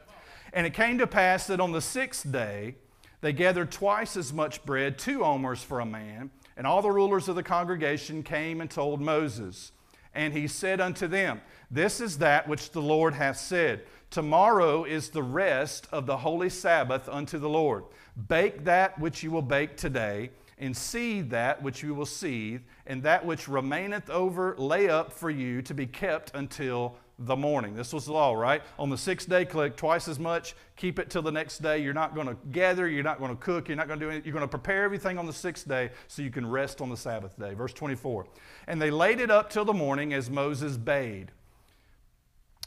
And 0.54 0.66
it 0.66 0.72
came 0.72 0.96
to 0.98 1.07
pass 1.07 1.46
that 1.48 1.61
on 1.61 1.72
the 1.72 1.82
sixth 1.82 2.30
day, 2.32 2.76
they 3.20 3.32
gathered 3.32 3.70
twice 3.70 4.16
as 4.16 4.32
much 4.32 4.64
bread, 4.64 4.98
two 4.98 5.22
omers 5.24 5.62
for 5.62 5.80
a 5.80 5.86
man. 5.86 6.30
And 6.57 6.66
all 6.66 6.80
the 6.80 6.90
rulers 6.90 7.28
of 7.28 7.36
the 7.36 7.42
congregation 7.42 8.22
came 8.22 8.61
and 8.62 8.70
told 8.70 9.00
Moses. 9.00 9.72
And 10.16 10.32
he 10.32 10.48
said 10.48 10.80
unto 10.80 11.06
them, 11.06 11.42
This 11.70 12.00
is 12.00 12.18
that 12.18 12.48
which 12.48 12.70
the 12.70 12.80
Lord 12.80 13.12
hath 13.14 13.36
said. 13.36 13.82
Tomorrow 14.10 14.84
is 14.84 15.10
the 15.10 15.22
rest 15.22 15.86
of 15.92 16.06
the 16.06 16.16
holy 16.16 16.48
Sabbath 16.48 17.06
unto 17.06 17.38
the 17.38 17.50
Lord. 17.50 17.84
Bake 18.28 18.64
that 18.64 18.98
which 18.98 19.22
you 19.22 19.30
will 19.30 19.42
bake 19.42 19.76
today, 19.76 20.30
and 20.58 20.74
seethe 20.74 21.28
that 21.30 21.62
which 21.62 21.82
you 21.82 21.94
will 21.94 22.06
seethe, 22.06 22.62
and 22.86 23.02
that 23.02 23.26
which 23.26 23.46
remaineth 23.46 24.08
over 24.08 24.56
lay 24.56 24.88
up 24.88 25.12
for 25.12 25.28
you 25.28 25.60
to 25.60 25.74
be 25.74 25.86
kept 25.86 26.34
until 26.34 26.96
the 27.18 27.36
morning. 27.36 27.74
This 27.74 27.92
was 27.92 28.06
the 28.06 28.12
law, 28.12 28.34
right? 28.34 28.62
On 28.78 28.90
the 28.90 28.98
sixth 28.98 29.28
day, 29.28 29.44
collect 29.44 29.76
twice 29.76 30.06
as 30.06 30.18
much, 30.18 30.54
keep 30.76 30.98
it 30.98 31.08
till 31.08 31.22
the 31.22 31.32
next 31.32 31.58
day. 31.58 31.78
You're 31.78 31.94
not 31.94 32.14
going 32.14 32.26
to 32.26 32.36
gather, 32.52 32.88
you're 32.88 33.02
not 33.02 33.18
going 33.18 33.30
to 33.30 33.42
cook, 33.42 33.68
you're 33.68 33.76
not 33.76 33.88
going 33.88 33.98
to 33.98 34.04
do 34.04 34.10
anything. 34.10 34.26
You're 34.26 34.34
going 34.34 34.44
to 34.44 34.48
prepare 34.48 34.84
everything 34.84 35.18
on 35.18 35.26
the 35.26 35.32
sixth 35.32 35.66
day 35.66 35.90
so 36.08 36.22
you 36.22 36.30
can 36.30 36.46
rest 36.46 36.80
on 36.80 36.90
the 36.90 36.96
Sabbath 36.96 37.38
day. 37.38 37.54
Verse 37.54 37.72
24. 37.72 38.26
And 38.66 38.80
they 38.80 38.90
laid 38.90 39.20
it 39.20 39.30
up 39.30 39.50
till 39.50 39.64
the 39.64 39.72
morning 39.72 40.12
as 40.12 40.28
Moses 40.28 40.76
bade, 40.76 41.32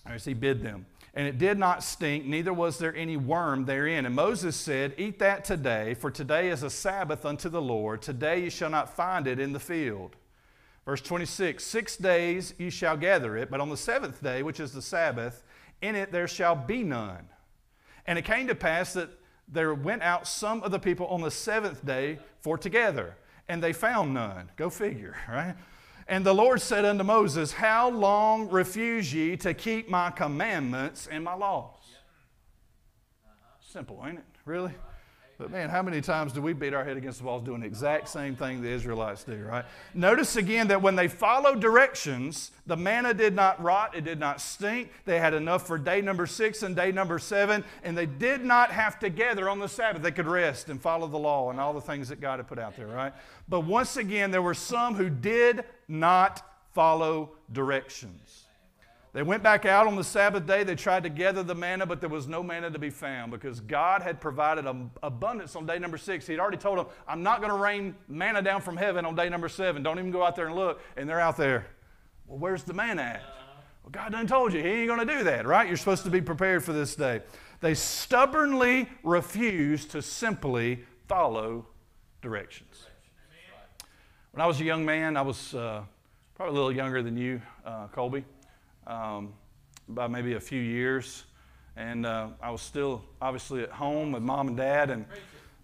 as 0.05 0.25
he 0.25 0.33
bid 0.33 0.63
them 0.63 0.85
and 1.13 1.27
it 1.27 1.37
did 1.37 1.57
not 1.57 1.83
stink, 1.83 2.25
neither 2.25 2.53
was 2.53 2.77
there 2.77 2.95
any 2.95 3.17
worm 3.17 3.65
therein. 3.65 4.05
And 4.05 4.15
Moses 4.15 4.55
said, 4.55 4.93
Eat 4.97 5.19
that 5.19 5.43
today, 5.43 5.93
for 5.95 6.11
today 6.11 6.49
is 6.49 6.63
a 6.63 6.69
Sabbath 6.69 7.25
unto 7.25 7.49
the 7.49 7.61
Lord. 7.61 8.01
Today 8.01 8.43
you 8.43 8.49
shall 8.49 8.69
not 8.69 8.95
find 8.95 9.27
it 9.27 9.39
in 9.39 9.51
the 9.51 9.59
field. 9.59 10.15
Verse 10.85 11.01
26 11.01 11.63
Six 11.63 11.97
days 11.97 12.53
you 12.57 12.69
shall 12.69 12.97
gather 12.97 13.37
it, 13.37 13.49
but 13.51 13.59
on 13.59 13.69
the 13.69 13.77
seventh 13.77 14.21
day, 14.23 14.43
which 14.43 14.59
is 14.59 14.71
the 14.73 14.81
Sabbath, 14.81 15.43
in 15.81 15.95
it 15.95 16.11
there 16.11 16.27
shall 16.27 16.55
be 16.55 16.83
none. 16.83 17.27
And 18.05 18.17
it 18.17 18.25
came 18.25 18.47
to 18.47 18.55
pass 18.55 18.93
that 18.93 19.09
there 19.47 19.73
went 19.73 20.01
out 20.01 20.27
some 20.27 20.63
of 20.63 20.71
the 20.71 20.79
people 20.79 21.07
on 21.07 21.21
the 21.21 21.31
seventh 21.31 21.85
day 21.85 22.19
for 22.39 22.57
together. 22.57 23.15
and 23.47 23.63
they 23.63 23.73
found 23.73 24.13
none. 24.13 24.51
Go 24.55 24.69
figure, 24.69 25.15
right? 25.29 25.55
And 26.07 26.25
the 26.25 26.33
Lord 26.33 26.61
said 26.61 26.85
unto 26.85 27.03
Moses, 27.03 27.51
How 27.53 27.89
long 27.89 28.49
refuse 28.49 29.13
ye 29.13 29.37
to 29.37 29.53
keep 29.53 29.89
my 29.89 30.11
commandments 30.11 31.07
and 31.11 31.23
my 31.23 31.33
laws? 31.33 31.75
Simple, 33.59 34.03
ain't 34.05 34.17
it? 34.19 34.25
Really? 34.45 34.73
But 35.39 35.51
man, 35.51 35.69
how 35.69 35.81
many 35.81 36.01
times 36.01 36.33
do 36.33 36.41
we 36.41 36.51
beat 36.51 36.73
our 36.73 36.83
head 36.83 36.97
against 36.97 37.19
the 37.19 37.25
walls 37.25 37.43
doing 37.43 37.61
the 37.61 37.65
exact 37.65 38.09
same 38.09 38.35
thing 38.35 38.61
the 38.61 38.67
Israelites 38.67 39.23
do, 39.23 39.37
right? 39.37 39.63
Notice 39.93 40.35
again 40.35 40.67
that 40.67 40.81
when 40.81 40.97
they 40.97 41.07
followed 41.07 41.61
directions, 41.61 42.51
the 42.67 42.75
manna 42.75 43.13
did 43.13 43.33
not 43.33 43.63
rot, 43.63 43.95
it 43.95 44.03
did 44.03 44.19
not 44.19 44.41
stink. 44.41 44.91
They 45.05 45.17
had 45.17 45.33
enough 45.33 45.65
for 45.65 45.77
day 45.77 46.01
number 46.01 46.27
six 46.27 46.61
and 46.61 46.75
day 46.75 46.91
number 46.91 47.19
seven, 47.19 47.63
and 47.85 47.97
they 47.97 48.05
did 48.05 48.43
not 48.43 48.69
have 48.71 48.99
to 48.99 49.09
gather 49.09 49.47
on 49.47 49.59
the 49.59 49.69
Sabbath. 49.69 50.01
They 50.01 50.11
could 50.11 50.27
rest 50.27 50.67
and 50.67 50.81
follow 50.81 51.07
the 51.07 51.17
law 51.17 51.51
and 51.51 51.59
all 51.59 51.71
the 51.71 51.79
things 51.79 52.09
that 52.09 52.19
God 52.19 52.39
had 52.39 52.47
put 52.49 52.59
out 52.59 52.75
there, 52.75 52.87
right? 52.87 53.13
But 53.47 53.61
once 53.61 53.95
again, 53.95 54.31
there 54.31 54.41
were 54.41 54.53
some 54.53 54.95
who 54.95 55.09
did 55.09 55.63
not 55.87 56.45
follow 56.73 57.31
directions. 57.53 58.48
They 59.11 59.23
went 59.23 59.41
back 59.41 59.65
out 59.65 59.87
on 59.87 59.95
the 59.95 60.03
Sabbath 60.03 60.45
day. 60.45 60.63
They 60.63 60.75
tried 60.75 61.01
to 61.03 61.09
gather 61.09 61.41
the 61.41 61.55
manna, 61.55 61.87
but 61.87 61.99
there 61.99 62.09
was 62.09 62.27
no 62.27 62.43
manna 62.43 62.69
to 62.69 62.77
be 62.77 62.91
found 62.91 63.31
because 63.31 63.59
God 63.59 64.03
had 64.03 64.21
provided 64.21 64.67
abundance 65.01 65.55
on 65.55 65.65
day 65.65 65.79
number 65.79 65.97
six. 65.97 66.27
He'd 66.27 66.39
already 66.39 66.57
told 66.57 66.77
them, 66.77 66.85
I'm 67.07 67.23
not 67.23 67.39
going 67.39 67.51
to 67.51 67.57
rain 67.57 67.95
manna 68.07 68.43
down 68.43 68.61
from 68.61 68.77
heaven 68.77 69.05
on 69.05 69.15
day 69.15 69.27
number 69.27 69.49
seven. 69.49 69.81
Don't 69.81 69.97
even 69.97 70.11
go 70.11 70.23
out 70.23 70.35
there 70.35 70.45
and 70.45 70.55
look. 70.55 70.79
And 70.95 71.09
they're 71.09 71.19
out 71.19 71.37
there. 71.37 71.65
Well, 72.27 72.37
where's 72.37 72.63
the 72.63 72.73
manna 72.73 73.01
at? 73.01 73.23
Well, 73.83 73.91
God 73.91 74.11
done 74.11 74.27
told 74.27 74.53
you. 74.53 74.61
He 74.61 74.69
ain't 74.69 74.87
going 74.87 75.07
to 75.07 75.17
do 75.17 75.23
that, 75.23 75.47
right? 75.47 75.67
You're 75.67 75.77
supposed 75.77 76.03
to 76.03 76.11
be 76.11 76.21
prepared 76.21 76.63
for 76.63 76.73
this 76.73 76.95
day. 76.95 77.21
They 77.61 77.73
stubbornly 77.73 78.87
refused 79.03 79.89
to 79.91 80.03
simply 80.03 80.83
follow 81.07 81.65
directions. 82.21 82.85
When 84.33 84.41
I 84.41 84.45
was 84.45 84.61
a 84.61 84.63
young 84.63 84.85
man, 84.85 85.17
I 85.17 85.23
was 85.23 85.55
uh, 85.55 85.81
probably 86.35 86.51
a 86.51 86.55
little 86.55 86.71
younger 86.71 87.01
than 87.01 87.17
you, 87.17 87.41
uh, 87.65 87.87
Colby 87.87 88.23
um, 88.89 89.33
by 89.87 90.07
maybe 90.07 90.33
a 90.33 90.39
few 90.39 90.61
years. 90.61 91.23
And 91.77 92.05
uh, 92.05 92.29
I 92.41 92.51
was 92.51 92.61
still 92.61 93.03
obviously 93.21 93.63
at 93.63 93.69
home 93.69 94.11
with 94.11 94.23
mom 94.23 94.49
and 94.49 94.57
dad. 94.57 94.89
And, 94.89 95.05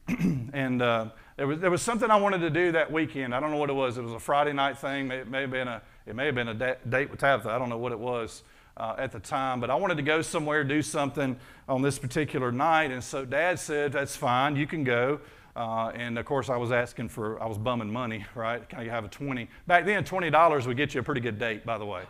and 0.54 0.82
uh, 0.82 1.08
there, 1.36 1.48
was, 1.48 1.60
there 1.60 1.72
was 1.72 1.82
something 1.82 2.10
I 2.10 2.16
wanted 2.16 2.40
to 2.40 2.50
do 2.50 2.72
that 2.72 2.92
weekend. 2.92 3.36
I 3.36 3.40
don't 3.40 3.52
know 3.52 3.58
what 3.58 3.70
it 3.70 3.74
was. 3.74 3.98
It 3.98 4.04
was 4.04 4.14
a 4.14 4.20
Friday 4.20 4.54
night 4.54 4.78
thing. 4.78 5.12
It 5.12 5.28
may 5.28 5.42
have 5.42 5.52
been 5.52 5.68
a, 5.68 5.82
it 6.06 6.16
may 6.16 6.28
have 6.28 6.36
been 6.36 6.48
a 6.48 6.54
da- 6.54 6.76
date 6.88 7.10
with 7.10 7.20
Tabitha. 7.20 7.50
I 7.50 7.58
don't 7.58 7.70
know 7.70 7.78
what 7.78 7.92
it 7.92 8.00
was. 8.00 8.44
Uh, 8.78 8.94
at 8.98 9.10
the 9.14 9.20
time, 9.22 9.62
but 9.62 9.70
I 9.70 9.76
wanted 9.76 9.96
to 9.96 10.04
go 10.04 10.22
somewhere, 10.22 10.62
do 10.66 10.82
something 10.82 11.38
on 11.70 11.82
this 11.82 11.98
particular 11.98 12.52
night. 12.52 12.92
And 12.92 13.02
so 13.02 13.24
dad 13.24 13.58
said, 13.58 13.94
That's 13.94 14.18
fine, 14.18 14.58
you 14.58 14.68
can 14.68 14.84
go. 14.84 15.22
Uh, 15.56 15.94
and 15.96 16.20
of 16.20 16.26
course, 16.26 16.50
I 16.50 16.58
was 16.58 16.74
asking 16.74 17.08
for, 17.08 17.42
I 17.42 17.46
was 17.46 17.58
bumming 17.58 17.90
money, 17.90 18.26
right? 18.36 18.68
Can 18.68 18.80
I 18.80 18.90
have 18.90 19.06
a 19.06 19.08
20? 19.08 19.48
Back 19.66 19.86
then, 19.86 20.04
$20 20.04 20.68
would 20.68 20.76
get 20.76 20.94
you 20.94 21.00
a 21.00 21.04
pretty 21.04 21.22
good 21.22 21.40
date, 21.40 21.66
by 21.66 21.78
the 21.78 21.86
way. 21.86 22.04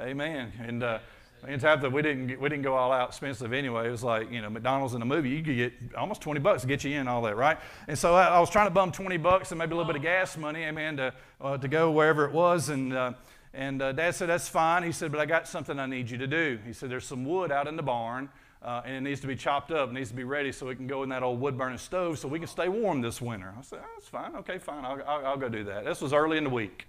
Amen. 0.00 0.52
And 0.60 0.82
uh, 0.82 0.98
and 1.46 1.60
Tabitha, 1.60 1.90
we 1.90 2.02
didn't 2.02 2.26
get, 2.28 2.40
we 2.40 2.48
didn't 2.48 2.62
go 2.62 2.74
all 2.74 2.90
out 2.92 3.08
expensive 3.08 3.52
anyway. 3.52 3.88
It 3.88 3.90
was 3.90 4.02
like 4.02 4.30
you 4.30 4.40
know 4.40 4.50
McDonald's 4.50 4.94
in 4.94 5.02
a 5.02 5.04
movie. 5.04 5.30
You 5.30 5.42
could 5.42 5.56
get 5.56 5.72
almost 5.96 6.20
20 6.20 6.40
bucks 6.40 6.62
to 6.62 6.68
get 6.68 6.82
you 6.84 6.98
in 6.98 7.06
all 7.08 7.22
that, 7.22 7.36
right? 7.36 7.58
And 7.86 7.98
so 7.98 8.14
I, 8.14 8.26
I 8.26 8.40
was 8.40 8.50
trying 8.50 8.66
to 8.66 8.70
bum 8.70 8.92
20 8.92 9.16
bucks 9.18 9.52
and 9.52 9.58
maybe 9.58 9.72
a 9.72 9.76
little 9.76 9.90
bit 9.90 9.96
of 9.96 10.02
gas 10.02 10.36
money, 10.36 10.64
amen, 10.64 10.96
to 10.96 11.14
uh, 11.40 11.58
to 11.58 11.68
go 11.68 11.90
wherever 11.90 12.24
it 12.24 12.32
was. 12.32 12.68
And 12.68 12.92
uh, 12.92 13.12
and 13.54 13.80
uh, 13.82 13.92
Dad 13.92 14.14
said 14.14 14.28
that's 14.28 14.48
fine. 14.48 14.82
He 14.82 14.92
said, 14.92 15.10
but 15.10 15.20
I 15.20 15.26
got 15.26 15.48
something 15.48 15.78
I 15.78 15.86
need 15.86 16.10
you 16.10 16.18
to 16.18 16.26
do. 16.26 16.58
He 16.66 16.72
said 16.72 16.90
there's 16.90 17.06
some 17.06 17.24
wood 17.24 17.52
out 17.52 17.68
in 17.68 17.76
the 17.76 17.82
barn. 17.82 18.28
Uh, 18.60 18.82
and 18.84 18.96
it 18.96 19.00
needs 19.02 19.20
to 19.20 19.28
be 19.28 19.36
chopped 19.36 19.70
up, 19.70 19.90
it 19.90 19.92
needs 19.92 20.08
to 20.08 20.16
be 20.16 20.24
ready 20.24 20.50
so 20.50 20.66
we 20.66 20.74
can 20.74 20.88
go 20.88 21.04
in 21.04 21.08
that 21.08 21.22
old 21.22 21.40
wood 21.40 21.56
burning 21.56 21.78
stove 21.78 22.18
so 22.18 22.26
we 22.26 22.40
can 22.40 22.48
stay 22.48 22.68
warm 22.68 23.00
this 23.00 23.22
winter. 23.22 23.54
I 23.56 23.62
said, 23.62 23.78
oh, 23.80 23.88
that's 23.94 24.08
fine, 24.08 24.34
okay, 24.34 24.58
fine, 24.58 24.84
I'll, 24.84 25.00
I'll, 25.06 25.26
I'll 25.26 25.36
go 25.36 25.48
do 25.48 25.62
that. 25.62 25.84
This 25.84 26.00
was 26.00 26.12
early 26.12 26.38
in 26.38 26.42
the 26.42 26.50
week. 26.50 26.88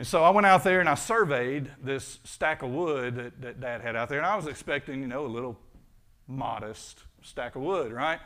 And 0.00 0.06
so 0.06 0.24
I 0.24 0.30
went 0.30 0.46
out 0.46 0.64
there 0.64 0.80
and 0.80 0.88
I 0.88 0.94
surveyed 0.94 1.70
this 1.82 2.20
stack 2.24 2.62
of 2.62 2.70
wood 2.70 3.16
that, 3.16 3.42
that 3.42 3.60
Dad 3.60 3.82
had 3.82 3.96
out 3.96 4.08
there, 4.08 4.16
and 4.16 4.26
I 4.26 4.34
was 4.34 4.46
expecting, 4.46 5.02
you 5.02 5.06
know, 5.06 5.26
a 5.26 5.28
little 5.28 5.58
modest 6.26 7.00
stack 7.20 7.54
of 7.54 7.60
wood, 7.60 7.92
right? 7.92 8.18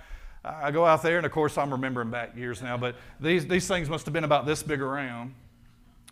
I 0.45 0.71
go 0.71 0.87
out 0.87 1.03
there, 1.03 1.17
and 1.17 1.27
of 1.27 1.33
course 1.33 1.59
I'm 1.59 1.73
remembering 1.73 2.11
back 2.11 2.37
years 2.37 2.63
now, 2.63 2.77
but 2.77 2.95
these, 3.19 3.49
these 3.49 3.67
things 3.67 3.91
must 3.91 4.07
have 4.07 4.13
been 4.13 4.23
about 4.23 4.47
this 4.47 4.63
big 4.63 4.81
around 4.81 5.35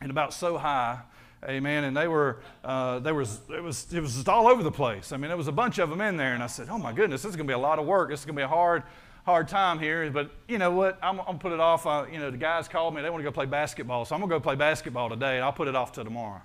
and 0.00 0.10
about 0.10 0.34
so 0.34 0.58
high. 0.58 0.98
Amen. 1.44 1.84
And 1.84 1.96
they 1.96 2.08
were, 2.08 2.40
uh, 2.64 2.98
they 2.98 3.12
was, 3.12 3.38
it 3.48 3.62
was, 3.62 3.86
it 3.94 4.00
was 4.00 4.14
just 4.16 4.28
all 4.28 4.48
over 4.48 4.64
the 4.64 4.72
place. 4.72 5.12
I 5.12 5.16
mean, 5.16 5.28
there 5.28 5.36
was 5.36 5.46
a 5.46 5.52
bunch 5.52 5.78
of 5.78 5.90
them 5.90 6.00
in 6.00 6.16
there, 6.16 6.34
and 6.34 6.42
I 6.42 6.48
said, 6.48 6.70
"Oh 6.70 6.78
my 6.78 6.92
goodness, 6.92 7.22
this 7.22 7.30
is 7.30 7.36
going 7.36 7.46
to 7.46 7.50
be 7.52 7.54
a 7.54 7.58
lot 7.58 7.78
of 7.78 7.86
work. 7.86 8.10
This 8.10 8.18
is 8.18 8.26
going 8.26 8.34
to 8.34 8.42
be 8.42 8.48
hard, 8.48 8.82
hard 9.24 9.48
time 9.48 9.78
here, 9.78 10.10
but 10.10 10.30
you 10.48 10.58
know 10.58 10.70
what? 10.70 10.98
I'm, 11.02 11.20
I'm 11.20 11.26
gonna 11.26 11.38
put 11.38 11.52
it 11.52 11.60
off. 11.60 11.86
Uh, 11.86 12.06
you 12.10 12.18
know, 12.18 12.30
the 12.30 12.36
guys 12.36 12.68
called 12.68 12.94
me. 12.94 13.02
They 13.02 13.10
want 13.10 13.20
to 13.20 13.24
go 13.24 13.32
play 13.32 13.46
basketball, 13.46 14.04
so 14.04 14.14
I'm 14.14 14.20
gonna 14.20 14.30
go 14.30 14.40
play 14.40 14.56
basketball 14.56 15.08
today, 15.08 15.36
and 15.36 15.44
I'll 15.44 15.52
put 15.52 15.68
it 15.68 15.76
off 15.76 15.92
till 15.92 16.04
tomorrow. 16.04 16.42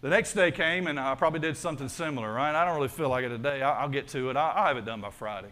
The 0.00 0.10
next 0.10 0.34
day 0.34 0.50
came, 0.50 0.86
and 0.86 0.98
I 0.98 1.14
probably 1.14 1.40
did 1.40 1.56
something 1.56 1.88
similar, 1.88 2.32
right? 2.32 2.54
I 2.54 2.64
don't 2.64 2.76
really 2.76 2.88
feel 2.88 3.08
like 3.08 3.24
it 3.24 3.30
today. 3.30 3.62
I'll, 3.62 3.82
I'll 3.82 3.88
get 3.88 4.08
to 4.08 4.30
it. 4.30 4.36
I'll, 4.36 4.52
I'll 4.56 4.66
have 4.66 4.76
it 4.76 4.84
done 4.84 5.00
by 5.00 5.10
Friday. 5.10 5.48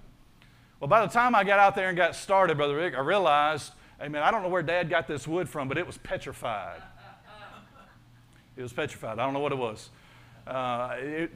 Well, 0.81 0.89
by 0.89 1.07
the 1.07 1.13
time 1.13 1.35
I 1.35 1.45
got 1.45 1.59
out 1.59 1.75
there 1.75 1.89
and 1.89 1.97
got 1.97 2.17
started, 2.17 2.57
Brother 2.57 2.77
Rick, 2.77 2.95
I 2.95 3.01
realized, 3.01 3.73
hey 4.01 4.09
man, 4.09 4.23
I 4.23 4.31
don't 4.31 4.43
know 4.43 4.49
where 4.49 4.63
Dad 4.63 4.91
got 4.91 5.07
this 5.07 5.29
wood 5.29 5.49
from, 5.49 5.69
but 5.69 5.79
it 5.79 5.87
was 5.87 5.97
petrified. 5.99 6.83
It 8.57 8.63
was 8.63 8.73
petrified. 8.73 9.19
I 9.19 9.25
don't 9.25 9.33
know 9.33 9.41
what 9.41 9.53
it 9.53 9.59
was. 9.59 9.91
Uh, 10.47 10.97
it, 10.99 11.31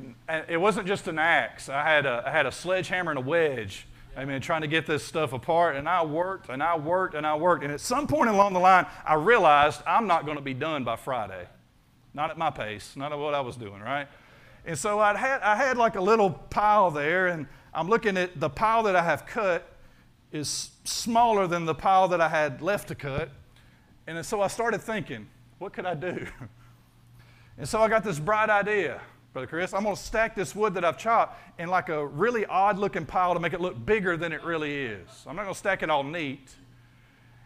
it, 0.48 0.56
wasn't 0.56 0.86
just 0.86 1.06
an 1.08 1.18
axe. 1.18 1.68
I 1.68 1.82
had 1.82 2.04
a, 2.06 2.24
I 2.26 2.30
had 2.30 2.44
a 2.44 2.52
sledgehammer 2.52 3.12
and 3.12 3.18
a 3.18 3.22
wedge 3.22 3.86
Amen. 4.16 4.40
Trying 4.40 4.62
to 4.62 4.66
get 4.66 4.86
this 4.86 5.04
stuff 5.04 5.32
apart. 5.32 5.76
And 5.76 5.88
I 5.88 6.02
worked 6.02 6.48
and 6.48 6.62
I 6.62 6.76
worked 6.76 7.14
and 7.14 7.26
I 7.26 7.36
worked. 7.36 7.64
And 7.64 7.72
at 7.72 7.80
some 7.80 8.06
point 8.06 8.30
along 8.30 8.54
the 8.54 8.60
line, 8.60 8.86
I 9.04 9.14
realized 9.14 9.82
I'm 9.86 10.06
not 10.06 10.24
going 10.24 10.38
to 10.38 10.42
be 10.42 10.54
done 10.54 10.84
by 10.84 10.96
Friday. 10.96 11.46
Not 12.14 12.30
at 12.30 12.38
my 12.38 12.48
pace, 12.50 12.96
not 12.96 13.12
at 13.12 13.18
what 13.18 13.34
I 13.34 13.40
was 13.40 13.56
doing, 13.56 13.80
right? 13.80 14.08
And 14.64 14.78
so 14.78 14.98
i 15.00 15.14
had, 15.16 15.42
I 15.42 15.54
had 15.54 15.76
like 15.76 15.96
a 15.96 16.00
little 16.00 16.30
pile 16.30 16.90
there, 16.90 17.28
and 17.28 17.46
I'm 17.74 17.88
looking 17.88 18.16
at 18.16 18.40
the 18.40 18.48
pile 18.48 18.82
that 18.84 18.96
I 18.96 19.02
have 19.02 19.26
cut 19.26 19.70
is 20.32 20.70
smaller 20.84 21.46
than 21.46 21.66
the 21.66 21.74
pile 21.74 22.08
that 22.08 22.20
I 22.20 22.28
had 22.28 22.62
left 22.62 22.88
to 22.88 22.94
cut. 22.94 23.30
And 24.06 24.24
so 24.24 24.40
I 24.40 24.48
started 24.48 24.80
thinking, 24.80 25.28
what 25.58 25.72
could 25.72 25.86
I 25.86 25.94
do? 25.94 26.26
And 27.58 27.66
so 27.66 27.80
I 27.80 27.88
got 27.88 28.04
this 28.04 28.18
bright 28.18 28.50
idea. 28.50 29.00
Brother 29.36 29.48
Chris. 29.48 29.74
I'm 29.74 29.82
going 29.82 29.94
to 29.94 30.00
stack 30.00 30.34
this 30.34 30.56
wood 30.56 30.72
that 30.72 30.84
I've 30.86 30.96
chopped 30.96 31.38
in 31.60 31.68
like 31.68 31.90
a 31.90 32.06
really 32.06 32.46
odd 32.46 32.78
looking 32.78 33.04
pile 33.04 33.34
to 33.34 33.38
make 33.38 33.52
it 33.52 33.60
look 33.60 33.84
bigger 33.84 34.16
than 34.16 34.32
it 34.32 34.42
really 34.42 34.74
is. 34.74 35.06
I'm 35.26 35.36
not 35.36 35.42
going 35.42 35.52
to 35.52 35.58
stack 35.58 35.82
it 35.82 35.90
all 35.90 36.02
neat. 36.02 36.54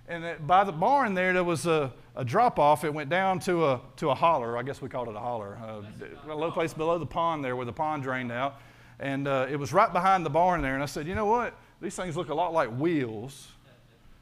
And 0.07 0.47
by 0.47 0.63
the 0.63 0.71
barn 0.71 1.15
there, 1.15 1.33
there 1.33 1.43
was 1.43 1.67
a, 1.67 1.93
a 2.15 2.25
drop 2.25 2.61
off. 2.61 2.85
It 2.85 2.95
went 2.95 3.11
down 3.11 3.41
to 3.41 3.67
a, 3.67 3.81
to 3.97 4.11
a 4.11 4.15
holler. 4.15 4.57
I 4.57 4.63
guess 4.63 4.81
we 4.81 4.89
called 4.89 5.09
it 5.09 5.17
a 5.17 5.19
holler. 5.19 5.59
Uh, 5.61 5.83
a 6.31 6.33
little 6.33 6.53
place 6.53 6.73
below 6.73 6.97
the 6.97 7.07
pond 7.07 7.45
there 7.45 7.57
where 7.57 7.67
the 7.67 7.73
pond 7.73 8.05
drained 8.05 8.31
out. 8.31 8.61
And 9.01 9.27
uh, 9.27 9.49
it 9.51 9.57
was 9.57 9.73
right 9.73 9.93
behind 9.93 10.25
the 10.25 10.31
barn 10.31 10.63
there. 10.63 10.75
And 10.75 10.85
I 10.85 10.87
said, 10.87 11.09
you 11.09 11.17
know 11.17 11.27
what? 11.27 11.55
These 11.83 11.97
things 11.97 12.17
look 12.17 12.29
a 12.29 12.35
lot 12.35 12.53
like 12.53 12.71
wheels. 12.71 13.49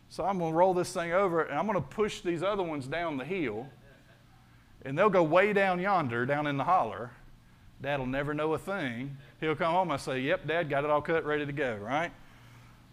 So 0.08 0.24
I'm 0.24 0.38
going 0.38 0.52
to 0.52 0.56
roll 0.56 0.72
this 0.72 0.90
thing 0.90 1.12
over 1.12 1.42
and 1.42 1.58
I'm 1.58 1.66
going 1.66 1.78
to 1.78 1.86
push 1.86 2.22
these 2.22 2.42
other 2.42 2.62
ones 2.62 2.86
down 2.86 3.18
the 3.18 3.26
hill. 3.26 3.66
And 4.86 4.96
they'll 4.96 5.10
go 5.10 5.22
way 5.22 5.52
down 5.52 5.80
yonder, 5.80 6.24
down 6.24 6.46
in 6.46 6.56
the 6.56 6.64
holler. 6.64 7.10
Dad'll 7.80 8.06
never 8.06 8.34
know 8.34 8.54
a 8.54 8.58
thing. 8.58 9.16
He'll 9.40 9.54
come 9.54 9.72
home. 9.72 9.90
I 9.90 9.96
say, 9.96 10.20
Yep, 10.20 10.46
Dad, 10.46 10.68
got 10.68 10.84
it 10.84 10.90
all 10.90 11.00
cut, 11.00 11.24
ready 11.24 11.46
to 11.46 11.52
go, 11.52 11.76
right? 11.76 12.10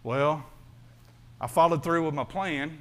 Well, 0.02 0.44
I 1.40 1.46
followed 1.48 1.82
through 1.82 2.04
with 2.04 2.14
my 2.14 2.24
plan. 2.24 2.78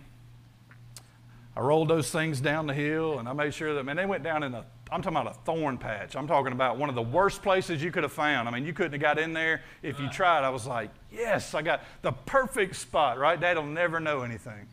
I 1.56 1.62
rolled 1.62 1.88
those 1.88 2.12
things 2.12 2.42
down 2.42 2.68
the 2.68 2.74
hill 2.74 3.18
and 3.18 3.28
I 3.28 3.34
made 3.34 3.54
sure 3.54 3.74
that, 3.74 3.84
man, 3.84 3.96
they 3.96 4.06
went 4.06 4.24
down 4.24 4.44
in 4.44 4.54
a, 4.54 4.66
I'm 4.92 5.02
talking 5.02 5.18
about 5.18 5.36
a 5.36 5.40
thorn 5.46 5.78
patch. 5.78 6.16
I'm 6.16 6.28
talking 6.28 6.52
about 6.52 6.78
one 6.78 6.90
of 6.90 6.96
the 6.96 7.02
worst 7.02 7.42
places 7.42 7.82
you 7.82 7.92
could 7.92 8.04
have 8.04 8.12
found. 8.12 8.48
I 8.48 8.52
mean, 8.52 8.66
you 8.66 8.74
couldn't 8.74 8.92
have 8.92 9.02
got 9.02 9.18
in 9.18 9.34
there 9.34 9.62
if 9.82 10.00
you 10.00 10.10
tried. 10.10 10.44
I 10.44 10.50
was 10.50 10.68
like, 10.68 10.92
yes, 11.12 11.54
I 11.54 11.62
got 11.62 11.84
the 12.02 12.12
perfect 12.12 12.76
spot, 12.76 13.18
right? 13.18 13.40
Dad'll 13.40 13.64
never 13.66 14.00
know 14.00 14.22
anything. 14.22 14.68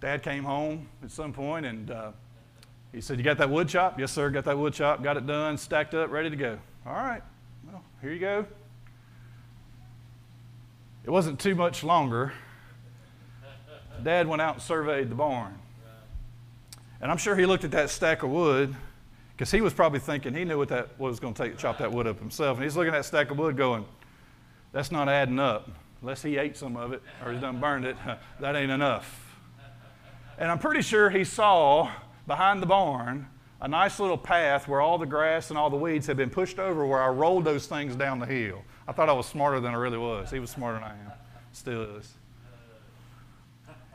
Dad 0.00 0.22
came 0.22 0.44
home 0.44 0.88
at 1.02 1.10
some 1.10 1.32
point 1.32 1.66
and, 1.66 1.90
uh, 1.90 2.12
he 2.92 3.00
said, 3.00 3.18
You 3.18 3.24
got 3.24 3.38
that 3.38 3.50
wood 3.50 3.68
chop? 3.68 3.98
Yes, 3.98 4.12
sir, 4.12 4.30
got 4.30 4.44
that 4.44 4.58
wood 4.58 4.72
chop. 4.72 5.02
Got 5.02 5.16
it 5.16 5.26
done, 5.26 5.56
stacked 5.56 5.94
up, 5.94 6.10
ready 6.10 6.30
to 6.30 6.36
go. 6.36 6.58
All 6.86 6.92
right, 6.92 7.22
well, 7.66 7.82
here 8.00 8.12
you 8.12 8.20
go. 8.20 8.46
It 11.04 11.10
wasn't 11.10 11.40
too 11.40 11.54
much 11.54 11.84
longer. 11.84 12.32
Dad 14.02 14.28
went 14.28 14.40
out 14.40 14.54
and 14.54 14.62
surveyed 14.62 15.10
the 15.10 15.14
barn. 15.14 15.58
And 17.00 17.10
I'm 17.10 17.16
sure 17.16 17.36
he 17.36 17.46
looked 17.46 17.64
at 17.64 17.70
that 17.72 17.90
stack 17.90 18.22
of 18.22 18.30
wood 18.30 18.74
because 19.36 19.50
he 19.50 19.60
was 19.60 19.72
probably 19.72 20.00
thinking 20.00 20.34
he 20.34 20.44
knew 20.44 20.58
what 20.58 20.68
that 20.68 20.98
was 20.98 21.20
going 21.20 21.34
to 21.34 21.42
take 21.42 21.52
to 21.52 21.58
chop 21.58 21.78
that 21.78 21.92
wood 21.92 22.06
up 22.06 22.18
himself. 22.18 22.58
And 22.58 22.64
he's 22.64 22.76
looking 22.76 22.92
at 22.92 22.98
that 22.98 23.04
stack 23.04 23.30
of 23.30 23.38
wood 23.38 23.56
going, 23.56 23.84
That's 24.72 24.90
not 24.90 25.08
adding 25.08 25.38
up. 25.38 25.70
Unless 26.00 26.22
he 26.22 26.36
ate 26.36 26.56
some 26.56 26.76
of 26.76 26.92
it 26.92 27.02
or 27.24 27.32
he's 27.32 27.40
done 27.40 27.58
burned 27.58 27.84
it, 27.84 27.96
that 28.40 28.56
ain't 28.56 28.70
enough. 28.70 29.36
And 30.38 30.50
I'm 30.50 30.58
pretty 30.58 30.82
sure 30.82 31.10
he 31.10 31.24
saw 31.24 31.90
behind 32.28 32.62
the 32.62 32.66
barn 32.66 33.26
a 33.60 33.66
nice 33.66 33.98
little 33.98 34.18
path 34.18 34.68
where 34.68 34.80
all 34.80 34.98
the 34.98 35.06
grass 35.06 35.50
and 35.50 35.58
all 35.58 35.68
the 35.68 35.76
weeds 35.76 36.06
had 36.06 36.16
been 36.16 36.30
pushed 36.30 36.60
over 36.60 36.86
where 36.86 37.02
I 37.02 37.08
rolled 37.08 37.44
those 37.44 37.66
things 37.66 37.96
down 37.96 38.20
the 38.20 38.26
hill. 38.26 38.62
I 38.86 38.92
thought 38.92 39.08
I 39.08 39.12
was 39.12 39.26
smarter 39.26 39.58
than 39.58 39.74
I 39.74 39.76
really 39.76 39.98
was. 39.98 40.30
He 40.30 40.38
was 40.38 40.50
smarter 40.50 40.78
than 40.78 40.84
I 40.84 40.92
am. 40.92 41.12
Still 41.52 41.96
is. 41.96 42.14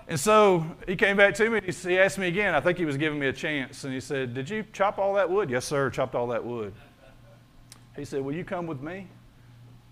And 0.05 0.19
so 0.19 0.65
he 0.86 0.97
came 0.97 1.15
back 1.15 1.34
to 1.36 1.49
me 1.49 1.61
he 1.61 1.97
asked 1.97 2.17
me 2.17 2.27
again. 2.27 2.53
I 2.53 2.59
think 2.59 2.77
he 2.77 2.84
was 2.84 2.97
giving 2.97 3.17
me 3.17 3.27
a 3.27 3.34
chance. 3.34 3.86
And 3.86 3.93
he 3.93 4.01
said, 4.01 4.34
Did 4.34 4.49
you 4.49 4.65
chop 4.73 4.99
all 4.99 5.13
that 5.13 5.29
wood? 5.29 5.49
Yes, 5.49 5.63
sir, 5.63 5.89
chopped 5.89 6.13
all 6.13 6.27
that 6.27 6.43
wood. 6.43 6.73
He 7.95 8.03
said, 8.03 8.21
Will 8.21 8.36
you 8.36 8.43
come 8.43 8.67
with 8.67 8.81
me? 8.81 9.07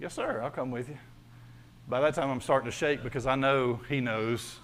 Yes, 0.01 0.15
sir, 0.15 0.41
I'll 0.43 0.49
come 0.49 0.69
with 0.69 0.89
you. 0.89 0.97
By 1.87 2.01
that 2.01 2.13
time, 2.13 2.29
I'm 2.29 2.41
starting 2.41 2.69
to 2.69 2.75
shake 2.75 3.03
because 3.03 3.25
I 3.25 3.35
know 3.35 3.79
he 3.87 4.01
knows. 4.01 4.59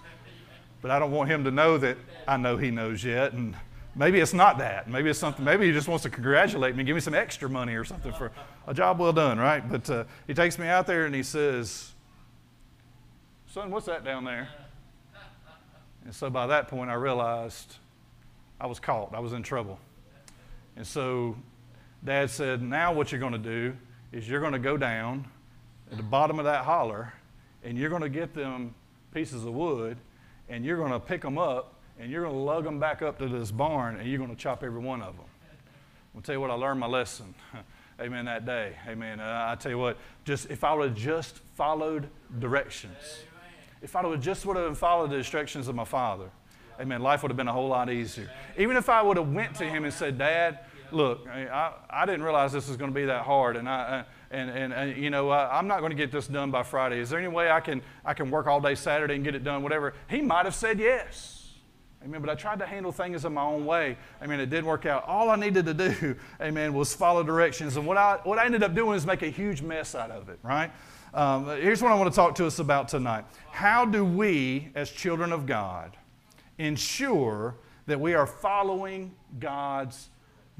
But 0.81 0.91
I 0.91 0.99
don't 0.99 1.11
want 1.11 1.29
him 1.29 1.45
to 1.45 1.51
know 1.51 1.77
that 1.77 1.97
I 2.27 2.37
know 2.37 2.57
he 2.57 2.71
knows 2.71 3.03
yet. 3.03 3.33
And 3.33 3.55
maybe 3.97 4.19
it's 4.19 4.33
not 4.33 4.59
that. 4.59 4.89
Maybe 4.89 5.09
it's 5.09 5.19
something, 5.19 5.43
maybe 5.43 5.65
he 5.65 5.73
just 5.73 5.87
wants 5.87 6.03
to 6.03 6.09
congratulate 6.09 6.75
me, 6.75 6.83
give 6.83 6.95
me 6.95 7.01
some 7.01 7.15
extra 7.15 7.49
money 7.49 7.73
or 7.73 7.83
something 7.83 8.13
for 8.13 8.31
a 8.67 8.73
job 8.73 8.99
well 8.99 9.11
done, 9.11 9.37
right? 9.39 9.67
But 9.67 9.89
uh, 9.89 10.03
he 10.27 10.33
takes 10.33 10.57
me 10.59 10.67
out 10.67 10.87
there 10.87 11.05
and 11.05 11.13
he 11.13 11.23
says, 11.23 11.93
Son, 13.47 13.71
what's 13.71 13.87
that 13.87 14.05
down 14.05 14.23
there? 14.23 14.49
And 16.05 16.13
so 16.13 16.29
by 16.29 16.47
that 16.47 16.67
point, 16.67 16.89
I 16.89 16.93
realized 16.93 17.75
I 18.61 18.67
was 18.67 18.79
caught. 18.79 19.13
I 19.13 19.19
was 19.19 19.33
in 19.33 19.43
trouble. 19.43 19.79
And 20.75 20.85
so 20.85 21.35
Dad 22.05 22.29
said, 22.29 22.61
Now 22.61 22.93
what 22.93 23.11
you're 23.11 23.19
going 23.19 23.33
to 23.33 23.39
do 23.39 23.75
is 24.11 24.29
you're 24.29 24.39
going 24.39 24.53
to 24.53 24.59
go 24.59 24.77
down 24.77 25.25
at 25.91 25.97
the 25.97 26.03
bottom 26.03 26.39
of 26.39 26.45
that 26.45 26.63
holler 26.63 27.13
and 27.63 27.77
you're 27.77 27.89
going 27.89 28.01
to 28.01 28.09
get 28.09 28.33
them 28.33 28.73
pieces 29.13 29.43
of 29.43 29.53
wood 29.53 29.97
and 30.49 30.63
you're 30.63 30.77
going 30.77 30.91
to 30.91 30.99
pick 30.99 31.21
them 31.21 31.37
up 31.37 31.76
and 31.99 32.11
you're 32.11 32.23
going 32.23 32.35
to 32.35 32.41
lug 32.41 32.63
them 32.63 32.79
back 32.79 33.01
up 33.01 33.17
to 33.19 33.27
this 33.27 33.51
barn 33.51 33.97
and 33.97 34.09
you're 34.09 34.19
going 34.19 34.29
to 34.29 34.35
chop 34.35 34.63
every 34.63 34.79
one 34.79 35.01
of 35.01 35.15
them. 35.15 35.25
I'll 36.15 36.21
tell 36.21 36.35
you 36.35 36.41
what, 36.41 36.49
I 36.49 36.55
learned 36.55 36.79
my 36.79 36.87
lesson. 36.87 37.35
Amen. 37.99 38.25
That 38.25 38.45
day. 38.45 38.73
Amen. 38.87 39.19
Uh, 39.19 39.47
I 39.49 39.55
tell 39.55 39.71
you 39.71 39.77
what, 39.77 39.97
just 40.23 40.51
if 40.51 40.63
I 40.63 40.73
would 40.73 40.89
have 40.89 40.97
just 40.97 41.39
followed 41.55 42.09
directions, 42.39 43.23
if 43.81 43.95
I 43.95 44.03
would 44.03 44.15
have 44.15 44.23
just 44.23 44.45
would 44.45 44.57
have 44.57 44.77
followed 44.77 45.09
the 45.09 45.15
instructions 45.15 45.67
of 45.67 45.75
my 45.75 45.83
father, 45.83 46.29
amen, 46.79 47.01
life 47.01 47.23
would 47.23 47.29
have 47.29 47.37
been 47.37 47.47
a 47.47 47.53
whole 47.53 47.67
lot 47.67 47.89
easier. 47.89 48.29
Even 48.57 48.77
if 48.77 48.89
I 48.89 49.01
would 49.01 49.17
have 49.17 49.31
went 49.31 49.55
to 49.55 49.65
him 49.65 49.83
and 49.83 49.93
said, 49.93 50.17
Dad, 50.17 50.59
look, 50.91 51.27
I, 51.27 51.73
I 51.89 52.05
didn't 52.05 52.23
realize 52.23 52.51
this 52.51 52.67
was 52.67 52.77
going 52.77 52.91
to 52.91 52.95
be 52.95 53.05
that 53.05 53.23
hard, 53.23 53.55
and 53.55 53.67
I, 53.67 54.05
and, 54.31 54.49
and, 54.49 54.73
and 54.73 54.97
you 54.97 55.09
know, 55.09 55.29
I, 55.29 55.57
I'm 55.57 55.67
not 55.67 55.79
going 55.79 55.91
to 55.91 55.95
get 55.95 56.11
this 56.11 56.27
done 56.27 56.51
by 56.51 56.63
Friday. 56.63 56.99
Is 56.99 57.09
there 57.09 57.19
any 57.19 57.27
way 57.27 57.49
I 57.49 57.59
can, 57.59 57.81
I 58.05 58.13
can 58.13 58.29
work 58.31 58.47
all 58.47 58.61
day 58.61 58.75
Saturday 58.75 59.15
and 59.15 59.23
get 59.23 59.35
it 59.35 59.43
done, 59.43 59.63
whatever? 59.63 59.93
He 60.09 60.21
might 60.21 60.45
have 60.45 60.55
said 60.55 60.79
yes. 60.79 61.36
Amen. 62.07 62.21
But 62.21 62.29
I 62.29 62.35
tried 62.35 62.59
to 62.59 62.65
handle 62.65 62.93
things 62.93 63.25
in 63.25 63.33
my 63.33 63.41
own 63.41 63.65
way. 63.65 63.97
I 64.21 64.27
mean, 64.27 64.39
it 64.39 64.49
didn't 64.49 64.65
work 64.65 64.85
out. 64.85 65.03
All 65.05 65.29
I 65.29 65.35
needed 65.35 65.65
to 65.65 65.73
do, 65.73 66.15
amen, 66.41 66.73
was 66.73 66.93
follow 66.93 67.21
directions. 67.21 67.75
And 67.75 67.85
what 67.85 67.97
I, 67.97 68.19
what 68.23 68.39
I 68.39 68.45
ended 68.45 68.63
up 68.63 68.73
doing 68.73 68.95
is 68.95 69.05
make 69.05 69.23
a 69.23 69.29
huge 69.29 69.61
mess 69.61 69.93
out 69.93 70.09
of 70.09 70.29
it, 70.29 70.39
right? 70.41 70.71
Um, 71.13 71.47
here's 71.47 71.81
what 71.81 71.91
I 71.91 71.95
want 71.95 72.09
to 72.09 72.15
talk 72.15 72.35
to 72.35 72.45
us 72.45 72.59
about 72.59 72.87
tonight. 72.87 73.25
How 73.51 73.83
do 73.83 74.05
we, 74.05 74.69
as 74.73 74.89
children 74.89 75.33
of 75.33 75.45
God, 75.45 75.97
ensure 76.57 77.55
that 77.87 77.99
we 77.99 78.13
are 78.13 78.25
following 78.25 79.13
God's 79.37 80.07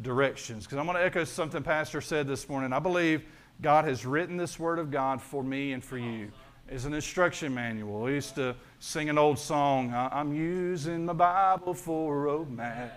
directions? 0.01 0.65
Because 0.65 0.79
I'm 0.79 0.85
going 0.85 0.97
to 0.97 1.03
echo 1.03 1.23
something 1.23 1.63
Pastor 1.63 2.01
said 2.01 2.27
this 2.27 2.49
morning. 2.49 2.73
I 2.73 2.79
believe 2.79 3.23
God 3.61 3.85
has 3.85 4.05
written 4.05 4.35
this 4.35 4.59
Word 4.59 4.79
of 4.79 4.91
God 4.91 5.21
for 5.21 5.45
me 5.45 5.71
and 5.71 5.81
for 5.81 5.97
you 5.97 6.29
as 6.69 6.85
an 6.85 6.93
instruction 6.93 7.53
manual. 7.53 8.01
We 8.01 8.13
used 8.13 8.35
to 8.35 8.55
sing 8.79 9.09
an 9.09 9.17
old 9.17 9.39
song, 9.39 9.93
I'm 9.93 10.33
using 10.33 11.05
my 11.05 11.13
Bible 11.13 11.73
for 11.73 12.27
a 12.27 12.31
roadmap. 12.31 12.91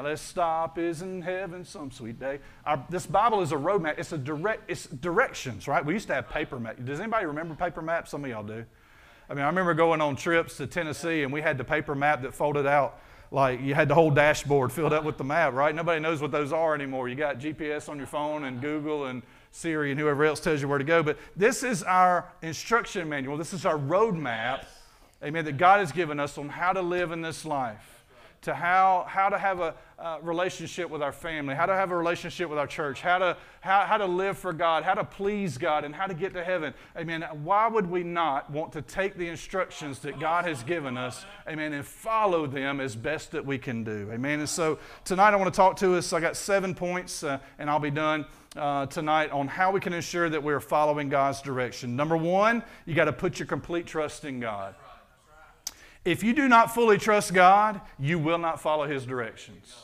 Let's 0.00 0.22
stop 0.22 0.78
is 0.78 1.02
in 1.02 1.22
heaven 1.22 1.64
some 1.64 1.90
sweet 1.90 2.20
day. 2.20 2.38
Our, 2.64 2.86
this 2.88 3.04
Bible 3.04 3.42
is 3.42 3.50
a 3.50 3.56
roadmap. 3.56 3.98
It's 3.98 4.12
a 4.12 4.18
direct. 4.18 4.70
It's 4.70 4.86
directions, 4.86 5.66
right? 5.66 5.84
We 5.84 5.92
used 5.92 6.06
to 6.06 6.14
have 6.14 6.28
paper 6.28 6.60
maps. 6.60 6.80
Does 6.84 7.00
anybody 7.00 7.26
remember 7.26 7.56
paper 7.56 7.82
maps? 7.82 8.12
Some 8.12 8.22
of 8.22 8.30
y'all 8.30 8.44
do. 8.44 8.64
I 9.28 9.34
mean, 9.34 9.42
I 9.42 9.48
remember 9.48 9.74
going 9.74 10.00
on 10.00 10.14
trips 10.14 10.56
to 10.58 10.68
Tennessee, 10.68 11.24
and 11.24 11.32
we 11.32 11.42
had 11.42 11.58
the 11.58 11.64
paper 11.64 11.96
map 11.96 12.22
that 12.22 12.32
folded 12.32 12.64
out 12.64 13.00
like 13.30 13.60
you 13.60 13.74
had 13.74 13.88
the 13.88 13.94
whole 13.94 14.10
dashboard 14.10 14.72
filled 14.72 14.92
up 14.92 15.04
with 15.04 15.18
the 15.18 15.24
map, 15.24 15.52
right? 15.52 15.74
Nobody 15.74 16.00
knows 16.00 16.20
what 16.20 16.30
those 16.30 16.52
are 16.52 16.74
anymore. 16.74 17.08
You 17.08 17.14
got 17.14 17.38
GPS 17.38 17.88
on 17.88 17.98
your 17.98 18.06
phone 18.06 18.44
and 18.44 18.60
Google 18.60 19.06
and 19.06 19.22
Siri 19.52 19.90
and 19.90 20.00
whoever 20.00 20.24
else 20.24 20.40
tells 20.40 20.62
you 20.62 20.68
where 20.68 20.78
to 20.78 20.84
go. 20.84 21.02
But 21.02 21.18
this 21.36 21.62
is 21.62 21.82
our 21.82 22.30
instruction 22.42 23.08
manual. 23.08 23.36
This 23.36 23.52
is 23.52 23.66
our 23.66 23.78
roadmap, 23.78 24.64
amen, 25.22 25.44
that 25.44 25.58
God 25.58 25.80
has 25.80 25.92
given 25.92 26.18
us 26.20 26.38
on 26.38 26.48
how 26.48 26.72
to 26.72 26.82
live 26.82 27.12
in 27.12 27.22
this 27.22 27.44
life 27.44 27.97
to 28.42 28.54
how, 28.54 29.04
how 29.08 29.28
to 29.28 29.38
have 29.38 29.60
a 29.60 29.74
uh, 29.98 30.18
relationship 30.22 30.88
with 30.88 31.02
our 31.02 31.10
family, 31.12 31.54
how 31.54 31.66
to 31.66 31.74
have 31.74 31.90
a 31.90 31.96
relationship 31.96 32.48
with 32.48 32.58
our 32.58 32.68
church, 32.68 33.00
how 33.00 33.18
to, 33.18 33.36
how, 33.60 33.80
how 33.80 33.96
to 33.96 34.06
live 34.06 34.38
for 34.38 34.52
God, 34.52 34.84
how 34.84 34.94
to 34.94 35.02
please 35.02 35.58
God, 35.58 35.84
and 35.84 35.92
how 35.92 36.06
to 36.06 36.14
get 36.14 36.32
to 36.34 36.44
heaven. 36.44 36.72
Amen. 36.96 37.22
Why 37.42 37.66
would 37.66 37.90
we 37.90 38.04
not 38.04 38.48
want 38.48 38.72
to 38.74 38.82
take 38.82 39.16
the 39.16 39.26
instructions 39.26 39.98
that 40.00 40.20
God 40.20 40.44
has 40.44 40.62
given 40.62 40.96
us, 40.96 41.24
amen, 41.48 41.72
and 41.72 41.84
follow 41.84 42.46
them 42.46 42.80
as 42.80 42.94
best 42.94 43.32
that 43.32 43.44
we 43.44 43.58
can 43.58 43.82
do? 43.82 44.08
Amen. 44.12 44.38
And 44.38 44.48
so 44.48 44.78
tonight 45.04 45.34
I 45.34 45.36
want 45.36 45.52
to 45.52 45.56
talk 45.56 45.76
to 45.78 45.96
us. 45.96 46.12
I 46.12 46.20
got 46.20 46.36
seven 46.36 46.76
points, 46.76 47.24
uh, 47.24 47.40
and 47.58 47.68
I'll 47.68 47.80
be 47.80 47.90
done. 47.90 48.24
Uh, 48.56 48.86
tonight 48.86 49.30
on 49.30 49.46
how 49.46 49.70
we 49.70 49.78
can 49.78 49.92
ensure 49.92 50.30
that 50.30 50.42
we're 50.42 50.58
following 50.58 51.10
God's 51.10 51.42
direction. 51.42 51.94
Number 51.94 52.16
one, 52.16 52.64
you 52.86 52.94
got 52.94 53.04
to 53.04 53.12
put 53.12 53.38
your 53.38 53.46
complete 53.46 53.86
trust 53.86 54.24
in 54.24 54.40
God. 54.40 54.74
If 56.04 56.22
you 56.22 56.32
do 56.32 56.48
not 56.48 56.74
fully 56.74 56.98
trust 56.98 57.34
God, 57.34 57.80
you 57.98 58.18
will 58.18 58.38
not 58.38 58.60
follow 58.60 58.86
His 58.86 59.04
directions. 59.04 59.74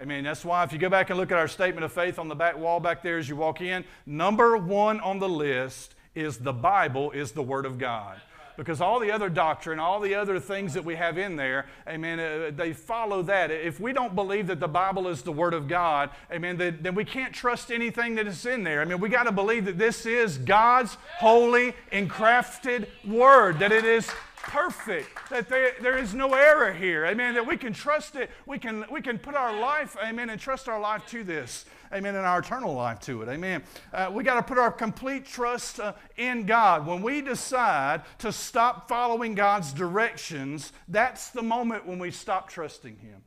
I 0.00 0.04
mean, 0.04 0.24
that's 0.24 0.44
why 0.44 0.64
if 0.64 0.72
you 0.72 0.78
go 0.78 0.88
back 0.88 1.10
and 1.10 1.18
look 1.18 1.32
at 1.32 1.38
our 1.38 1.48
statement 1.48 1.84
of 1.84 1.92
faith 1.92 2.18
on 2.18 2.28
the 2.28 2.34
back 2.34 2.58
wall 2.58 2.80
back 2.80 3.02
there 3.02 3.18
as 3.18 3.28
you 3.28 3.36
walk 3.36 3.60
in, 3.60 3.84
number 4.06 4.56
one 4.56 5.00
on 5.00 5.18
the 5.18 5.28
list 5.28 5.94
is 6.14 6.38
the 6.38 6.52
Bible 6.52 7.10
is 7.12 7.32
the 7.32 7.42
Word 7.42 7.64
of 7.66 7.78
God. 7.78 8.20
Because 8.56 8.80
all 8.80 9.00
the 9.00 9.10
other 9.10 9.28
doctrine, 9.28 9.80
all 9.80 9.98
the 9.98 10.14
other 10.14 10.38
things 10.38 10.74
that 10.74 10.84
we 10.84 10.94
have 10.94 11.18
in 11.18 11.34
there, 11.34 11.66
amen, 11.88 12.20
uh, 12.20 12.50
they 12.54 12.72
follow 12.72 13.20
that. 13.22 13.50
If 13.50 13.80
we 13.80 13.92
don't 13.92 14.14
believe 14.14 14.46
that 14.46 14.60
the 14.60 14.68
Bible 14.68 15.08
is 15.08 15.22
the 15.22 15.32
Word 15.32 15.54
of 15.54 15.66
God, 15.66 16.10
amen, 16.30 16.56
then, 16.56 16.78
then 16.80 16.94
we 16.94 17.04
can't 17.04 17.34
trust 17.34 17.72
anything 17.72 18.14
that 18.14 18.28
is 18.28 18.46
in 18.46 18.62
there. 18.62 18.80
I 18.80 18.84
mean, 18.84 19.00
we 19.00 19.08
got 19.08 19.24
to 19.24 19.32
believe 19.32 19.64
that 19.64 19.78
this 19.78 20.06
is 20.06 20.38
God's 20.38 20.96
holy 21.18 21.74
and 21.90 22.08
crafted 22.08 22.86
Word, 23.04 23.58
that 23.58 23.72
it 23.72 23.84
is 23.84 24.08
perfect, 24.46 25.08
that 25.30 25.48
there, 25.48 25.72
there 25.80 25.98
is 25.98 26.14
no 26.14 26.34
error 26.34 26.72
here. 26.72 27.06
Amen. 27.06 27.34
That 27.34 27.46
we 27.46 27.56
can 27.56 27.72
trust 27.72 28.16
it. 28.16 28.30
We 28.46 28.58
can, 28.58 28.84
we 28.90 29.00
can 29.00 29.18
put 29.18 29.34
our 29.34 29.58
life, 29.58 29.96
amen, 30.02 30.30
and 30.30 30.40
trust 30.40 30.68
our 30.68 30.80
life 30.80 31.06
to 31.08 31.24
this. 31.24 31.64
Amen. 31.92 32.14
And 32.16 32.26
our 32.26 32.40
eternal 32.40 32.74
life 32.74 33.00
to 33.00 33.22
it. 33.22 33.28
Amen. 33.28 33.62
Uh, 33.92 34.10
we 34.12 34.24
got 34.24 34.34
to 34.34 34.42
put 34.42 34.58
our 34.58 34.72
complete 34.72 35.24
trust 35.24 35.80
uh, 35.80 35.92
in 36.16 36.46
God. 36.46 36.86
When 36.86 37.02
we 37.02 37.20
decide 37.20 38.02
to 38.18 38.32
stop 38.32 38.88
following 38.88 39.34
God's 39.34 39.72
directions, 39.72 40.72
that's 40.88 41.30
the 41.30 41.42
moment 41.42 41.86
when 41.86 41.98
we 41.98 42.10
stop 42.10 42.48
trusting 42.48 42.96
Him. 42.96 43.22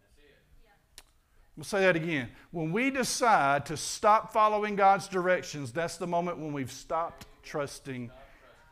We'll 1.55 1.63
say 1.63 1.81
that 1.81 1.95
again. 1.95 2.29
When 2.51 2.71
we 2.71 2.91
decide 2.91 3.65
to 3.67 3.77
stop 3.77 4.31
following 4.31 4.75
God's 4.75 5.07
directions, 5.07 5.71
that's 5.71 5.97
the 5.97 6.05
moment 6.05 6.37
when 6.37 6.53
we've 6.53 6.71
stopped 6.71 7.25
trusting 7.41 8.11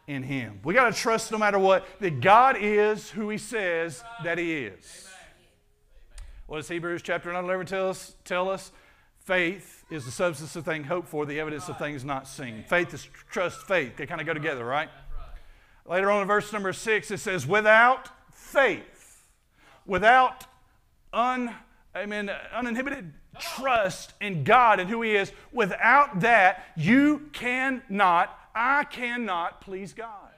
in 0.08 0.24
Him. 0.24 0.60
We 0.64 0.74
got 0.74 0.93
to 0.93 0.99
trust 0.99 1.32
no 1.32 1.38
matter 1.38 1.60
what 1.60 1.86
that 1.99 2.22
God 2.22 2.58
is 2.60 3.10
who 3.10 3.30
He 3.30 3.38
says 3.38 4.03
that 4.24 4.38
He 4.38 4.53
is. 4.66 5.10
What 6.47 6.58
does 6.58 6.68
Hebrews 6.68 7.01
chapter 7.01 7.34
9 7.34 7.43
11 7.43 7.66
tell 7.66 7.89
us? 7.89 8.16
Tell 8.24 8.49
us? 8.49 8.72
Faith 9.18 9.84
is 9.89 10.06
the 10.06 10.12
substance 10.12 10.56
of 10.56 10.64
things 10.64 10.86
hoped 10.86 11.08
for, 11.08 11.26
the 11.26 11.39
evidence 11.39 11.68
of 11.68 11.80
things 11.80 12.06
not 12.06 12.28
seen. 12.28 12.64
Faith 12.68 12.93
is 12.93 13.08
trust, 13.32 13.66
faith. 13.66 13.97
They 13.97 14.06
kind 14.06 14.22
of 14.22 14.28
go 14.28 14.36
together, 14.36 14.64
right? 14.64 14.89
Later 15.88 16.12
on 16.12 16.22
in 16.22 16.28
verse 16.28 16.53
number 16.53 16.72
6, 16.72 17.10
it 17.10 17.20
says, 17.20 17.47
without 17.47 18.10
faith, 18.32 19.24
without 19.88 20.45
un, 21.12 21.56
I 21.95 22.06
mean, 22.06 22.30
uninhibited 22.53 23.14
trust 23.39 24.14
in 24.22 24.43
God 24.43 24.80
and 24.80 24.89
who 24.89 25.01
He 25.01 25.16
is, 25.16 25.32
without 25.51 26.20
that, 26.20 26.64
you 26.76 27.30
cannot 27.34 28.38
I 28.56 28.86
cannot 28.86 29.60
please 29.60 29.93
God. 29.93 30.32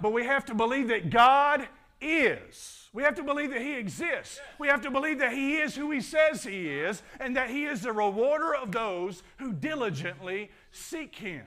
But 0.00 0.12
we 0.12 0.24
have 0.24 0.44
to 0.46 0.54
believe 0.54 0.88
that 0.88 1.10
God 1.10 1.68
is. 2.00 2.88
We 2.92 3.02
have 3.02 3.14
to 3.16 3.22
believe 3.22 3.50
that 3.50 3.62
He 3.62 3.74
exists. 3.74 4.40
We 4.58 4.68
have 4.68 4.80
to 4.82 4.90
believe 4.90 5.18
that 5.18 5.32
He 5.32 5.56
is 5.56 5.74
who 5.74 5.90
He 5.90 6.00
says 6.00 6.44
He 6.44 6.68
is, 6.68 7.02
and 7.20 7.36
that 7.36 7.50
He 7.50 7.64
is 7.64 7.82
the 7.82 7.92
rewarder 7.92 8.54
of 8.54 8.72
those 8.72 9.22
who 9.38 9.52
diligently 9.52 10.50
seek 10.70 11.16
Him. 11.16 11.44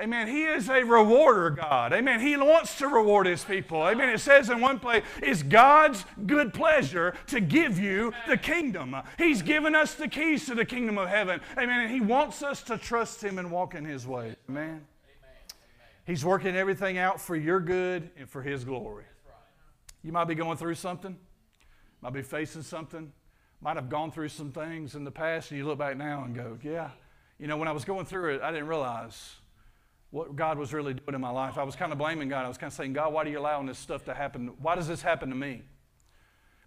Amen. 0.00 0.26
He 0.26 0.44
is 0.44 0.68
a 0.68 0.82
rewarder 0.82 1.50
God. 1.50 1.92
Amen. 1.92 2.20
He 2.20 2.36
wants 2.36 2.78
to 2.78 2.88
reward 2.88 3.26
his 3.26 3.44
people. 3.44 3.80
Amen. 3.82 4.08
It 4.08 4.18
says 4.18 4.50
in 4.50 4.60
one 4.60 4.80
place, 4.80 5.04
it's 5.22 5.42
God's 5.42 6.04
good 6.26 6.52
pleasure 6.52 7.14
to 7.28 7.40
give 7.40 7.78
you 7.78 8.12
the 8.28 8.36
kingdom. 8.36 8.96
He's 9.18 9.40
given 9.40 9.74
us 9.74 9.94
the 9.94 10.08
keys 10.08 10.46
to 10.46 10.54
the 10.54 10.64
kingdom 10.64 10.98
of 10.98 11.08
heaven. 11.08 11.40
Amen. 11.56 11.80
And 11.80 11.90
he 11.90 12.00
wants 12.00 12.42
us 12.42 12.62
to 12.64 12.76
trust 12.76 13.22
him 13.22 13.38
and 13.38 13.52
walk 13.52 13.74
in 13.74 13.84
his 13.84 14.06
way. 14.06 14.34
Amen. 14.48 14.84
He's 16.06 16.24
working 16.24 16.56
everything 16.56 16.98
out 16.98 17.20
for 17.20 17.36
your 17.36 17.60
good 17.60 18.10
and 18.18 18.28
for 18.28 18.42
his 18.42 18.64
glory. 18.64 19.04
You 20.02 20.12
might 20.12 20.24
be 20.24 20.34
going 20.34 20.58
through 20.58 20.74
something, 20.74 21.16
might 22.02 22.12
be 22.12 22.22
facing 22.22 22.62
something, 22.62 23.10
might 23.62 23.76
have 23.76 23.88
gone 23.88 24.10
through 24.10 24.28
some 24.28 24.52
things 24.52 24.96
in 24.96 25.04
the 25.04 25.10
past, 25.10 25.50
and 25.50 25.58
you 25.58 25.66
look 25.66 25.78
back 25.78 25.96
now 25.96 26.24
and 26.24 26.34
go, 26.34 26.58
yeah, 26.62 26.90
you 27.38 27.46
know, 27.46 27.56
when 27.56 27.68
I 27.68 27.72
was 27.72 27.86
going 27.86 28.04
through 28.04 28.34
it, 28.34 28.42
I 28.42 28.50
didn't 28.50 28.66
realize 28.66 29.36
what 30.14 30.36
God 30.36 30.58
was 30.58 30.72
really 30.72 30.94
doing 30.94 31.16
in 31.16 31.20
my 31.20 31.30
life. 31.30 31.58
I 31.58 31.64
was 31.64 31.74
kind 31.74 31.90
of 31.90 31.98
blaming 31.98 32.28
God. 32.28 32.44
I 32.44 32.48
was 32.48 32.56
kind 32.56 32.70
of 32.70 32.76
saying, 32.76 32.92
God, 32.92 33.12
why 33.12 33.24
do 33.24 33.30
you 33.30 33.40
allowing 33.40 33.66
this 33.66 33.80
stuff 33.80 34.04
to 34.04 34.14
happen? 34.14 34.52
Why 34.62 34.76
does 34.76 34.86
this 34.86 35.02
happen 35.02 35.28
to 35.28 35.34
me? 35.34 35.62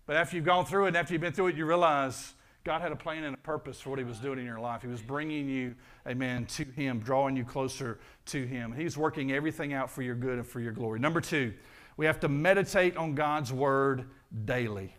But 0.06 0.18
after 0.18 0.36
you've 0.36 0.44
gone 0.44 0.66
through 0.66 0.84
it 0.84 0.88
and 0.90 0.98
after 0.98 1.14
you've 1.14 1.22
been 1.22 1.32
through 1.32 1.48
it, 1.48 1.56
you 1.56 1.66
realize 1.66 2.34
God 2.66 2.82
had 2.82 2.92
a 2.92 2.96
plan 2.98 3.24
and 3.24 3.34
a 3.34 3.38
purpose 3.38 3.80
for 3.80 3.92
what 3.92 4.00
He 4.00 4.04
was 4.06 4.20
doing 4.20 4.38
in 4.38 4.44
your 4.44 4.60
life. 4.60 4.82
He 4.82 4.90
was 4.90 5.02
bringing 5.02 5.48
you, 5.48 5.76
amen, 6.06 6.48
to 6.48 6.66
Him, 6.66 7.00
drawing 7.00 7.38
you 7.38 7.46
closer 7.46 8.00
to 8.26 8.46
Him. 8.46 8.74
He's 8.74 8.98
working 8.98 9.32
everything 9.32 9.72
out 9.72 9.90
for 9.90 10.02
your 10.02 10.16
good 10.16 10.40
and 10.40 10.46
for 10.46 10.60
your 10.60 10.74
glory. 10.74 11.00
Number 11.00 11.22
two, 11.22 11.54
we 11.96 12.06
have 12.06 12.20
to 12.20 12.28
meditate 12.28 12.98
on 12.98 13.16
God's 13.16 13.54
Word 13.54 14.10
daily. 14.44 14.94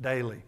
Daily. 0.00 0.42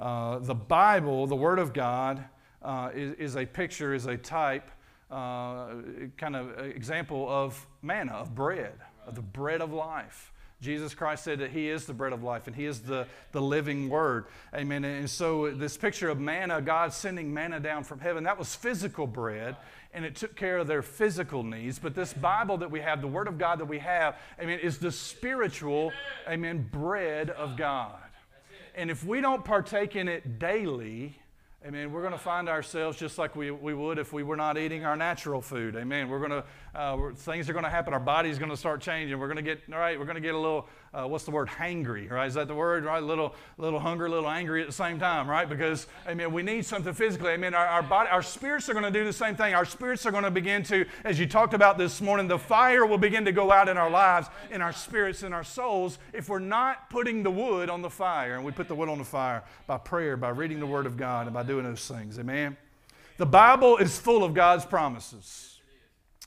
Uh, 0.00 0.38
the 0.38 0.54
Bible, 0.54 1.26
the 1.26 1.36
Word 1.36 1.58
of 1.58 1.74
God, 1.74 2.24
uh, 2.62 2.88
is, 2.94 3.12
is, 3.18 3.36
a 3.36 3.44
picture, 3.44 3.92
is 3.92 4.06
a 4.06 4.16
type, 4.16 4.70
uh, 5.10 5.68
kind 6.16 6.36
of 6.36 6.58
example 6.58 7.28
of 7.28 7.66
manna, 7.82 8.12
of 8.12 8.34
bread, 8.34 8.74
of 9.06 9.14
the 9.14 9.22
bread 9.22 9.60
of 9.60 9.72
life. 9.72 10.32
Jesus 10.60 10.94
Christ 10.94 11.22
said 11.22 11.40
that 11.40 11.50
He 11.50 11.68
is 11.68 11.84
the 11.84 11.92
bread 11.92 12.14
of 12.14 12.22
life 12.22 12.46
and 12.46 12.56
He 12.56 12.64
is 12.64 12.80
the, 12.80 13.06
the 13.32 13.42
living 13.42 13.90
Word. 13.90 14.24
Amen. 14.54 14.84
And 14.84 15.08
so, 15.08 15.50
this 15.50 15.76
picture 15.76 16.08
of 16.08 16.18
manna, 16.18 16.62
God 16.62 16.92
sending 16.94 17.32
manna 17.32 17.60
down 17.60 17.84
from 17.84 18.00
heaven, 18.00 18.24
that 18.24 18.38
was 18.38 18.54
physical 18.54 19.06
bread 19.06 19.56
and 19.96 20.04
it 20.04 20.14
took 20.14 20.36
care 20.36 20.58
of 20.58 20.66
their 20.66 20.82
physical 20.82 21.42
needs. 21.42 21.78
But 21.78 21.94
this 21.94 22.12
Bible 22.12 22.58
that 22.58 22.70
we 22.70 22.80
have, 22.80 23.00
the 23.00 23.08
Word 23.08 23.28
of 23.28 23.38
God 23.38 23.58
that 23.60 23.64
we 23.64 23.78
have, 23.78 24.16
amen, 24.40 24.58
is 24.60 24.78
the 24.78 24.92
spiritual, 24.92 25.90
amen, 26.28 26.68
bread 26.70 27.30
of 27.30 27.56
God. 27.56 27.96
And 28.74 28.90
if 28.90 29.04
we 29.04 29.22
don't 29.22 29.42
partake 29.42 29.96
in 29.96 30.06
it 30.06 30.38
daily, 30.38 31.18
Amen. 31.66 31.90
We're 31.90 32.02
going 32.02 32.12
to 32.12 32.18
find 32.18 32.48
ourselves 32.48 32.96
just 32.96 33.18
like 33.18 33.34
we, 33.34 33.50
we 33.50 33.74
would 33.74 33.98
if 33.98 34.12
we 34.12 34.22
were 34.22 34.36
not 34.36 34.56
eating 34.56 34.84
our 34.84 34.94
natural 34.94 35.40
food. 35.40 35.74
Amen. 35.74 36.08
We're 36.08 36.20
going 36.20 36.30
to, 36.30 36.44
uh, 36.78 37.12
things 37.16 37.50
are 37.50 37.52
going 37.54 37.64
to 37.64 37.70
happen. 37.70 37.92
Our 37.92 37.98
body's 37.98 38.38
going 38.38 38.52
to 38.52 38.56
start 38.56 38.80
changing. 38.80 39.18
We're 39.18 39.26
going 39.26 39.38
to 39.38 39.42
get, 39.42 39.62
all 39.72 39.80
right, 39.80 39.98
we're 39.98 40.04
going 40.04 40.14
to 40.14 40.20
get 40.20 40.36
a 40.36 40.38
little, 40.38 40.68
uh, 40.94 41.06
what's 41.06 41.24
the 41.24 41.30
word, 41.30 41.48
hangry, 41.48 42.10
right? 42.10 42.26
Is 42.26 42.34
that 42.34 42.48
the 42.48 42.54
word, 42.54 42.84
right? 42.84 43.02
Little, 43.02 43.34
little 43.58 43.78
hungry, 43.78 44.08
little 44.08 44.28
angry 44.28 44.62
at 44.62 44.66
the 44.66 44.72
same 44.72 44.98
time, 44.98 45.28
right? 45.28 45.48
Because, 45.48 45.86
amen, 46.08 46.32
we 46.32 46.42
need 46.42 46.64
something 46.64 46.94
physically. 46.94 47.32
Amen. 47.32 47.54
Our, 47.54 47.66
our, 47.66 47.82
body, 47.82 48.08
our 48.10 48.22
spirits 48.22 48.68
are 48.68 48.72
going 48.72 48.84
to 48.84 48.90
do 48.90 49.04
the 49.04 49.12
same 49.12 49.36
thing. 49.36 49.54
Our 49.54 49.64
spirits 49.64 50.06
are 50.06 50.10
going 50.10 50.24
to 50.24 50.30
begin 50.30 50.62
to, 50.64 50.86
as 51.04 51.18
you 51.18 51.26
talked 51.26 51.54
about 51.54 51.76
this 51.76 52.00
morning, 52.00 52.28
the 52.28 52.38
fire 52.38 52.86
will 52.86 52.98
begin 52.98 53.24
to 53.26 53.32
go 53.32 53.52
out 53.52 53.68
in 53.68 53.76
our 53.76 53.90
lives, 53.90 54.28
in 54.50 54.62
our 54.62 54.72
spirits, 54.72 55.22
in 55.22 55.32
our 55.32 55.44
souls, 55.44 55.98
if 56.12 56.28
we're 56.28 56.38
not 56.38 56.88
putting 56.88 57.22
the 57.22 57.30
wood 57.30 57.68
on 57.68 57.82
the 57.82 57.90
fire. 57.90 58.36
And 58.36 58.44
we 58.44 58.52
put 58.52 58.68
the 58.68 58.74
wood 58.74 58.88
on 58.88 58.98
the 58.98 59.04
fire 59.04 59.44
by 59.66 59.78
prayer, 59.78 60.16
by 60.16 60.30
reading 60.30 60.60
the 60.60 60.66
Word 60.66 60.86
of 60.86 60.96
God, 60.96 61.26
and 61.26 61.34
by 61.34 61.42
doing 61.42 61.64
those 61.64 61.86
things. 61.86 62.18
Amen. 62.18 62.56
The 63.18 63.26
Bible 63.26 63.78
is 63.78 63.98
full 63.98 64.24
of 64.24 64.34
God's 64.34 64.64
promises. 64.64 65.58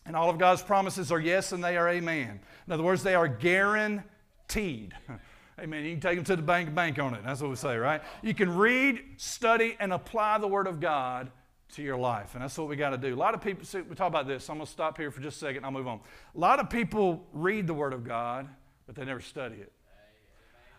And 0.06 0.16
all 0.16 0.30
of 0.30 0.40
God's 0.40 0.64
promises 0.64 1.12
are 1.12 1.20
yes 1.20 1.52
and 1.52 1.64
they 1.64 1.78
are 1.78 1.88
amen. 1.88 2.40
In 2.66 2.74
other 2.74 2.84
words, 2.84 3.04
they 3.04 3.14
are 3.14 3.28
guaranteed 3.28 4.09
guaranteed. 4.50 4.94
Amen. 5.60 5.84
You 5.84 5.92
can 5.92 6.00
take 6.00 6.16
them 6.16 6.26
to 6.26 6.36
the 6.36 6.42
bank, 6.42 6.74
bank 6.74 7.00
on 7.00 7.14
it. 7.14 7.22
That's 7.26 7.42
what 7.42 7.50
we 7.50 7.56
say, 7.58 7.76
right? 7.76 8.02
You 8.22 8.34
can 8.34 8.56
read, 8.56 9.02
study, 9.18 9.76
and 9.80 9.92
apply 9.92 10.38
the 10.38 10.48
Word 10.48 10.68
of 10.68 10.80
God 10.80 11.32
to 11.76 11.84
your 11.84 11.98
life. 11.98 12.34
And 12.34 12.42
that's 12.42 12.58
what 12.58 12.70
we 12.70 12.78
got 12.78 12.92
to 12.92 12.98
do. 12.98 13.14
A 13.14 13.18
lot 13.18 13.34
of 13.34 13.42
people, 13.42 13.66
see, 13.66 13.82
we 13.82 13.96
talk 13.96 14.08
about 14.08 14.26
this. 14.26 14.50
I'm 14.50 14.58
going 14.58 14.66
to 14.66 14.72
stop 14.72 14.98
here 14.98 15.12
for 15.12 15.20
just 15.20 15.38
a 15.38 15.40
second 15.40 15.66
I'll 15.66 15.72
move 15.72 15.88
on. 15.88 16.00
A 16.34 16.40
lot 16.40 16.60
of 16.60 16.70
people 16.70 17.28
read 17.34 17.68
the 17.68 17.74
Word 17.74 17.94
of 17.94 18.06
God, 18.06 18.48
but 18.88 18.96
they 18.96 19.04
never 19.04 19.20
study 19.20 19.58
it. 19.58 19.72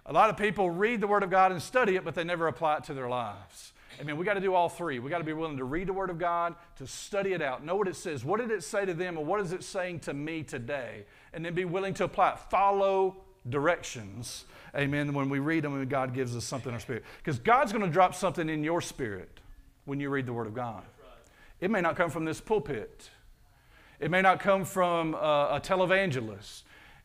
A 0.06 0.12
lot 0.14 0.30
of 0.30 0.38
people 0.38 0.70
read 0.70 1.02
the 1.02 1.06
Word 1.06 1.22
of 1.22 1.30
God 1.30 1.52
and 1.52 1.60
study 1.60 1.96
it, 1.96 2.04
but 2.04 2.14
they 2.14 2.24
never 2.24 2.48
apply 2.48 2.78
it 2.78 2.84
to 2.84 2.94
their 2.94 3.08
lives. 3.08 3.72
I 4.00 4.02
mean, 4.02 4.16
we 4.16 4.24
got 4.24 4.34
to 4.34 4.40
do 4.40 4.54
all 4.54 4.70
three. 4.70 4.98
We 4.98 5.10
got 5.10 5.18
to 5.18 5.24
be 5.24 5.34
willing 5.34 5.58
to 5.58 5.64
read 5.64 5.88
the 5.88 5.92
Word 5.92 6.08
of 6.08 6.18
God, 6.18 6.54
to 6.76 6.86
study 6.86 7.34
it 7.34 7.42
out, 7.42 7.62
know 7.64 7.76
what 7.76 7.86
it 7.86 7.96
says. 7.96 8.24
What 8.24 8.40
did 8.40 8.50
it 8.50 8.64
say 8.64 8.86
to 8.86 8.94
them, 8.94 9.18
and 9.18 9.26
what 9.26 9.40
is 9.40 9.52
it 9.52 9.62
saying 9.62 10.00
to 10.00 10.14
me 10.14 10.42
today? 10.42 11.04
And 11.34 11.44
then 11.44 11.54
be 11.54 11.66
willing 11.66 11.92
to 11.94 12.04
apply 12.04 12.32
it. 12.32 12.38
Follow 12.50 13.18
directions, 13.48 14.44
amen, 14.74 15.12
when 15.14 15.28
we 15.28 15.38
read 15.38 15.64
them 15.64 15.74
and 15.74 15.88
God 15.88 16.14
gives 16.14 16.36
us 16.36 16.44
something 16.44 16.70
in 16.70 16.74
our 16.74 16.80
spirit. 16.80 17.04
Because 17.18 17.38
God's 17.38 17.72
going 17.72 17.84
to 17.84 17.90
drop 17.90 18.14
something 18.14 18.48
in 18.48 18.62
your 18.62 18.80
spirit 18.80 19.40
when 19.84 20.00
you 20.00 20.10
read 20.10 20.26
the 20.26 20.32
Word 20.32 20.46
of 20.46 20.54
God. 20.54 20.84
It 21.60 21.70
may 21.70 21.80
not 21.80 21.96
come 21.96 22.10
from 22.10 22.24
this 22.24 22.40
pulpit, 22.40 23.10
it 23.98 24.10
may 24.10 24.22
not 24.22 24.40
come 24.40 24.64
from 24.64 25.14
a, 25.14 25.48
a 25.52 25.60
televangelist. 25.62 26.62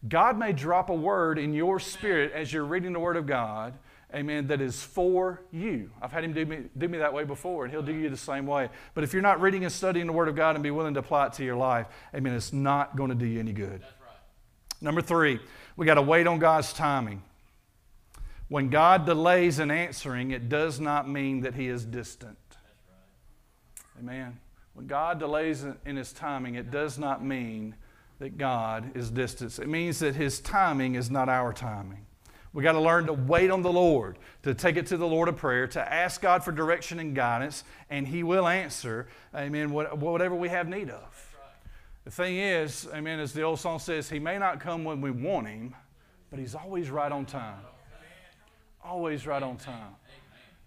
God 0.07 0.37
may 0.37 0.53
drop 0.53 0.89
a 0.89 0.93
word 0.93 1.39
in 1.39 1.53
your 1.53 1.79
spirit 1.79 2.31
as 2.33 2.53
you're 2.53 2.65
reading 2.65 2.93
the 2.93 2.99
Word 2.99 3.17
of 3.17 3.25
God, 3.25 3.73
amen, 4.13 4.47
that 4.47 4.61
is 4.61 4.83
for 4.83 5.41
you. 5.51 5.89
I've 6.01 6.11
had 6.11 6.23
Him 6.23 6.33
do 6.33 6.45
me, 6.45 6.65
do 6.77 6.87
me 6.87 6.99
that 6.99 7.11
way 7.11 7.23
before, 7.23 7.63
and 7.65 7.73
He'll 7.73 7.81
do 7.81 7.93
you 7.93 8.09
the 8.09 8.17
same 8.17 8.45
way. 8.45 8.69
But 8.93 9.03
if 9.03 9.13
you're 9.13 9.23
not 9.23 9.41
reading 9.41 9.63
and 9.63 9.71
studying 9.71 10.05
the 10.05 10.13
Word 10.13 10.27
of 10.27 10.35
God 10.35 10.55
and 10.55 10.63
be 10.63 10.71
willing 10.71 10.93
to 10.93 10.99
apply 10.99 11.27
it 11.27 11.33
to 11.33 11.43
your 11.43 11.55
life, 11.55 11.87
amen, 12.13 12.33
it's 12.33 12.53
not 12.53 12.95
going 12.95 13.09
to 13.09 13.15
do 13.15 13.25
you 13.25 13.39
any 13.39 13.53
good. 13.53 13.81
Number 14.79 15.01
three, 15.01 15.39
we 15.75 15.85
got 15.85 15.95
to 15.95 16.01
wait 16.01 16.27
on 16.27 16.39
God's 16.39 16.73
timing. 16.73 17.21
When 18.47 18.69
God 18.69 19.05
delays 19.05 19.59
in 19.59 19.71
answering, 19.71 20.31
it 20.31 20.49
does 20.49 20.79
not 20.79 21.09
mean 21.09 21.41
that 21.41 21.55
He 21.55 21.67
is 21.67 21.83
distant. 21.83 22.37
Amen. 23.99 24.39
When 24.73 24.87
God 24.87 25.19
delays 25.19 25.65
in 25.85 25.95
His 25.95 26.13
timing, 26.13 26.55
it 26.55 26.69
does 26.69 26.99
not 26.99 27.23
mean 27.23 27.75
that 28.19 28.37
God 28.37 28.95
is 28.95 29.09
distant. 29.09 29.57
It 29.59 29.67
means 29.67 29.99
that 29.99 30.15
His 30.15 30.39
timing 30.39 30.95
is 30.95 31.09
not 31.09 31.27
our 31.27 31.53
timing. 31.53 32.05
We 32.53 32.63
got 32.63 32.73
to 32.73 32.79
learn 32.79 33.07
to 33.07 33.13
wait 33.13 33.51
on 33.51 33.61
the 33.63 33.71
Lord, 33.71 34.17
to 34.43 34.53
take 34.53 34.77
it 34.77 34.87
to 34.87 34.97
the 34.97 35.07
Lord 35.07 35.27
of 35.27 35.35
prayer, 35.35 35.67
to 35.67 35.93
ask 35.93 36.21
God 36.21 36.41
for 36.41 36.53
direction 36.53 36.99
and 36.99 37.13
guidance, 37.13 37.65
and 37.89 38.07
He 38.07 38.23
will 38.23 38.47
answer, 38.47 39.07
amen, 39.35 39.71
whatever 39.71 40.35
we 40.35 40.47
have 40.47 40.69
need 40.69 40.89
of. 40.89 41.24
The 42.05 42.11
thing 42.11 42.37
is, 42.37 42.87
amen, 42.93 43.19
as 43.19 43.33
the 43.33 43.41
old 43.41 43.59
song 43.59 43.79
says, 43.79 44.07
He 44.07 44.19
may 44.19 44.37
not 44.37 44.59
come 44.59 44.83
when 44.83 45.01
we 45.01 45.09
want 45.09 45.47
Him, 45.47 45.75
but 46.29 46.39
He's 46.39 46.53
always 46.53 46.91
right 46.91 47.11
on 47.11 47.25
time. 47.25 47.59
Always 48.83 49.25
right 49.25 49.41
on 49.41 49.57
time. 49.57 49.95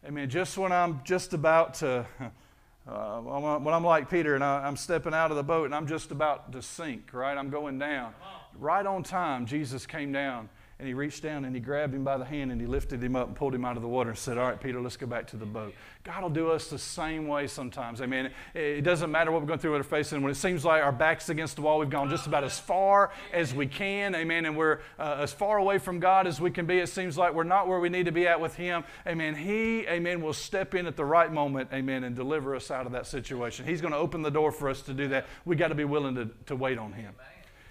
Amen. 0.04 0.28
Just 0.28 0.58
when 0.58 0.72
I'm 0.72 1.00
just 1.04 1.34
about 1.34 1.74
to, 1.74 2.04
uh, 2.88 3.20
when 3.20 3.72
I'm 3.72 3.84
like 3.84 4.10
Peter 4.10 4.34
and 4.34 4.42
I, 4.42 4.66
I'm 4.66 4.76
stepping 4.76 5.14
out 5.14 5.30
of 5.30 5.36
the 5.36 5.44
boat 5.44 5.66
and 5.66 5.74
I'm 5.76 5.86
just 5.86 6.10
about 6.10 6.50
to 6.52 6.60
sink, 6.60 7.14
right? 7.14 7.38
I'm 7.38 7.50
going 7.50 7.78
down. 7.78 8.14
Right 8.58 8.84
on 8.84 9.04
time, 9.04 9.46
Jesus 9.46 9.86
came 9.86 10.10
down 10.10 10.48
and 10.78 10.86
he 10.86 10.94
reached 10.94 11.24
down 11.24 11.44
and 11.44 11.56
he 11.56 11.60
grabbed 11.60 11.92
him 11.92 12.04
by 12.04 12.16
the 12.16 12.24
hand 12.24 12.52
and 12.52 12.60
he 12.60 12.66
lifted 12.66 13.02
him 13.02 13.16
up 13.16 13.26
and 13.26 13.36
pulled 13.36 13.52
him 13.52 13.64
out 13.64 13.76
of 13.76 13.82
the 13.82 13.88
water 13.88 14.10
and 14.10 14.18
said, 14.18 14.38
All 14.38 14.44
right, 14.44 14.60
Peter, 14.60 14.80
let's 14.80 14.96
go 14.96 15.08
back 15.08 15.26
to 15.28 15.36
the 15.36 15.44
boat. 15.44 15.74
God 16.04 16.22
will 16.22 16.30
do 16.30 16.50
us 16.50 16.68
the 16.68 16.78
same 16.78 17.26
way 17.26 17.48
sometimes. 17.48 18.00
Amen. 18.00 18.30
it 18.54 18.82
doesn't 18.82 19.10
matter 19.10 19.32
what 19.32 19.40
we're 19.40 19.48
going 19.48 19.58
through, 19.58 19.72
what 19.72 19.78
we're 19.78 19.82
facing. 19.82 20.22
When 20.22 20.30
it 20.30 20.36
seems 20.36 20.64
like 20.64 20.80
our 20.80 20.92
back's 20.92 21.30
against 21.30 21.56
the 21.56 21.62
wall, 21.62 21.80
we've 21.80 21.90
gone 21.90 22.08
just 22.08 22.28
about 22.28 22.44
as 22.44 22.60
far 22.60 23.10
as 23.32 23.52
we 23.52 23.66
can. 23.66 24.14
Amen. 24.14 24.46
And 24.46 24.56
we're 24.56 24.78
uh, 25.00 25.16
as 25.18 25.32
far 25.32 25.58
away 25.58 25.78
from 25.78 25.98
God 25.98 26.28
as 26.28 26.40
we 26.40 26.52
can 26.52 26.64
be. 26.64 26.78
It 26.78 26.88
seems 26.88 27.18
like 27.18 27.34
we're 27.34 27.42
not 27.42 27.66
where 27.66 27.80
we 27.80 27.88
need 27.88 28.06
to 28.06 28.12
be 28.12 28.28
at 28.28 28.40
with 28.40 28.54
Him. 28.54 28.84
Amen. 29.04 29.34
He, 29.34 29.84
amen, 29.88 30.22
will 30.22 30.32
step 30.32 30.76
in 30.76 30.86
at 30.86 30.96
the 30.96 31.04
right 31.04 31.32
moment, 31.32 31.70
amen, 31.72 32.04
and 32.04 32.14
deliver 32.14 32.54
us 32.54 32.70
out 32.70 32.86
of 32.86 32.92
that 32.92 33.06
situation. 33.08 33.66
He's 33.66 33.80
going 33.80 33.92
to 33.92 33.98
open 33.98 34.22
the 34.22 34.30
door 34.30 34.52
for 34.52 34.68
us 34.68 34.82
to 34.82 34.94
do 34.94 35.08
that. 35.08 35.26
We've 35.44 35.58
got 35.58 35.68
to 35.68 35.74
be 35.74 35.84
willing 35.84 36.14
to, 36.14 36.30
to 36.46 36.54
wait 36.54 36.78
on 36.78 36.92
Him. 36.92 37.14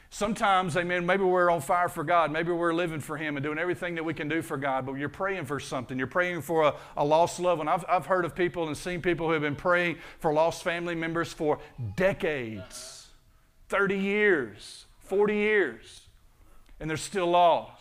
Sometimes, 0.09 0.77
amen, 0.77 1.05
maybe 1.05 1.23
we're 1.23 1.49
on 1.49 1.59
fire 1.59 1.89
for 1.89 2.03
God. 2.03 2.31
Maybe 2.31 2.51
we're 2.51 2.73
living 2.73 3.01
for 3.01 3.17
Him 3.17 3.35
and 3.35 3.43
doing 3.43 3.57
everything 3.57 3.95
that 3.95 4.05
we 4.05 4.13
can 4.13 4.29
do 4.29 4.41
for 4.41 4.55
God, 4.55 4.85
but 4.85 4.93
you're 4.93 5.09
praying 5.09 5.45
for 5.45 5.59
something. 5.59 5.97
You're 5.97 6.07
praying 6.07 6.41
for 6.43 6.63
a, 6.63 6.75
a 6.95 7.03
lost 7.03 7.39
loved 7.39 7.59
one. 7.59 7.67
I've, 7.67 7.83
I've 7.89 8.05
heard 8.05 8.23
of 8.23 8.33
people 8.33 8.67
and 8.67 8.77
seen 8.77 9.01
people 9.01 9.27
who 9.27 9.33
have 9.33 9.41
been 9.41 9.55
praying 9.55 9.97
for 10.19 10.31
lost 10.31 10.63
family 10.63 10.95
members 10.95 11.33
for 11.33 11.59
decades 11.97 13.07
30 13.67 13.97
years, 13.97 14.85
40 14.99 15.35
years, 15.35 16.01
and 16.79 16.89
they're 16.89 16.95
still 16.95 17.27
lost. 17.27 17.73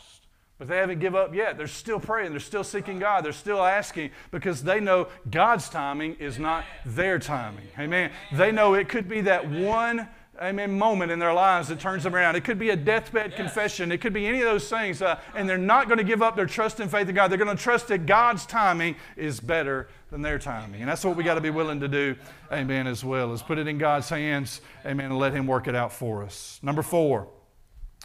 But 0.59 0.69
they 0.69 0.79
haven't 0.79 1.01
given 1.01 1.21
up 1.21 1.35
yet. 1.35 1.59
They're 1.59 1.67
still 1.67 2.01
praying. 2.01 2.31
They're 2.31 2.41
still 2.41 2.65
seeking 2.65 2.99
God. 2.99 3.25
They're 3.25 3.33
still 3.33 3.63
asking 3.63 4.11
because 4.31 4.63
they 4.63 4.81
know 4.81 5.09
God's 5.31 5.69
timing 5.69 6.17
is 6.19 6.39
not 6.39 6.65
their 6.85 7.19
timing. 7.19 7.69
Amen. 7.79 8.11
They 8.33 8.53
know 8.53 8.73
it 8.73 8.89
could 8.89 9.07
be 9.07 9.21
that 9.23 9.49
one 9.49 10.09
amen, 10.41 10.79
moment 10.79 11.11
in 11.11 11.19
their 11.19 11.33
lives 11.33 11.69
that 11.69 11.81
turns 11.81 12.03
them 12.03 12.15
around. 12.15 12.37
It 12.37 12.45
could 12.45 12.59
be 12.59 12.71
a 12.71 12.77
deathbed 12.77 13.31
yes. 13.31 13.37
confession. 13.37 13.93
It 13.93 13.99
could 14.01 14.13
be 14.13 14.27
any 14.27 14.41
of 14.41 14.45
those 14.45 14.69
things. 14.69 15.03
Uh, 15.03 15.19
and 15.35 15.49
they're 15.49 15.59
not 15.59 15.89
going 15.89 15.99
to 15.99 16.05
give 16.05 16.23
up 16.23 16.37
their 16.37 16.47
trust 16.47 16.81
and 16.81 16.91
faith 16.91 17.09
in 17.09 17.15
God. 17.15 17.29
They're 17.29 17.39
going 17.39 17.57
to 17.57 17.63
trust 17.63 17.89
that 17.89 18.07
God's 18.07 18.47
timing 18.47 18.97
is 19.17 19.41
better 19.41 19.89
than 20.11 20.23
their 20.23 20.39
timing. 20.39 20.81
And 20.81 20.89
that's 20.89 21.05
what 21.05 21.17
we 21.17 21.25
got 21.25 21.35
to 21.35 21.41
be 21.41 21.51
willing 21.51 21.81
to 21.81 21.89
do, 21.89 22.17
amen, 22.53 22.87
as 22.87 23.05
well, 23.05 23.33
is 23.33 23.43
put 23.43 23.59
it 23.59 23.67
in 23.67 23.79
God's 23.79 24.09
hands, 24.09 24.61
amen, 24.85 25.07
and 25.07 25.19
let 25.19 25.33
Him 25.33 25.47
work 25.47 25.69
it 25.69 25.75
out 25.75 25.93
for 25.93 26.23
us. 26.23 26.61
Number 26.63 26.83
four, 26.83 27.29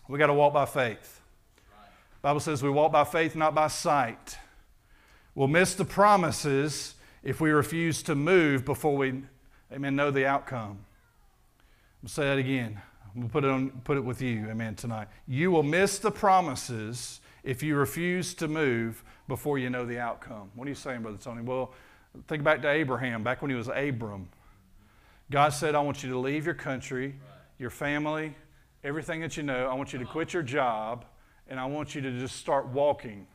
we 0.08 0.18
got 0.18 0.28
to 0.28 0.34
walk 0.34 0.54
by 0.54 0.66
faith. 0.66 1.22
The 2.22 2.28
Bible 2.28 2.40
says 2.40 2.62
we 2.62 2.70
walk 2.70 2.92
by 2.92 3.04
faith, 3.04 3.36
not 3.36 3.56
by 3.56 3.68
sight. 3.68 4.38
We'll 5.34 5.48
miss 5.48 5.74
the 5.74 5.86
promises 5.86 6.96
if 7.24 7.40
we 7.40 7.52
refuse 7.52 8.04
to 8.04 8.16
move 8.16 8.66
before 8.66 8.98
we, 8.98 9.24
amen, 9.72 9.96
know 9.96 10.12
the 10.12 10.26
outcome. 10.26 10.86
I'll 12.04 12.10
say 12.10 12.24
that 12.24 12.40
again. 12.40 12.82
I'm 13.14 13.22
going 13.22 13.28
to 13.28 13.32
put 13.32 13.44
it, 13.44 13.50
on, 13.50 13.70
put 13.84 13.98
it 13.98 14.04
with 14.04 14.22
you, 14.22 14.50
amen, 14.50 14.76
tonight. 14.76 15.08
You 15.28 15.52
will 15.52 15.64
miss 15.64 16.00
the 16.00 16.10
promises 16.10 17.22
if 17.44 17.62
you 17.62 17.76
refuse 17.76 18.34
to 18.36 18.48
move 18.48 19.04
before 19.28 19.60
you 19.60 19.70
know 19.70 19.86
the 19.86 20.00
outcome. 20.00 20.50
What 20.56 20.66
are 20.66 20.70
you 20.70 20.76
saying, 20.76 21.02
Brother 21.02 21.18
Tony? 21.18 21.44
Well, 21.44 21.74
think 22.28 22.44
back 22.44 22.62
to 22.64 22.70
Abraham, 22.70 23.22
back 23.22 23.42
when 23.42 23.52
he 23.52 23.58
was 23.58 23.68
Abram. 23.68 24.30
God 25.30 25.50
said, 25.50 25.76
I 25.76 25.82
want 25.82 26.04
you 26.04 26.10
to 26.10 26.18
leave 26.18 26.46
your 26.46 26.56
country, 26.56 27.16
your 27.60 27.70
family, 27.70 28.36
everything 28.84 29.22
that 29.22 29.38
you 29.38 29.44
know. 29.44 29.68
I 29.68 29.74
want 29.76 29.94
you 29.94 30.00
to 30.00 30.06
quit 30.06 30.34
your 30.34 30.44
job, 30.44 31.06
and 31.48 31.60
I 31.60 31.66
want 31.66 31.94
you 31.94 32.02
to 32.02 32.20
just 32.20 32.38
start 32.38 32.68
walking. 32.68 33.28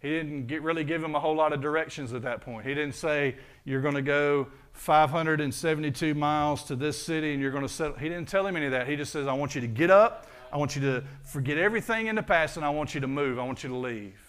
He 0.00 0.08
didn't 0.10 0.46
get, 0.46 0.62
really 0.62 0.84
give 0.84 1.02
him 1.02 1.14
a 1.14 1.20
whole 1.20 1.34
lot 1.34 1.52
of 1.52 1.60
directions 1.60 2.12
at 2.12 2.22
that 2.22 2.40
point. 2.40 2.66
He 2.66 2.74
didn't 2.74 2.94
say, 2.94 3.36
You're 3.64 3.80
going 3.80 3.96
to 3.96 4.02
go 4.02 4.46
572 4.72 6.14
miles 6.14 6.62
to 6.64 6.76
this 6.76 7.00
city 7.00 7.32
and 7.32 7.42
you're 7.42 7.50
going 7.50 7.64
to 7.64 7.68
settle. 7.68 7.96
He 7.96 8.08
didn't 8.08 8.28
tell 8.28 8.46
him 8.46 8.56
any 8.56 8.66
of 8.66 8.72
that. 8.72 8.86
He 8.86 8.96
just 8.96 9.12
says, 9.12 9.26
I 9.26 9.32
want 9.32 9.54
you 9.54 9.60
to 9.60 9.66
get 9.66 9.90
up. 9.90 10.26
I 10.52 10.56
want 10.56 10.76
you 10.76 10.82
to 10.82 11.04
forget 11.24 11.58
everything 11.58 12.06
in 12.06 12.14
the 12.14 12.22
past 12.22 12.56
and 12.56 12.64
I 12.64 12.70
want 12.70 12.94
you 12.94 13.00
to 13.00 13.08
move. 13.08 13.38
I 13.38 13.44
want 13.44 13.62
you 13.64 13.70
to 13.70 13.76
leave. 13.76 14.27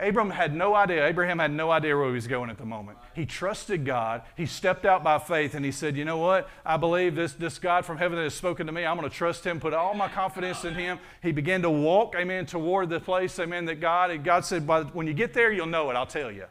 Abram 0.00 0.30
had 0.30 0.52
no 0.52 0.74
idea. 0.74 1.06
Abraham 1.06 1.38
had 1.38 1.52
no 1.52 1.70
idea 1.70 1.96
where 1.96 2.08
he 2.08 2.14
was 2.14 2.26
going 2.26 2.50
at 2.50 2.58
the 2.58 2.64
moment. 2.64 2.98
He 3.14 3.24
trusted 3.26 3.84
God. 3.84 4.22
He 4.36 4.44
stepped 4.44 4.84
out 4.84 5.04
by 5.04 5.20
faith 5.20 5.54
and 5.54 5.64
he 5.64 5.70
said, 5.70 5.96
You 5.96 6.04
know 6.04 6.18
what? 6.18 6.48
I 6.66 6.76
believe 6.76 7.14
this, 7.14 7.32
this 7.34 7.60
God 7.60 7.84
from 7.84 7.98
heaven 7.98 8.16
that 8.16 8.24
has 8.24 8.34
spoken 8.34 8.66
to 8.66 8.72
me. 8.72 8.84
I'm 8.84 8.98
going 8.98 9.08
to 9.08 9.16
trust 9.16 9.46
him, 9.46 9.60
put 9.60 9.72
all 9.72 9.94
my 9.94 10.08
confidence 10.08 10.64
in 10.64 10.74
him. 10.74 10.98
He 11.22 11.30
began 11.30 11.62
to 11.62 11.70
walk, 11.70 12.16
amen, 12.16 12.46
toward 12.46 12.88
the 12.88 12.98
place, 12.98 13.38
amen, 13.38 13.66
that 13.66 13.76
God, 13.76 14.24
God 14.24 14.44
said, 14.44 14.66
When 14.66 15.06
you 15.06 15.14
get 15.14 15.32
there, 15.32 15.52
you'll 15.52 15.66
know 15.66 15.88
it. 15.90 15.94
I'll 15.94 16.06
tell 16.06 16.30
you. 16.30 16.46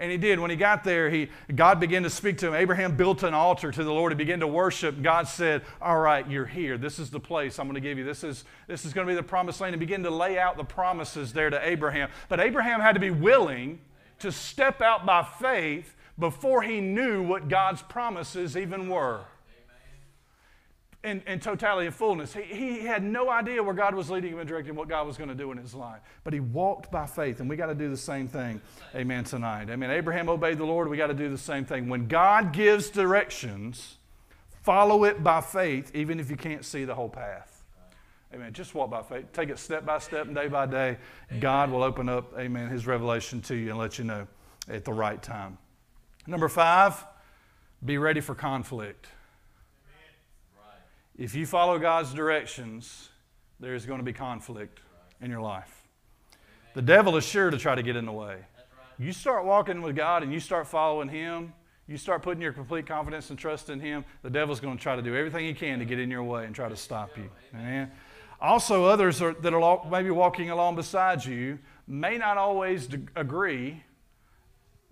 And 0.00 0.10
he 0.10 0.16
did. 0.16 0.40
When 0.40 0.50
he 0.50 0.56
got 0.56 0.82
there, 0.82 1.10
he, 1.10 1.28
God 1.54 1.78
began 1.78 2.02
to 2.04 2.10
speak 2.10 2.38
to 2.38 2.48
him. 2.48 2.54
Abraham 2.54 2.96
built 2.96 3.22
an 3.22 3.34
altar 3.34 3.70
to 3.70 3.84
the 3.84 3.92
Lord. 3.92 4.10
He 4.10 4.16
began 4.16 4.40
to 4.40 4.46
worship. 4.46 5.02
God 5.02 5.28
said, 5.28 5.62
All 5.80 5.98
right, 5.98 6.28
you're 6.28 6.46
here. 6.46 6.78
This 6.78 6.98
is 6.98 7.10
the 7.10 7.20
place 7.20 7.58
I'm 7.58 7.66
going 7.66 7.74
to 7.74 7.80
give 7.80 7.98
you. 7.98 8.04
This 8.04 8.24
is, 8.24 8.44
this 8.66 8.86
is 8.86 8.94
going 8.94 9.06
to 9.06 9.10
be 9.12 9.14
the 9.14 9.22
promised 9.22 9.60
land. 9.60 9.74
And 9.74 9.80
began 9.80 10.02
to 10.02 10.10
lay 10.10 10.38
out 10.38 10.56
the 10.56 10.64
promises 10.64 11.34
there 11.34 11.50
to 11.50 11.68
Abraham. 11.68 12.08
But 12.28 12.40
Abraham 12.40 12.80
had 12.80 12.94
to 12.94 13.00
be 13.00 13.10
willing 13.10 13.78
to 14.20 14.32
step 14.32 14.80
out 14.80 15.04
by 15.04 15.22
faith 15.22 15.94
before 16.18 16.62
he 16.62 16.80
knew 16.80 17.22
what 17.22 17.48
God's 17.48 17.82
promises 17.82 18.56
even 18.56 18.88
were 18.88 19.20
in, 21.02 21.22
in 21.26 21.40
totality 21.40 21.86
and 21.86 21.94
fullness. 21.94 22.34
He, 22.34 22.42
he 22.42 22.80
had 22.80 23.02
no 23.02 23.30
idea 23.30 23.62
where 23.62 23.74
God 23.74 23.94
was 23.94 24.10
leading 24.10 24.32
him 24.32 24.38
and 24.38 24.48
directing 24.48 24.74
what 24.74 24.88
God 24.88 25.06
was 25.06 25.16
going 25.16 25.30
to 25.30 25.34
do 25.34 25.50
in 25.50 25.58
his 25.58 25.74
life. 25.74 26.00
But 26.24 26.32
he 26.32 26.40
walked 26.40 26.90
by 26.90 27.06
faith, 27.06 27.40
and 27.40 27.48
we 27.48 27.56
got 27.56 27.66
to 27.66 27.74
do 27.74 27.88
the 27.88 27.96
same 27.96 28.28
thing, 28.28 28.60
amen, 28.94 29.24
tonight. 29.24 29.70
Amen. 29.70 29.90
Abraham 29.90 30.28
obeyed 30.28 30.58
the 30.58 30.64
Lord, 30.64 30.88
we 30.88 30.96
got 30.96 31.06
to 31.06 31.14
do 31.14 31.30
the 31.30 31.38
same 31.38 31.64
thing. 31.64 31.88
When 31.88 32.06
God 32.06 32.52
gives 32.52 32.90
directions, 32.90 33.96
follow 34.62 35.04
it 35.04 35.22
by 35.22 35.40
faith, 35.40 35.90
even 35.94 36.20
if 36.20 36.30
you 36.30 36.36
can't 36.36 36.64
see 36.64 36.84
the 36.84 36.94
whole 36.94 37.08
path. 37.08 37.64
Amen. 38.32 38.52
Just 38.52 38.74
walk 38.74 38.90
by 38.90 39.02
faith. 39.02 39.32
Take 39.32 39.48
it 39.48 39.58
step 39.58 39.84
by 39.84 39.98
step 39.98 40.26
and 40.26 40.36
day 40.36 40.46
by 40.46 40.66
day. 40.66 40.98
God 41.40 41.70
will 41.70 41.82
open 41.82 42.08
up, 42.08 42.32
amen, 42.38 42.68
his 42.68 42.86
revelation 42.86 43.40
to 43.42 43.56
you 43.56 43.70
and 43.70 43.78
let 43.78 43.98
you 43.98 44.04
know 44.04 44.28
at 44.68 44.84
the 44.84 44.92
right 44.92 45.20
time. 45.20 45.58
Number 46.28 46.48
five, 46.48 47.04
be 47.84 47.98
ready 47.98 48.20
for 48.20 48.36
conflict. 48.36 49.08
If 51.20 51.34
you 51.34 51.44
follow 51.44 51.78
God's 51.78 52.14
directions, 52.14 53.10
there's 53.60 53.84
going 53.84 53.98
to 53.98 54.04
be 54.04 54.14
conflict 54.14 54.80
in 55.20 55.30
your 55.30 55.42
life. 55.42 55.86
The 56.72 56.80
devil 56.80 57.14
is 57.18 57.26
sure 57.26 57.50
to 57.50 57.58
try 57.58 57.74
to 57.74 57.82
get 57.82 57.94
in 57.94 58.06
the 58.06 58.12
way. 58.12 58.38
You 58.98 59.12
start 59.12 59.44
walking 59.44 59.82
with 59.82 59.94
God 59.94 60.22
and 60.22 60.32
you 60.32 60.40
start 60.40 60.66
following 60.66 61.10
Him, 61.10 61.52
you 61.86 61.98
start 61.98 62.22
putting 62.22 62.40
your 62.40 62.54
complete 62.54 62.86
confidence 62.86 63.28
and 63.28 63.38
trust 63.38 63.68
in 63.68 63.80
Him, 63.80 64.02
the 64.22 64.30
devil's 64.30 64.60
going 64.60 64.78
to 64.78 64.82
try 64.82 64.96
to 64.96 65.02
do 65.02 65.14
everything 65.14 65.44
he 65.44 65.52
can 65.52 65.78
to 65.78 65.84
get 65.84 65.98
in 65.98 66.10
your 66.10 66.22
way 66.22 66.46
and 66.46 66.54
try 66.54 66.70
to 66.70 66.76
stop 66.76 67.14
you. 67.18 67.28
Amen. 67.52 67.92
Also, 68.40 68.86
others 68.86 69.20
are, 69.20 69.34
that 69.34 69.52
are 69.52 69.82
maybe 69.90 70.10
walking 70.10 70.48
along 70.48 70.76
beside 70.76 71.22
you 71.22 71.58
may 71.86 72.16
not 72.16 72.38
always 72.38 72.88
agree 73.14 73.82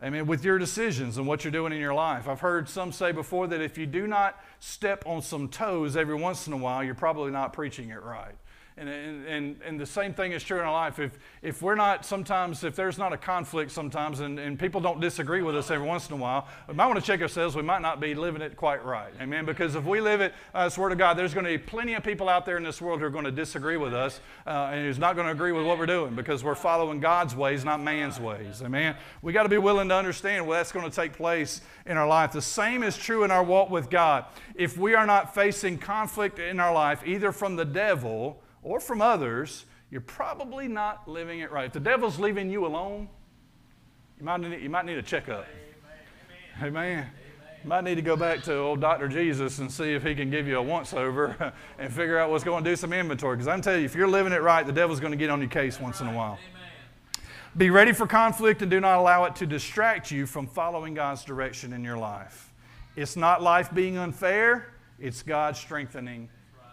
I 0.01 0.11
mean, 0.11 0.27
with 0.27 0.45
your 0.45 0.59
decisions 0.59 1.19
and 1.19 1.27
what 1.27 1.43
you're 1.43 1.51
doing 1.51 1.73
in 1.73 1.81
your 1.81 1.95
life. 1.95 2.29
I've 2.29 2.41
heard 2.41 2.69
some 2.69 2.93
say 2.93 3.11
before 3.11 3.49
that 3.49 3.61
if 3.61 3.77
you 3.77 3.85
do 3.85 4.07
not 4.07 4.41
step 4.61 5.05
on 5.07 5.23
some 5.23 5.49
toes 5.49 5.97
every 5.97 6.15
once 6.15 6.47
in 6.47 6.53
a 6.53 6.57
while, 6.57 6.85
you're 6.85 6.95
probably 6.95 7.33
not 7.33 7.53
preaching 7.53 7.91
it 7.91 8.03
right. 8.03 8.35
And, 8.79 8.89
and, 8.89 9.57
and 9.65 9.81
the 9.81 9.87
same 9.87 10.15
thing 10.15 10.33
is 10.33 10.43
true 10.45 10.59
in 10.59 10.65
our 10.65 10.73
life. 10.73 10.99
If, 10.99 11.19
if 11.43 11.63
we're 11.63 11.75
not 11.75 12.05
sometimes, 12.05 12.63
if 12.63 12.77
there's 12.77 12.97
not 12.97 13.13
a 13.13 13.17
conflict 13.17 13.73
sometimes 13.73 14.21
and, 14.21 14.39
and 14.39 14.59
people 14.59 14.81
don't 14.81 15.01
disagree 15.01 15.43
with 15.43 15.57
us 15.57 15.71
every 15.71 15.87
once 15.87 16.09
in 16.09 16.15
a 16.15 16.17
while, 16.17 16.47
we 16.69 16.75
might 16.75 16.87
want 16.87 16.99
to 16.99 17.05
check 17.05 17.21
ourselves. 17.21 17.57
We 17.57 17.63
might 17.63 17.83
not 17.83 18.01
be 18.01 18.15
living 18.15 18.41
it 18.41 18.57
quite 18.57 18.85
right. 18.85 19.13
Amen. 19.21 19.45
Because 19.45 19.75
if 19.75 19.85
we 19.85 20.01
live 20.01 20.21
it, 20.21 20.33
uh, 20.55 20.71
Word 20.79 20.93
of 20.93 20.99
God, 20.99 21.19
there's 21.19 21.35
going 21.35 21.45
to 21.45 21.51
be 21.51 21.59
plenty 21.59 21.95
of 21.95 22.05
people 22.05 22.29
out 22.29 22.47
there 22.47 22.57
in 22.57 22.63
this 22.63 22.81
world 22.81 23.01
who 23.01 23.07
are 23.07 23.11
going 23.11 23.25
to 23.25 23.33
disagree 23.33 23.77
with 23.77 23.93
us 23.93 24.21
uh, 24.47 24.71
and 24.73 24.87
who's 24.87 24.99
not 24.99 25.17
going 25.17 25.27
to 25.27 25.33
agree 25.33 25.53
with 25.53 25.67
what 25.67 25.79
we're 25.79 25.87
doing 25.87 26.15
because 26.15 26.45
we're 26.45 26.55
following 26.55 27.01
God's 27.01 27.35
ways, 27.35 27.65
not 27.65 27.81
man's 27.81 28.21
ways. 28.21 28.63
Amen. 28.63 28.95
We 29.23 29.33
got 29.33 29.43
to 29.43 29.49
be 29.49 29.59
willing 29.59 29.89
to 29.89 29.95
understand 29.95 30.47
well, 30.47 30.59
that's 30.59 30.73
going 30.73 30.89
to 30.89 30.95
take 30.95 31.15
place 31.15 31.63
in 31.87 31.97
our 31.97 32.07
life. 32.07 32.33
The 32.33 32.43
same 32.43 32.83
is 32.83 32.97
true 32.97 33.25
in 33.25 33.31
our 33.31 33.43
walk 33.43 33.71
with 33.71 33.91
God. 33.91 34.27
If 34.55 34.79
we 34.79 34.95
are 34.95 35.07
not 35.07 35.35
facing 35.35 35.79
conflict 35.79 36.39
in 36.39 36.61
our 36.61 36.73
life, 36.73 37.03
either 37.05 37.33
from 37.33 37.57
the 37.57 37.65
devil, 37.65 38.41
or 38.69 38.81
from 38.81 39.01
others, 39.01 39.65
you're 39.91 40.03
probably 40.03 40.69
not 40.69 41.09
living 41.09 41.41
it 41.41 41.51
right. 41.51 41.65
If 41.65 41.73
the 41.73 41.81
devil's 41.81 42.19
leaving 42.19 42.51
you 42.51 42.67
alone, 42.67 43.09
you 44.19 44.27
might 44.27 44.41
need, 44.41 44.61
you 44.61 44.69
might 44.69 44.85
need 44.85 44.99
a 44.99 45.03
checkup. 45.03 45.47
Amen. 46.59 46.77
Amen. 46.77 47.07
You 47.65 47.69
might 47.69 47.85
need 47.85 47.95
to 47.95 48.03
go 48.03 48.15
back 48.15 48.43
to 48.43 48.55
old 48.59 48.83
Dr. 48.83 49.09
Jesus 49.09 49.59
and 49.59 49.73
see 49.73 49.95
if 49.95 50.03
he 50.03 50.15
can 50.15 50.31
give 50.31 50.47
you 50.47 50.59
a 50.59 50.63
once 50.63 50.93
over 50.93 51.55
and 51.79 51.91
figure 51.91 52.19
out 52.19 52.31
what's 52.31 52.45
going 52.45 52.63
to 52.63 52.71
do 52.71 52.77
some 52.77 52.93
inventory. 52.93 53.37
Because 53.37 53.49
I'm 53.49 53.63
telling 53.63 53.81
you, 53.81 53.87
if 53.87 53.95
you're 53.95 54.07
living 54.07 54.35
it 54.35 54.43
right, 54.43 54.67
the 54.67 54.73
devil's 54.73 55.01
going 55.01 55.13
to 55.13 55.17
get 55.17 55.31
on 55.31 55.41
your 55.41 55.49
case 55.49 55.81
once 55.81 56.03
in 56.03 56.07
a 56.07 56.13
while. 56.13 56.39
Be 57.57 57.71
ready 57.71 57.93
for 57.93 58.07
conflict 58.07 58.61
and 58.61 58.71
do 58.71 58.81
not 58.81 58.99
allow 58.99 59.25
it 59.25 59.35
to 59.37 59.47
distract 59.47 60.11
you 60.11 60.27
from 60.27 60.47
following 60.47 60.93
God's 60.93 61.25
direction 61.25 61.73
in 61.73 61.83
your 61.83 61.97
life. 61.97 62.53
It's 62.97 63.17
not 63.17 63.43
life 63.43 63.73
being 63.73 63.97
unfair, 63.97 64.75
it's 65.01 65.23
God 65.23 65.57
strengthening 65.57 66.29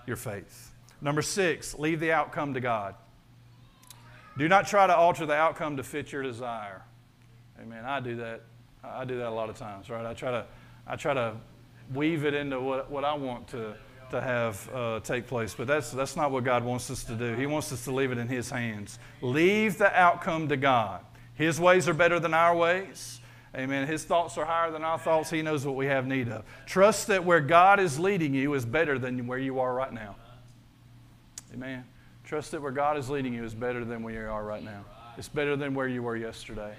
your 0.05 0.17
faith. 0.17 0.74
Number 1.01 1.21
six, 1.21 1.77
leave 1.77 1.99
the 1.99 2.11
outcome 2.11 2.53
to 2.53 2.59
God. 2.59 2.95
Do 4.37 4.47
not 4.47 4.67
try 4.67 4.87
to 4.87 4.95
alter 4.95 5.25
the 5.25 5.33
outcome 5.33 5.77
to 5.77 5.83
fit 5.83 6.11
your 6.11 6.23
desire. 6.23 6.81
Amen. 7.61 7.85
I 7.85 7.99
do 7.99 8.17
that. 8.17 8.41
I 8.83 9.05
do 9.05 9.17
that 9.17 9.29
a 9.29 9.31
lot 9.31 9.49
of 9.49 9.57
times, 9.57 9.89
right? 9.89 10.05
I 10.05 10.13
try 10.13 10.31
to, 10.31 10.45
I 10.85 10.95
try 10.95 11.13
to 11.13 11.35
weave 11.93 12.25
it 12.25 12.33
into 12.33 12.59
what, 12.59 12.91
what 12.91 13.03
I 13.03 13.13
want 13.13 13.47
to, 13.49 13.75
to 14.11 14.21
have 14.21 14.69
uh, 14.73 14.99
take 14.99 15.27
place. 15.27 15.53
But 15.55 15.67
that's, 15.67 15.91
that's 15.91 16.15
not 16.15 16.31
what 16.31 16.43
God 16.43 16.63
wants 16.63 16.91
us 16.91 17.03
to 17.05 17.15
do. 17.15 17.33
He 17.35 17.45
wants 17.45 17.71
us 17.71 17.83
to 17.85 17.91
leave 17.91 18.11
it 18.11 18.17
in 18.17 18.27
His 18.27 18.49
hands. 18.49 18.99
Leave 19.21 19.77
the 19.77 19.93
outcome 19.97 20.49
to 20.49 20.57
God. 20.57 21.01
His 21.35 21.59
ways 21.59 21.87
are 21.87 21.93
better 21.93 22.19
than 22.19 22.33
our 22.33 22.55
ways. 22.55 23.19
Amen. 23.55 23.87
His 23.87 24.03
thoughts 24.03 24.37
are 24.37 24.45
higher 24.45 24.69
than 24.69 24.83
our 24.83 24.99
thoughts. 24.99 25.29
He 25.29 25.41
knows 25.41 25.65
what 25.65 25.75
we 25.75 25.85
have 25.85 26.05
need 26.05 26.27
of. 26.27 26.43
Trust 26.65 27.07
that 27.07 27.23
where 27.23 27.39
God 27.39 27.79
is 27.79 27.97
leading 27.97 28.33
you 28.33 28.53
is 28.53 28.65
better 28.65 28.99
than 28.99 29.27
where 29.27 29.39
you 29.39 29.59
are 29.59 29.73
right 29.73 29.93
now. 29.93 30.17
Amen. 31.55 31.85
Trust 32.25 32.51
that 32.51 32.61
where 32.61 32.71
God 32.71 32.97
is 32.97 33.09
leading 33.09 33.33
you 33.33 33.43
is 33.43 33.55
better 33.55 33.85
than 33.85 34.03
where 34.03 34.13
you 34.13 34.29
are 34.29 34.43
right 34.43 34.63
now. 34.63 34.83
It's 35.17 35.29
better 35.29 35.55
than 35.55 35.73
where 35.73 35.87
you 35.87 36.03
were 36.03 36.17
yesterday. 36.17 36.75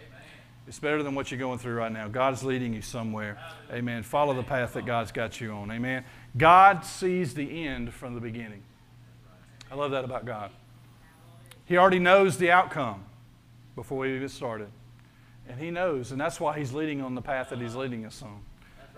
It's 0.68 0.79
better 0.79 1.03
than 1.03 1.14
what 1.14 1.31
you're 1.31 1.41
going 1.41 1.59
through 1.59 1.77
right 1.77 1.93
now. 1.93 2.09
God 2.09 2.35
is 2.35 2.43
leading 2.43 2.74
you 2.74 2.83
somewhere. 2.83 3.39
Amen. 3.72 4.03
Follow 4.03 4.35
the 4.35 4.43
path 4.43 4.74
that 4.74 4.85
God's 4.85 5.12
got 5.12 5.41
you 5.41 5.53
on. 5.53 5.70
Amen. 5.70 6.05
God 6.37 6.85
sees 6.85 7.35
the 7.35 7.66
end 7.66 7.95
from 7.95 8.14
the 8.14 8.20
beginning. 8.20 8.62
I 9.70 9.77
love 9.77 9.93
that 9.93 10.05
about 10.05 10.27
God. 10.27 10.51
He 11.64 11.77
already 11.77 12.01
knows 12.01 12.37
the 12.37 12.51
outcome 12.51 13.05
before 13.77 13.99
we 13.99 14.18
get 14.18 14.31
started. 14.31 14.68
And 15.49 15.61
He 15.61 15.70
knows, 15.70 16.11
and 16.11 16.20
that's 16.20 16.41
why 16.41 16.59
He's 16.59 16.72
leading 16.72 17.01
on 17.01 17.14
the 17.14 17.22
path 17.22 17.51
that 17.51 17.61
He's 17.61 17.77
leading 17.77 18.05
us 18.05 18.20
on. 18.22 18.41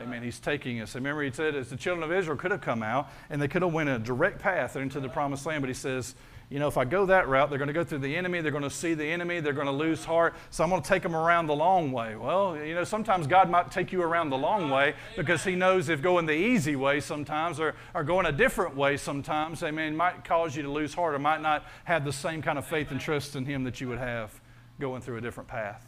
Amen. 0.01 0.23
He's 0.23 0.39
taking 0.39 0.81
us. 0.81 0.95
Remember, 0.95 1.23
he 1.23 1.31
said, 1.33 1.57
as 1.57 1.71
the 1.71 1.77
children 1.77 2.09
of 2.09 2.17
Israel 2.17 2.37
could 2.37 2.53
have 2.53 2.61
come 2.61 2.83
out 2.83 3.11
and 3.31 3.43
they 3.43 3.49
could 3.49 3.63
have 3.63 3.73
went 3.73 3.89
a 3.89 3.99
direct 3.99 4.39
path 4.39 4.77
into 4.77 5.01
the 5.01 5.09
promised 5.09 5.45
land, 5.45 5.63
but 5.63 5.69
he 5.69 5.75
says, 5.75 6.15
you 6.51 6.59
know, 6.59 6.69
if 6.69 6.79
I 6.79 6.87
go 6.87 7.05
that 7.07 7.29
route, 7.29 7.51
they're 7.51 7.59
going 7.59 7.69
to 7.69 7.75
go 7.75 7.85
through 7.85 7.99
the 7.99 8.17
enemy, 8.17 8.41
they're 8.41 8.53
going 8.53 8.63
to 8.63 8.71
see 8.71 8.95
the 8.95 9.05
enemy, 9.05 9.41
they're 9.41 9.53
going 9.53 9.67
to 9.67 9.73
lose 9.73 10.05
heart, 10.05 10.35
so 10.51 10.65
I'm 10.65 10.71
going 10.71 10.81
to 10.81 10.89
take 10.89 11.03
them 11.03 11.15
around 11.15 11.47
the 11.47 11.55
long 11.55 11.93
way. 11.93 12.17
Well, 12.17 12.57
you 12.57 12.75
know, 12.75 12.85
sometimes 12.85 13.27
God 13.27 13.51
might 13.51 13.71
take 13.71 13.93
you 13.93 14.01
around 14.01 14.31
the 14.31 14.39
long 14.39 14.71
way 14.71 14.95
because 15.17 15.45
He 15.45 15.55
knows 15.55 15.91
if 15.91 16.01
going 16.01 16.25
the 16.25 16.33
easy 16.33 16.75
way 16.75 17.01
sometimes 17.01 17.61
or, 17.61 17.75
or 17.93 18.03
going 18.03 18.25
a 18.25 18.33
different 18.33 18.77
way 18.77 18.97
sometimes, 18.97 19.63
amen, 19.63 19.95
might 19.95 20.25
cause 20.25 20.57
you 20.57 20.63
to 20.63 20.71
lose 20.71 20.95
heart 20.95 21.15
or 21.15 21.19
might 21.19 21.43
not 21.43 21.67
have 21.85 22.05
the 22.05 22.13
same 22.13 22.41
kind 22.41 22.59
of 22.59 22.67
faith 22.67 22.91
and 22.91 23.01
trust 23.01 23.37
in 23.37 23.45
Him 23.45 23.65
that 23.65 23.81
you 23.81 23.89
would 23.89 23.99
have 23.99 24.41
going 24.81 25.03
through 25.03 25.19
a 25.19 25.21
different 25.21 25.49
path. 25.49 25.88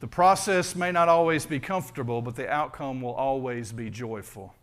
The 0.00 0.06
process 0.06 0.76
may 0.76 0.92
not 0.92 1.08
always 1.08 1.44
be 1.44 1.58
comfortable, 1.58 2.22
but 2.22 2.36
the 2.36 2.48
outcome 2.48 3.00
will 3.02 3.14
always 3.14 3.72
be 3.72 3.90
joyful. 3.90 4.54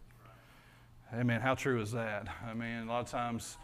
Amen. 1.13 1.41
How 1.41 1.55
true 1.55 1.81
is 1.81 1.91
that? 1.91 2.27
I 2.49 2.53
mean, 2.53 2.77
a 2.77 2.85
lot 2.85 3.01
of 3.01 3.09
times 3.09 3.57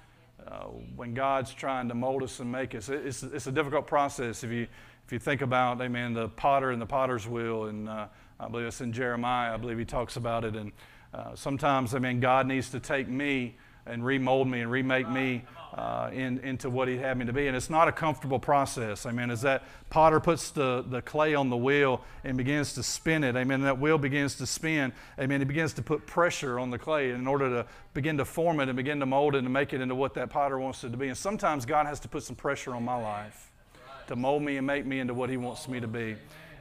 uh, 0.45 0.65
when 0.95 1.13
God's 1.13 1.53
trying 1.53 1.87
to 1.87 1.95
mold 1.95 2.23
us 2.23 2.41
and 2.41 2.51
make 2.51 2.75
us, 2.75 2.89
it's, 2.89 3.23
it's 3.23 3.47
a 3.47 3.51
difficult 3.51 3.87
process. 3.87 4.43
If 4.43 4.51
you, 4.51 4.67
if 5.05 5.13
you 5.13 5.19
think 5.19 5.41
about, 5.41 5.81
amen, 5.81 6.13
the 6.13 6.27
potter 6.27 6.71
and 6.71 6.81
the 6.81 6.85
potter's 6.85 7.25
wheel, 7.25 7.65
and 7.65 7.87
uh, 7.87 8.07
I 8.37 8.47
believe 8.49 8.67
it's 8.67 8.81
in 8.81 8.91
Jeremiah, 8.91 9.53
I 9.53 9.57
believe 9.57 9.77
he 9.77 9.85
talks 9.85 10.17
about 10.17 10.43
it. 10.43 10.57
And 10.57 10.73
uh, 11.13 11.35
sometimes, 11.35 11.95
I 11.95 11.99
mean, 11.99 12.19
God 12.19 12.47
needs 12.47 12.69
to 12.71 12.81
take 12.81 13.07
me 13.07 13.55
and 13.85 14.05
remold 14.05 14.47
me 14.47 14.59
and 14.59 14.69
remake 14.69 15.09
me 15.09 15.43
uh, 15.73 16.09
in, 16.13 16.39
into 16.39 16.69
what 16.69 16.87
He 16.87 16.97
had 16.97 17.17
me 17.17 17.25
to 17.25 17.33
be. 17.33 17.47
And 17.47 17.55
it's 17.55 17.69
not 17.69 17.87
a 17.87 17.91
comfortable 17.91 18.39
process. 18.39 19.05
Amen. 19.05 19.31
As 19.31 19.41
that 19.41 19.63
potter 19.89 20.19
puts 20.19 20.51
the, 20.51 20.83
the 20.87 21.01
clay 21.01 21.33
on 21.33 21.49
the 21.49 21.57
wheel 21.57 22.01
and 22.23 22.37
begins 22.37 22.73
to 22.73 22.83
spin 22.83 23.23
it, 23.23 23.35
amen, 23.35 23.61
that 23.61 23.79
wheel 23.79 23.97
begins 23.97 24.35
to 24.35 24.45
spin, 24.45 24.91
amen, 25.19 25.41
he 25.41 25.45
begins 25.45 25.73
to 25.73 25.81
put 25.81 26.05
pressure 26.05 26.59
on 26.59 26.69
the 26.69 26.77
clay 26.77 27.11
in 27.11 27.27
order 27.27 27.49
to 27.49 27.65
begin 27.93 28.17
to 28.17 28.25
form 28.25 28.59
it 28.59 28.69
and 28.69 28.75
begin 28.75 28.99
to 28.99 29.05
mold 29.05 29.35
it 29.35 29.39
and 29.39 29.53
make 29.53 29.73
it 29.73 29.81
into 29.81 29.95
what 29.95 30.13
that 30.15 30.29
potter 30.29 30.59
wants 30.59 30.83
it 30.83 30.89
to 30.91 30.97
be. 30.97 31.07
And 31.07 31.17
sometimes 31.17 31.65
God 31.65 31.85
has 31.85 31.99
to 32.01 32.07
put 32.07 32.23
some 32.23 32.35
pressure 32.35 32.73
on 32.73 32.83
my 32.83 32.95
life 32.95 33.51
to 34.07 34.15
mold 34.15 34.43
me 34.43 34.57
and 34.57 34.67
make 34.67 34.85
me 34.85 34.99
into 34.99 35.13
what 35.13 35.29
He 35.29 35.37
wants 35.37 35.67
me 35.67 35.79
to 35.79 35.87
be 35.87 36.15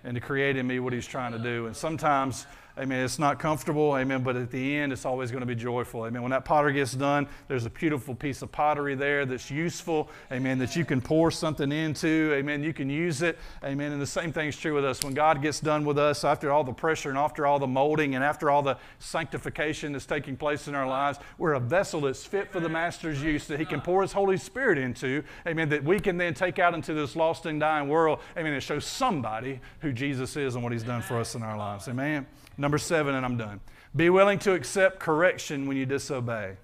and 0.05 0.15
to 0.15 0.21
create 0.21 0.57
in 0.57 0.67
me 0.67 0.79
what 0.79 0.93
He's 0.93 1.07
trying 1.07 1.33
to 1.33 1.39
do. 1.39 1.67
And 1.67 1.77
sometimes 1.77 2.47
Amen. 2.79 3.05
It's 3.05 3.18
not 3.18 3.39
comfortable. 3.39 3.97
Amen. 3.97 4.23
But 4.23 4.37
at 4.37 4.51
the 4.51 4.77
end, 4.77 4.93
it's 4.93 5.05
always 5.05 5.31
going 5.31 5.41
to 5.41 5.47
be 5.47 5.55
joyful. 5.55 6.07
Amen. 6.07 6.23
When 6.23 6.31
that 6.31 6.45
potter 6.45 6.71
gets 6.71 6.93
done, 6.93 7.29
there's 7.49 7.66
a 7.66 7.71
beautiful 7.71 8.14
piece 8.14 8.43
of 8.43 8.53
pottery 8.53 8.95
there 8.95 9.27
that's 9.27 9.51
useful. 9.51 10.09
Amen. 10.33 10.59
That 10.59 10.77
you 10.77 10.85
can 10.85 11.01
pour 11.01 11.31
something 11.31 11.71
into. 11.73 12.33
Amen. 12.35 12.62
You 12.62 12.73
can 12.73 12.89
use 12.89 13.23
it. 13.23 13.39
Amen. 13.64 13.93
And 13.93 14.01
the 14.01 14.07
same 14.07 14.33
thing 14.33 14.49
is 14.49 14.57
true 14.57 14.75
with 14.75 14.85
us. 14.85 15.03
When 15.03 15.14
God 15.14 15.43
gets 15.43 15.61
done 15.61 15.85
with 15.85 15.99
us, 15.99 16.25
after 16.25 16.51
all 16.53 16.64
the 16.64 16.73
pressure 16.73 17.09
and 17.09 17.18
after 17.18 17.47
all 17.47 17.59
the 17.59 17.66
molding 17.66 18.14
and 18.14 18.25
after 18.25 18.51
all 18.51 18.62
the 18.62 18.79
sanctification 18.99 19.93
that's 19.93 20.07
taking 20.07 20.37
place 20.37 20.68
in 20.68 20.75
our 20.75 20.87
lives, 20.87 21.18
we're 21.39 21.55
a 21.55 21.61
vessel 21.61 22.03
that's 22.03 22.25
fit 22.25 22.51
for 22.51 22.61
the 22.61 22.68
Master's 22.68 23.23
use 23.23 23.47
that 23.49 23.59
He 23.59 23.66
can 23.66 23.81
pour 23.81 24.03
His 24.03 24.12
Holy 24.12 24.37
Spirit 24.37 24.79
into. 24.79 25.23
Amen. 25.47 25.68
That 25.68 25.85
we 25.85 26.01
can 26.01 26.16
then 26.16 26.35
take 26.35 26.59
out 26.59 26.75
into 26.75 26.95
this 26.95 27.16
lost 27.16 27.47
and 27.47 27.61
dying 27.61 27.89
world. 27.89 28.21
Amen. 28.37 28.53
And 28.53 28.62
show 28.62 28.79
somebody 28.79 29.61
who 29.81 29.93
Jesus 29.93 30.37
is 30.37 30.55
and 30.55 30.62
what 30.62 30.73
He's 30.73 30.83
done 30.83 31.03
for 31.03 31.18
us 31.18 31.35
in 31.35 31.43
our 31.43 31.57
lives. 31.57 31.89
Amen. 31.89 32.27
Number 32.61 32.77
seven, 32.77 33.15
and 33.15 33.25
I'm 33.25 33.39
done. 33.39 33.59
Be 33.97 34.11
willing 34.11 34.39
to 34.41 34.53
accept 34.53 35.01
correction 35.01 35.67
when 35.67 35.79
you 35.79 35.87
disobey. 35.87 36.57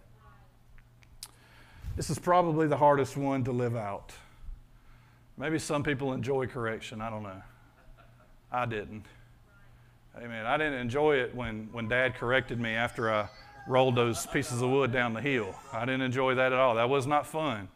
This 1.97 2.11
is 2.11 2.18
probably 2.18 2.66
the 2.66 2.76
hardest 2.76 3.16
one 3.16 3.44
to 3.44 3.51
live 3.51 3.74
out. 3.74 4.12
Maybe 5.38 5.59
some 5.59 5.82
people 5.82 6.12
enjoy 6.12 6.49
correction. 6.49 7.01
I 7.01 7.09
don't 7.09 7.22
know. 7.22 7.40
I 8.53 8.66
didn't. 8.66 9.07
Amen. 10.18 10.44
I 10.44 10.59
didn't 10.59 10.80
enjoy 10.80 11.16
it 11.16 11.34
when, 11.34 11.70
when 11.72 11.88
Dad 11.88 12.16
corrected 12.16 12.61
me 12.61 12.72
after 12.72 13.11
I 13.11 13.30
rolled 13.66 13.94
those 13.94 14.26
pieces 14.26 14.61
of 14.61 14.68
wood 14.68 14.92
down 14.92 15.14
the 15.14 15.22
hill. 15.22 15.55
I 15.72 15.86
didn't 15.86 16.03
enjoy 16.03 16.34
that 16.34 16.53
at 16.53 16.59
all. 16.59 16.74
That 16.74 16.90
was 16.90 17.07
not 17.07 17.26
fun. 17.26 17.68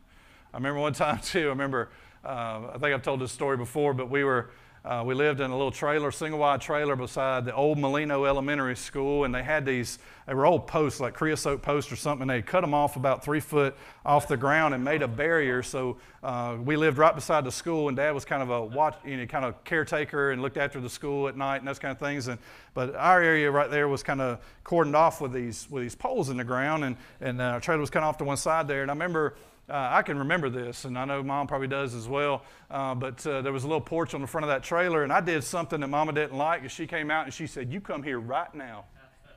I 0.52 0.58
remember 0.58 0.78
one 0.78 0.92
time, 0.92 1.20
too, 1.20 1.46
I 1.46 1.48
remember, 1.48 1.88
uh, 2.22 2.68
I 2.68 2.72
think 2.72 2.92
I've 2.92 3.02
told 3.02 3.22
this 3.22 3.32
story 3.32 3.56
before, 3.56 3.94
but 3.94 4.10
we 4.10 4.24
were 4.24 4.50
uh, 4.82 5.02
we 5.04 5.14
lived 5.14 5.40
in 5.40 5.50
a 5.50 5.54
little 5.54 5.70
trailer, 5.70 6.10
single 6.10 6.38
wide 6.38 6.62
trailer 6.62 6.96
beside 6.96 7.44
the 7.44 7.54
old 7.54 7.78
Molino 7.78 8.24
Elementary 8.24 8.76
School, 8.76 9.24
and 9.24 9.34
they 9.34 9.42
had 9.42 9.66
these, 9.66 9.98
they 10.26 10.32
were 10.32 10.46
old 10.46 10.66
posts, 10.66 11.00
like 11.00 11.12
creosote 11.12 11.60
posts 11.60 11.92
or 11.92 11.96
something. 11.96 12.22
and 12.22 12.30
They 12.30 12.40
cut 12.40 12.62
them 12.62 12.72
off 12.72 12.96
about 12.96 13.22
three 13.22 13.40
foot 13.40 13.76
off 14.06 14.26
the 14.26 14.38
ground 14.38 14.72
and 14.72 14.82
made 14.82 15.02
a 15.02 15.08
barrier. 15.08 15.62
So 15.62 15.98
uh, 16.22 16.56
we 16.64 16.76
lived 16.76 16.96
right 16.96 17.14
beside 17.14 17.44
the 17.44 17.52
school, 17.52 17.88
and 17.88 17.96
Dad 17.96 18.12
was 18.12 18.24
kind 18.24 18.42
of 18.42 18.48
a 18.48 18.64
watch, 18.64 18.96
you 19.04 19.18
know, 19.18 19.26
kind 19.26 19.44
of 19.44 19.62
caretaker 19.64 20.30
and 20.30 20.40
looked 20.40 20.56
after 20.56 20.80
the 20.80 20.90
school 20.90 21.28
at 21.28 21.36
night 21.36 21.58
and 21.58 21.68
those 21.68 21.78
kind 21.78 21.92
of 21.92 21.98
things. 21.98 22.28
And 22.28 22.38
but 22.72 22.94
our 22.94 23.22
area 23.22 23.50
right 23.50 23.70
there 23.70 23.86
was 23.86 24.02
kind 24.02 24.22
of 24.22 24.38
cordoned 24.64 24.94
off 24.94 25.20
with 25.20 25.32
these 25.32 25.68
with 25.70 25.82
these 25.82 25.94
poles 25.94 26.30
in 26.30 26.38
the 26.38 26.44
ground, 26.44 26.84
and 26.84 26.96
and 27.20 27.38
uh, 27.38 27.44
our 27.44 27.60
trailer 27.60 27.80
was 27.80 27.90
kind 27.90 28.04
of 28.04 28.08
off 28.08 28.16
to 28.18 28.24
one 28.24 28.38
side 28.38 28.66
there. 28.66 28.80
And 28.80 28.90
I 28.90 28.94
remember 28.94 29.34
uh, 29.70 29.88
I 29.92 30.02
can 30.02 30.18
remember 30.18 30.50
this, 30.50 30.84
and 30.84 30.98
I 30.98 31.04
know 31.04 31.22
mom 31.22 31.46
probably 31.46 31.68
does 31.68 31.94
as 31.94 32.08
well. 32.08 32.42
Uh, 32.70 32.94
but 32.94 33.24
uh, 33.26 33.40
there 33.42 33.52
was 33.52 33.64
a 33.64 33.66
little 33.66 33.80
porch 33.80 34.14
on 34.14 34.20
the 34.20 34.26
front 34.26 34.44
of 34.44 34.48
that 34.48 34.62
trailer, 34.62 35.04
and 35.04 35.12
I 35.12 35.20
did 35.20 35.44
something 35.44 35.80
that 35.80 35.88
mama 35.88 36.12
didn't 36.12 36.36
like. 36.36 36.62
And 36.62 36.70
she 36.70 36.86
came 36.86 37.10
out 37.10 37.24
and 37.24 37.32
she 37.32 37.46
said, 37.46 37.72
You 37.72 37.80
come 37.80 38.02
here 38.02 38.18
right 38.18 38.52
now. 38.54 38.84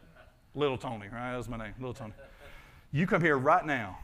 Little 0.55 0.77
Tony, 0.77 1.07
right? 1.07 1.31
That 1.31 1.37
was 1.37 1.47
my 1.47 1.57
name, 1.57 1.73
Little 1.79 1.93
Tony. 1.93 2.13
You 2.91 3.07
come 3.07 3.21
here 3.21 3.37
right 3.37 3.65
now. 3.65 3.99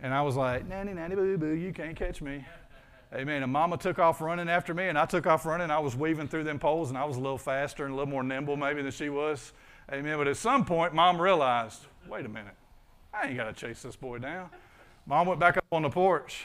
And 0.00 0.14
I 0.14 0.22
was 0.22 0.36
like, 0.36 0.68
Nanny, 0.68 0.94
nanny, 0.94 1.16
boo, 1.16 1.36
boo, 1.36 1.54
you 1.54 1.72
can't 1.72 1.96
catch 1.96 2.22
me. 2.22 2.44
Amen. 3.12 3.42
And 3.42 3.50
mama 3.50 3.78
took 3.78 3.98
off 3.98 4.20
running 4.20 4.48
after 4.48 4.74
me, 4.74 4.88
and 4.88 4.98
I 4.98 5.06
took 5.06 5.26
off 5.26 5.46
running. 5.46 5.70
I 5.70 5.78
was 5.78 5.96
weaving 5.96 6.28
through 6.28 6.44
them 6.44 6.58
poles, 6.58 6.90
and 6.90 6.98
I 6.98 7.04
was 7.04 7.16
a 7.16 7.20
little 7.20 7.38
faster 7.38 7.84
and 7.84 7.94
a 7.94 7.96
little 7.96 8.10
more 8.10 8.22
nimble 8.22 8.56
maybe 8.56 8.82
than 8.82 8.92
she 8.92 9.08
was. 9.08 9.52
Amen. 9.92 10.18
But 10.18 10.28
at 10.28 10.36
some 10.36 10.64
point, 10.64 10.94
mom 10.94 11.20
realized, 11.20 11.86
wait 12.06 12.26
a 12.26 12.28
minute, 12.28 12.54
I 13.12 13.28
ain't 13.28 13.36
got 13.36 13.44
to 13.44 13.52
chase 13.52 13.82
this 13.82 13.96
boy 13.96 14.18
down. 14.18 14.50
Mom 15.08 15.26
went 15.26 15.40
back 15.40 15.56
up 15.56 15.64
on 15.72 15.80
the 15.80 15.88
porch. 15.88 16.44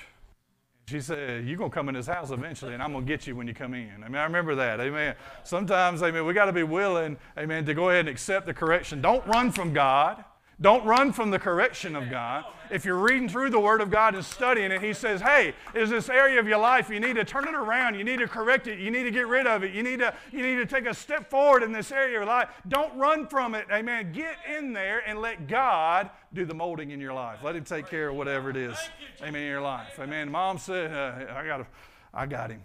She 0.87 1.01
said, 1.01 1.45
You're 1.45 1.57
going 1.57 1.69
to 1.69 1.73
come 1.73 1.89
in 1.89 1.95
this 1.95 2.07
house 2.07 2.31
eventually, 2.31 2.73
and 2.73 2.81
I'm 2.81 2.93
going 2.93 3.05
to 3.05 3.07
get 3.07 3.27
you 3.27 3.35
when 3.35 3.45
you 3.45 3.53
come 3.53 3.73
in. 3.73 3.91
I 4.01 4.07
mean, 4.07 4.15
I 4.15 4.23
remember 4.23 4.55
that. 4.55 4.79
Amen. 4.79 5.15
Sometimes, 5.43 6.01
amen, 6.01 6.25
we 6.25 6.33
got 6.33 6.45
to 6.45 6.53
be 6.53 6.63
willing, 6.63 7.17
amen, 7.37 7.65
to 7.65 7.73
go 7.73 7.89
ahead 7.89 8.01
and 8.01 8.09
accept 8.09 8.45
the 8.45 8.53
correction. 8.53 9.01
Don't 9.01 9.25
run 9.27 9.51
from 9.51 9.73
God. 9.73 10.23
Don't 10.63 10.85
run 10.85 11.11
from 11.11 11.29
the 11.29 11.39
correction 11.39 11.93
of 11.93 12.09
God. 12.09 12.45
If 12.71 12.85
you're 12.85 12.97
reading 12.97 13.27
through 13.27 13.49
the 13.49 13.59
Word 13.59 13.81
of 13.81 13.91
God 13.91 14.15
and 14.15 14.23
studying 14.23 14.71
it, 14.71 14.81
He 14.81 14.93
says, 14.93 15.19
Hey, 15.19 15.53
is 15.75 15.89
this 15.89 16.07
area 16.07 16.39
of 16.39 16.47
your 16.47 16.57
life, 16.57 16.89
you 16.89 17.01
need 17.01 17.17
to 17.17 17.25
turn 17.25 17.49
it 17.49 17.53
around. 17.53 17.95
You 17.95 18.05
need 18.05 18.19
to 18.19 18.29
correct 18.29 18.67
it. 18.67 18.79
You 18.79 18.89
need 18.89 19.03
to 19.03 19.11
get 19.11 19.27
rid 19.27 19.45
of 19.45 19.65
it. 19.65 19.73
You 19.73 19.83
need 19.83 19.99
to, 19.99 20.13
you 20.31 20.41
need 20.41 20.55
to 20.55 20.65
take 20.65 20.85
a 20.85 20.93
step 20.93 21.29
forward 21.29 21.63
in 21.63 21.73
this 21.73 21.91
area 21.91 22.07
of 22.07 22.11
your 22.13 22.25
life. 22.25 22.47
Don't 22.69 22.97
run 22.97 23.27
from 23.27 23.55
it. 23.55 23.67
Amen. 23.73 24.13
Get 24.13 24.37
in 24.57 24.71
there 24.71 25.03
and 25.05 25.19
let 25.19 25.49
God 25.49 26.09
do 26.33 26.45
the 26.45 26.53
molding 26.53 26.91
in 26.91 27.01
your 27.01 27.13
life. 27.13 27.39
Let 27.43 27.57
Him 27.57 27.65
take 27.65 27.89
care 27.89 28.07
of 28.07 28.15
whatever 28.15 28.49
it 28.49 28.55
is, 28.55 28.77
amen, 29.21 29.41
in 29.41 29.49
your 29.49 29.61
life. 29.61 29.99
Amen. 29.99 30.31
Mom 30.31 30.57
said, 30.57 30.93
uh, 30.93 31.33
I, 31.33 31.45
got 31.45 31.67
I 32.13 32.25
got 32.25 32.51
him. 32.51 32.63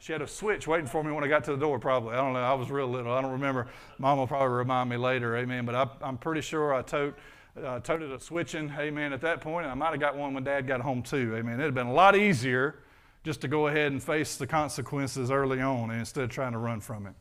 She 0.00 0.12
had 0.12 0.22
a 0.22 0.28
switch 0.28 0.68
waiting 0.68 0.86
for 0.86 1.02
me 1.02 1.10
when 1.10 1.24
I 1.24 1.28
got 1.28 1.44
to 1.44 1.52
the 1.52 1.58
door, 1.58 1.78
probably. 1.78 2.12
I 2.14 2.16
don't 2.16 2.32
know. 2.32 2.40
I 2.40 2.54
was 2.54 2.70
real 2.70 2.86
little. 2.86 3.12
I 3.12 3.20
don't 3.20 3.32
remember. 3.32 3.66
Mom 3.98 4.18
will 4.18 4.28
probably 4.28 4.56
remind 4.56 4.88
me 4.88 4.96
later. 4.96 5.36
Amen. 5.36 5.66
But 5.66 5.74
I, 5.74 6.08
am 6.08 6.18
pretty 6.18 6.40
sure 6.40 6.72
I 6.72 6.82
tote, 6.82 7.18
uh, 7.62 7.80
toted 7.80 8.12
a 8.12 8.20
switching. 8.20 8.72
Amen. 8.78 9.12
At 9.12 9.20
that 9.22 9.40
point, 9.40 9.66
I 9.66 9.74
might 9.74 9.90
have 9.90 10.00
got 10.00 10.16
one 10.16 10.34
when 10.34 10.44
Dad 10.44 10.66
got 10.68 10.80
home 10.80 11.02
too. 11.02 11.34
Amen. 11.36 11.54
It'd 11.54 11.66
have 11.66 11.74
been 11.74 11.88
a 11.88 11.92
lot 11.92 12.16
easier 12.16 12.76
just 13.24 13.40
to 13.40 13.48
go 13.48 13.66
ahead 13.66 13.90
and 13.90 14.00
face 14.02 14.36
the 14.36 14.46
consequences 14.46 15.30
early 15.30 15.60
on 15.60 15.90
instead 15.90 16.24
of 16.24 16.30
trying 16.30 16.52
to 16.52 16.58
run 16.58 16.80
from 16.80 17.06
it. 17.06 17.14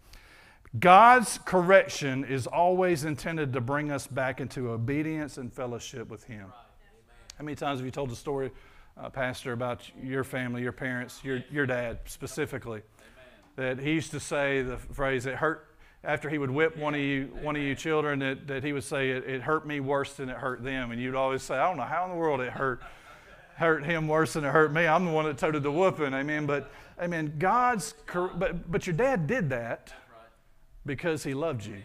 God's 0.80 1.40
correction 1.46 2.24
is 2.26 2.46
always 2.46 3.06
intended 3.06 3.54
to 3.54 3.62
bring 3.62 3.92
us 3.92 4.06
back 4.06 4.40
into 4.40 4.70
obedience 4.70 5.38
and 5.38 5.52
fellowship 5.52 6.10
with 6.10 6.26
Him. 6.26 6.54
How 7.38 7.44
many 7.44 7.56
times 7.56 7.80
have 7.80 7.86
you 7.86 7.92
told 7.92 8.12
the 8.12 8.16
story 8.16 8.52
uh, 9.00 9.10
Pastor, 9.10 9.54
about 9.54 9.82
your 10.02 10.24
family, 10.24 10.62
your 10.62 10.72
parents, 10.72 11.24
your, 11.24 11.44
your 11.52 11.66
dad 11.66 12.00
specifically. 12.06 12.82
That 13.56 13.80
he 13.80 13.94
used 13.94 14.12
to 14.12 14.20
say 14.20 14.62
the 14.62 14.78
phrase, 14.78 15.26
it 15.26 15.36
hurt, 15.36 15.68
after 16.04 16.30
he 16.30 16.38
would 16.38 16.52
whip 16.52 16.78
one 16.78 16.94
of 16.94 17.02
you, 17.02 17.36
one 17.42 17.56
of 17.56 17.62
you 17.62 17.76
children, 17.76 18.20
that, 18.20 18.48
that 18.48 18.64
he 18.64 18.72
would 18.72 18.84
say, 18.84 19.10
it, 19.10 19.24
it 19.26 19.42
hurt 19.42 19.68
me 19.68 19.80
worse 19.80 20.14
than 20.14 20.30
it 20.30 20.38
hurt 20.38 20.64
them. 20.64 20.92
And 20.92 21.02
you'd 21.02 21.16
always 21.16 21.42
say, 21.42 21.56
I 21.56 21.68
don't 21.68 21.78
know 21.78 21.84
how 21.84 22.06
in 22.06 22.12
the 22.12 22.18
world 22.18 22.40
it 22.40 22.52
hurt, 22.52 22.82
hurt 23.56 23.84
him 23.84 24.08
worse 24.08 24.34
than 24.34 24.46
it 24.46 24.52
hurt 24.52 24.72
me. 24.72 24.86
I'm 24.86 25.06
the 25.06 25.12
one 25.12 25.26
that 25.26 25.38
toted 25.38 25.64
the 25.64 25.72
whooping. 25.72 26.14
Amen. 26.14 26.46
But, 26.46 26.72
amen, 27.02 27.36
God's, 27.40 27.96
but, 28.14 28.72
but 28.72 28.86
your 28.86 28.96
dad 28.96 29.28
did 29.28 29.50
that 29.50 29.92
because 30.86 31.24
he 31.24 31.34
loved 31.34 31.66
you, 31.66 31.82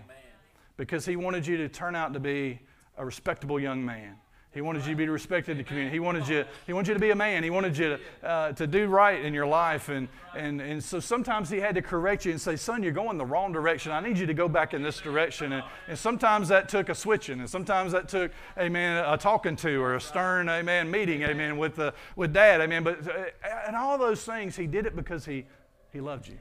because 0.76 1.06
he 1.06 1.16
wanted 1.16 1.46
you 1.46 1.56
to 1.56 1.68
turn 1.68 1.96
out 1.96 2.12
to 2.12 2.20
be 2.20 2.60
a 2.98 3.04
respectable 3.04 3.58
young 3.58 3.84
man. 3.84 4.16
He 4.52 4.60
wanted 4.60 4.84
you 4.84 4.90
to 4.90 4.96
be 4.96 5.08
respected 5.08 5.52
in 5.52 5.58
the 5.58 5.64
community. 5.64 5.94
He 5.94 6.00
wanted 6.00 6.28
you, 6.28 6.44
he 6.66 6.74
wanted 6.74 6.88
you 6.88 6.94
to 6.94 7.00
be 7.00 7.10
a 7.10 7.16
man. 7.16 7.42
He 7.42 7.48
wanted 7.48 7.76
you 7.76 7.96
to, 7.96 8.28
uh, 8.28 8.52
to 8.52 8.66
do 8.66 8.86
right 8.86 9.24
in 9.24 9.32
your 9.32 9.46
life. 9.46 9.88
And, 9.88 10.08
and, 10.36 10.60
and 10.60 10.84
so 10.84 11.00
sometimes 11.00 11.48
he 11.48 11.58
had 11.58 11.74
to 11.74 11.82
correct 11.82 12.26
you 12.26 12.32
and 12.32 12.40
say, 12.40 12.56
son, 12.56 12.82
you're 12.82 12.92
going 12.92 13.16
the 13.16 13.24
wrong 13.24 13.52
direction. 13.52 13.92
I 13.92 14.00
need 14.00 14.18
you 14.18 14.26
to 14.26 14.34
go 14.34 14.48
back 14.48 14.74
in 14.74 14.82
this 14.82 15.00
direction. 15.00 15.52
And, 15.54 15.64
and 15.88 15.98
sometimes 15.98 16.48
that 16.48 16.68
took 16.68 16.90
a 16.90 16.94
switching. 16.94 17.40
And 17.40 17.48
sometimes 17.48 17.92
that 17.92 18.10
took, 18.10 18.30
amen, 18.58 19.02
a 19.06 19.16
talking 19.16 19.56
to 19.56 19.80
or 19.80 19.94
a 19.94 20.00
stern, 20.00 20.50
amen, 20.50 20.90
meeting, 20.90 21.22
amen, 21.22 21.56
with, 21.56 21.76
the, 21.76 21.94
with 22.14 22.34
dad, 22.34 22.60
amen. 22.60 22.84
But, 22.84 23.08
uh, 23.08 23.24
and 23.66 23.74
all 23.74 23.96
those 23.96 24.22
things, 24.22 24.54
he 24.54 24.66
did 24.66 24.84
it 24.84 24.94
because 24.94 25.24
he, 25.24 25.46
he 25.92 26.02
loved 26.02 26.28
you. 26.28 26.38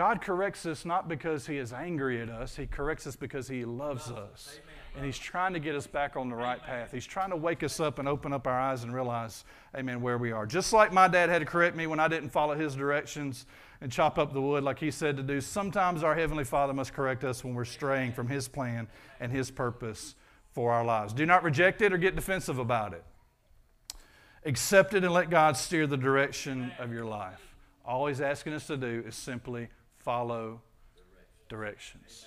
God 0.00 0.22
corrects 0.22 0.64
us 0.64 0.86
not 0.86 1.08
because 1.08 1.46
he 1.46 1.58
is 1.58 1.74
angry 1.74 2.22
at 2.22 2.30
us. 2.30 2.56
He 2.56 2.64
corrects 2.64 3.06
us 3.06 3.16
because 3.16 3.48
he 3.48 3.66
loves 3.66 4.10
us 4.10 4.58
and 4.96 5.04
He's 5.04 5.18
trying 5.18 5.52
to 5.52 5.60
get 5.60 5.74
us 5.74 5.86
back 5.86 6.16
on 6.16 6.30
the 6.30 6.34
right 6.34 6.58
path. 6.58 6.90
He's 6.90 7.04
trying 7.04 7.28
to 7.28 7.36
wake 7.36 7.62
us 7.62 7.80
up 7.80 7.98
and 7.98 8.08
open 8.08 8.32
up 8.32 8.46
our 8.46 8.58
eyes 8.58 8.82
and 8.82 8.94
realize, 8.94 9.44
amen, 9.76 10.00
where 10.00 10.16
we 10.16 10.32
are. 10.32 10.46
Just 10.46 10.72
like 10.72 10.90
my 10.90 11.06
dad 11.06 11.28
had 11.28 11.40
to 11.40 11.44
correct 11.44 11.76
me 11.76 11.86
when 11.86 12.00
I 12.00 12.08
didn't 12.08 12.30
follow 12.30 12.54
his 12.54 12.74
directions 12.74 13.44
and 13.82 13.92
chop 13.92 14.18
up 14.18 14.32
the 14.32 14.40
wood 14.40 14.64
like 14.64 14.78
he 14.78 14.90
said 14.90 15.18
to 15.18 15.22
do, 15.22 15.38
sometimes 15.38 16.02
our 16.02 16.14
Heavenly 16.14 16.44
Father 16.44 16.72
must 16.72 16.94
correct 16.94 17.22
us 17.22 17.44
when 17.44 17.54
we're 17.54 17.66
straying 17.66 18.12
from 18.12 18.26
His 18.26 18.48
plan 18.48 18.88
and 19.20 19.30
His 19.30 19.50
purpose 19.50 20.14
for 20.54 20.72
our 20.72 20.82
lives. 20.82 21.12
Do 21.12 21.26
not 21.26 21.42
reject 21.44 21.82
it 21.82 21.92
or 21.92 21.98
get 21.98 22.16
defensive 22.16 22.58
about 22.58 22.94
it. 22.94 23.04
Accept 24.46 24.94
it 24.94 25.04
and 25.04 25.12
let 25.12 25.28
God 25.28 25.58
steer 25.58 25.86
the 25.86 25.98
direction 25.98 26.72
of 26.78 26.90
your 26.90 27.04
life. 27.04 27.54
All 27.84 28.06
He's 28.06 28.22
asking 28.22 28.54
us 28.54 28.66
to 28.68 28.78
do 28.78 29.04
is 29.06 29.14
simply 29.14 29.68
follow 30.00 30.60
directions. 31.48 32.26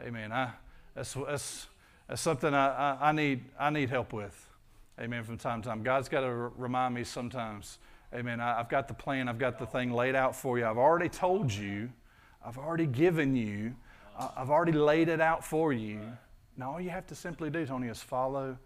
Amen. 0.00 0.32
I, 0.32 0.50
that's, 0.94 1.14
that's 1.14 1.66
that's 2.08 2.20
something 2.20 2.52
I, 2.52 2.68
I, 2.68 3.08
I, 3.08 3.12
need, 3.12 3.44
I 3.58 3.70
need 3.70 3.88
help 3.88 4.12
with. 4.12 4.48
Amen. 5.00 5.24
From 5.24 5.38
time 5.38 5.62
to 5.62 5.68
time. 5.68 5.82
God's 5.82 6.08
got 6.08 6.20
to 6.20 6.26
r- 6.26 6.52
remind 6.56 6.94
me 6.94 7.04
sometimes. 7.04 7.78
Amen. 8.14 8.40
I, 8.40 8.60
I've 8.60 8.68
got 8.68 8.88
the 8.88 8.94
plan, 8.94 9.28
I've 9.28 9.38
got 9.38 9.58
the 9.58 9.66
thing 9.66 9.90
laid 9.90 10.14
out 10.14 10.36
for 10.36 10.58
you. 10.58 10.66
I've 10.66 10.78
already 10.78 11.08
told 11.08 11.52
you, 11.52 11.90
I've 12.44 12.58
already 12.58 12.86
given 12.86 13.34
you, 13.34 13.74
I've 14.36 14.50
already 14.50 14.72
laid 14.72 15.08
it 15.08 15.20
out 15.20 15.44
for 15.44 15.72
you. 15.72 16.00
Now, 16.56 16.72
all 16.72 16.80
you 16.80 16.90
have 16.90 17.06
to 17.08 17.14
simply 17.16 17.50
do, 17.50 17.66
Tony, 17.66 17.88
is 17.88 18.00
follow 18.00 18.56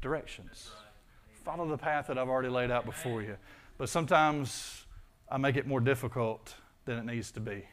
directions. 0.00 0.70
follow 1.42 1.66
the 1.66 1.78
path 1.78 2.06
that 2.06 2.18
I've 2.18 2.28
already 2.28 2.50
laid 2.50 2.70
out 2.70 2.84
before 2.84 3.22
you. 3.22 3.36
But 3.78 3.88
sometimes 3.88 4.84
I 5.28 5.38
make 5.38 5.56
it 5.56 5.66
more 5.66 5.80
difficult 5.80 6.54
than 6.84 6.98
it 6.98 7.04
needs 7.04 7.30
to 7.32 7.40
be. 7.40 7.64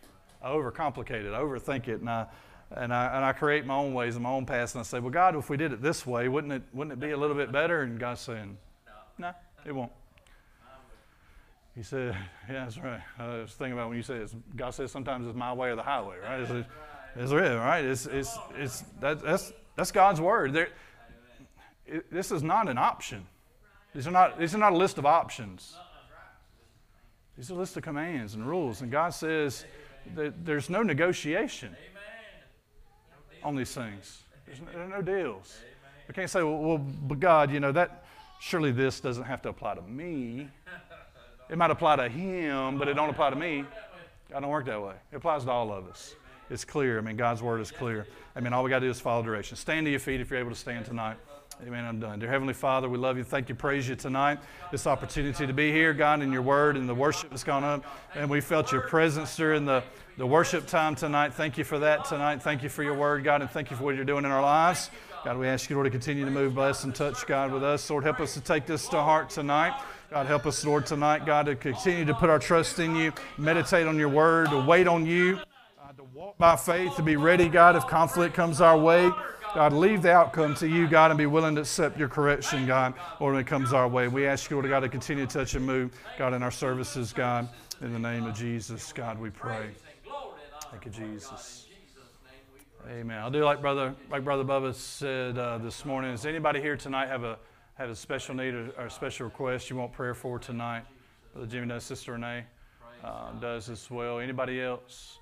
I 0.42 0.50
overcomplicate 0.50 1.26
it, 1.26 1.34
I 1.34 1.40
overthink 1.40 1.88
it, 1.88 2.00
and 2.00 2.10
I, 2.10 2.26
and 2.72 2.94
I, 2.94 3.16
and 3.16 3.26
I 3.26 3.34
create 3.34 3.66
my 3.66 3.76
own 3.76 3.94
ways 3.94 4.16
and 4.16 4.24
my 4.24 4.30
own 4.30 4.46
paths. 4.46 4.74
And 4.74 4.80
I 4.80 4.84
say, 4.84 5.00
well, 5.00 5.12
God, 5.12 5.36
if 5.36 5.50
we 5.50 5.58
did 5.58 5.72
it 5.72 5.82
this 5.82 6.06
way, 6.06 6.28
wouldn't 6.28 6.54
it, 6.54 6.64
wouldn't 6.74 6.94
it 6.94 7.00
be 7.00 7.12
a 7.12 7.18
little 7.18 7.36
bit 7.36 7.52
better? 7.52 7.82
And 7.82 8.00
God's 8.00 8.22
saying, 8.22 8.58
no, 9.18 9.34
it 9.66 9.74
won't. 9.74 9.92
He 11.76 11.84
said, 11.84 12.18
yeah, 12.50 12.66
that's 12.66 12.78
right. 12.78 13.02
I 13.18 13.28
was 13.40 13.54
thinking 13.54 13.74
about 13.74 13.88
when 13.88 13.98
you 13.98 14.04
say 14.04 14.26
God 14.56 14.72
says 14.72 14.92
sometimes 14.92 15.26
it's 15.28 15.38
my 15.38 15.54
way 15.54 15.70
or 15.70 15.76
the 15.76 15.84
highway, 15.84 16.18
right? 16.22 16.42
It's, 16.42 16.68
it's 17.16 17.32
real, 17.32 17.58
right? 17.58 17.86
It's, 17.86 18.06
it's, 18.08 18.38
it's, 18.58 18.82
that, 19.00 19.22
that's, 19.22 19.54
that's 19.76 19.92
God's 19.92 20.20
word. 20.20 20.54
There, 20.54 20.70
it, 21.86 22.12
this 22.12 22.32
is 22.32 22.44
not 22.44 22.68
an 22.68 22.78
option. 22.78 23.26
These 23.94 24.08
are 24.08 24.12
not, 24.12 24.40
these 24.40 24.54
are 24.56 24.58
not 24.58 24.74
a 24.74 24.78
list 24.78 24.98
of 24.98 25.06
options. 25.06 25.76
These 27.38 27.50
are 27.52 27.54
a 27.54 27.58
list 27.58 27.78
of 27.78 27.84
commands 27.84 28.36
and 28.36 28.48
rules. 28.48 28.82
And 28.82 28.92
God 28.92 29.10
says 29.10 29.66
that 30.16 30.46
there's 30.46 30.70
no 30.70 30.84
negotiation 30.84 31.76
on 33.44 33.56
these 33.56 33.74
things. 33.74 34.24
There's 34.46 34.60
no, 34.62 34.68
there 34.72 34.84
are 34.84 34.88
no 34.88 35.02
deals. 35.02 35.58
We 36.08 36.14
can't 36.14 36.30
say, 36.30 36.44
well, 36.44 36.58
well, 36.58 36.78
but 36.78 37.20
God, 37.20 37.52
you 37.52 37.60
know, 37.60 37.72
that 37.72 38.06
surely 38.40 38.72
this 38.72 39.00
doesn't 39.00 39.24
have 39.24 39.42
to 39.44 39.50
apply 39.50 39.76
to 39.76 39.82
me. 39.82 40.50
It 41.50 41.58
might 41.58 41.72
apply 41.72 41.98
to 41.98 42.10
him, 42.10 42.78
but 42.78 42.88
it 42.88 42.94
don't 42.94 43.10
apply 43.10 43.30
to 43.30 43.36
me. 43.36 43.66
God 44.32 44.42
don't 44.42 44.50
work 44.50 44.66
that 44.66 44.82
way. 44.82 44.96
It 45.12 45.18
applies 45.18 45.44
to 45.46 45.52
all 45.52 45.72
of 45.72 45.88
us. 45.88 46.16
It's 46.50 46.66
clear. 46.66 46.98
I 46.98 47.02
mean, 47.02 47.18
God's 47.18 47.42
word 47.42 47.62
is 47.62 47.72
clear. 47.72 48.08
I 48.36 48.42
mean, 48.42 48.54
all 48.54 48.64
we 48.64 48.70
got 48.70 48.80
to 48.80 48.86
do 48.86 48.90
is 48.90 49.00
follow 49.00 49.24
direction. 49.24 49.58
Stand 49.58 49.86
to 49.86 49.90
your 49.90 50.00
feet 50.00 50.22
if 50.22 50.30
you're 50.30 50.40
able 50.40 50.52
to 50.52 50.56
stand 50.56 50.86
tonight. 50.86 51.18
Amen. 51.68 51.86
I'm 51.86 52.00
done. 52.00 52.18
Dear 52.18 52.30
Heavenly 52.30 52.56
Father, 52.56 52.90
we 52.90 52.98
love 52.98 53.18
you. 53.18 53.24
Thank 53.24 53.48
you. 53.48 53.54
Praise 53.54 53.88
you 53.88 53.96
tonight. 53.96 54.40
This 54.72 54.88
opportunity 54.88 55.46
to 55.46 55.54
be 55.54 55.72
here, 55.72 55.94
God, 55.94 56.24
in 56.24 56.32
your 56.32 56.42
word 56.42 56.76
and 56.76 56.90
the 56.90 56.96
worship 56.96 57.30
that's 57.30 57.44
gone 57.44 57.64
up. 57.64 57.86
And 58.16 58.28
we 58.32 58.42
felt 58.42 58.72
your 58.72 58.82
presence 58.82 59.36
during 59.36 59.66
the, 59.66 59.84
the 60.18 60.26
worship 60.26 60.66
time 60.66 60.96
tonight. 60.96 61.36
Thank 61.36 61.60
you 61.60 61.64
for 61.64 61.78
that 61.78 62.06
tonight. 62.06 62.42
Thank 62.42 62.64
you 62.64 62.70
for 62.70 62.82
your 62.82 62.96
word, 62.96 63.24
God, 63.24 63.42
and 63.42 63.50
thank 63.50 63.70
you 63.70 63.78
for 63.78 63.84
what 63.84 63.96
you're 63.96 64.06
doing 64.06 64.26
in 64.26 64.32
our 64.32 64.42
lives. 64.42 64.90
God, 65.24 65.38
we 65.38 65.48
ask 65.48 65.70
you, 65.70 65.76
Lord, 65.76 65.86
to 65.86 65.92
continue 65.92 66.26
to 66.26 66.32
move, 66.32 66.56
bless, 66.56 66.84
and 66.84 66.96
touch, 66.96 67.28
God, 67.28 67.52
with 67.52 67.64
us. 67.64 67.88
Lord, 67.92 68.06
help 68.06 68.20
us 68.22 68.34
to 68.34 68.42
take 68.42 68.66
this 68.66 68.88
to 68.88 69.00
heart 69.00 69.30
tonight. 69.30 69.80
God, 70.10 70.26
help 70.26 70.48
us, 70.48 70.66
Lord, 70.66 70.88
tonight, 70.88 71.28
God, 71.28 71.46
to 71.46 71.56
continue 71.56 72.06
to 72.06 72.14
put 72.16 72.32
our 72.32 72.40
trust 72.40 72.80
in 72.80 72.96
you, 72.96 73.14
meditate 73.38 73.86
on 73.86 74.00
your 74.00 74.10
word, 74.10 74.50
to 74.50 74.60
wait 74.60 74.88
on 74.88 75.06
you, 75.06 75.38
uh, 75.80 75.94
to 75.94 76.04
walk 76.06 76.40
by 76.40 76.56
faith, 76.56 76.96
to 76.96 77.04
be 77.04 77.18
ready, 77.18 77.48
God, 77.48 77.76
if 77.76 77.86
conflict 77.86 78.34
comes 78.34 78.62
our 78.62 78.80
way. 78.80 79.12
God, 79.54 79.74
leave 79.74 80.02
the 80.02 80.12
outcome 80.12 80.56
to 80.56 80.68
you, 80.68 80.88
God, 80.88 81.12
and 81.12 81.18
be 81.18 81.26
willing 81.26 81.56
to 81.56 81.62
accept 81.62 82.00
your 82.00 82.08
correction, 82.08 82.66
God, 82.66 82.94
when 83.20 83.36
it 83.36 83.46
comes 83.46 83.74
our 83.74 83.88
way. 83.88 84.08
We 84.08 84.26
ask 84.26 84.50
you, 84.50 84.56
Lord, 84.56 84.70
God, 84.70 84.80
to 84.82 84.90
continue 84.90 85.26
to 85.26 85.34
touch 85.40 85.56
and 85.56 85.66
move, 85.66 85.92
God, 86.18 86.34
in 86.34 86.42
our 86.42 86.52
services, 86.52 87.12
God. 87.12 87.50
In 87.82 87.92
the 87.92 88.00
name 88.00 88.26
of 88.26 88.36
Jesus, 88.36 88.94
God, 88.94 89.20
we 89.20 89.30
pray. 89.30 89.72
Thank 90.70 90.86
you, 90.86 90.92
Jesus. 90.92 91.68
Amen. 92.90 93.18
I'll 93.18 93.32
do 93.32 93.44
like 93.44 93.62
brother, 93.62 93.94
like 94.10 94.24
brother 94.24 94.44
Bubba 94.44 94.74
said 94.74 95.38
uh, 95.38 95.58
this 95.58 95.86
morning. 95.86 96.12
Does 96.12 96.26
anybody 96.26 96.62
here 96.62 96.78
tonight 96.78 97.08
have 97.08 97.24
a 97.24 97.38
have 97.76 97.90
a 97.90 97.96
special 97.96 98.36
need 98.36 98.54
or, 98.54 98.72
or 98.78 98.86
a 98.86 98.92
special 98.92 99.26
request 99.26 99.70
you 99.70 99.76
want 99.76 99.92
prayer 99.92 100.16
for 100.16 100.40
tonight? 100.40 100.84
Brother 101.34 101.48
Jimmy 101.48 101.68
does. 101.68 101.84
Sister 101.84 102.14
Renee 102.14 102.44
uh, 103.04 103.32
does 103.34 103.70
as 103.70 103.90
well. 103.92 104.20
Anybody 104.20 104.62
else? 104.62 105.20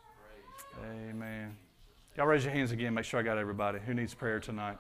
Amen. 0.84 1.56
Y'all 2.18 2.26
raise 2.26 2.44
your 2.44 2.54
hands 2.54 2.72
again. 2.72 2.94
Make 2.94 3.06
sure 3.06 3.20
I 3.20 3.24
got 3.24 3.38
everybody. 3.38 3.80
Who 3.86 3.94
needs 3.94 4.14
prayer 4.14 4.40
tonight? 4.40 4.78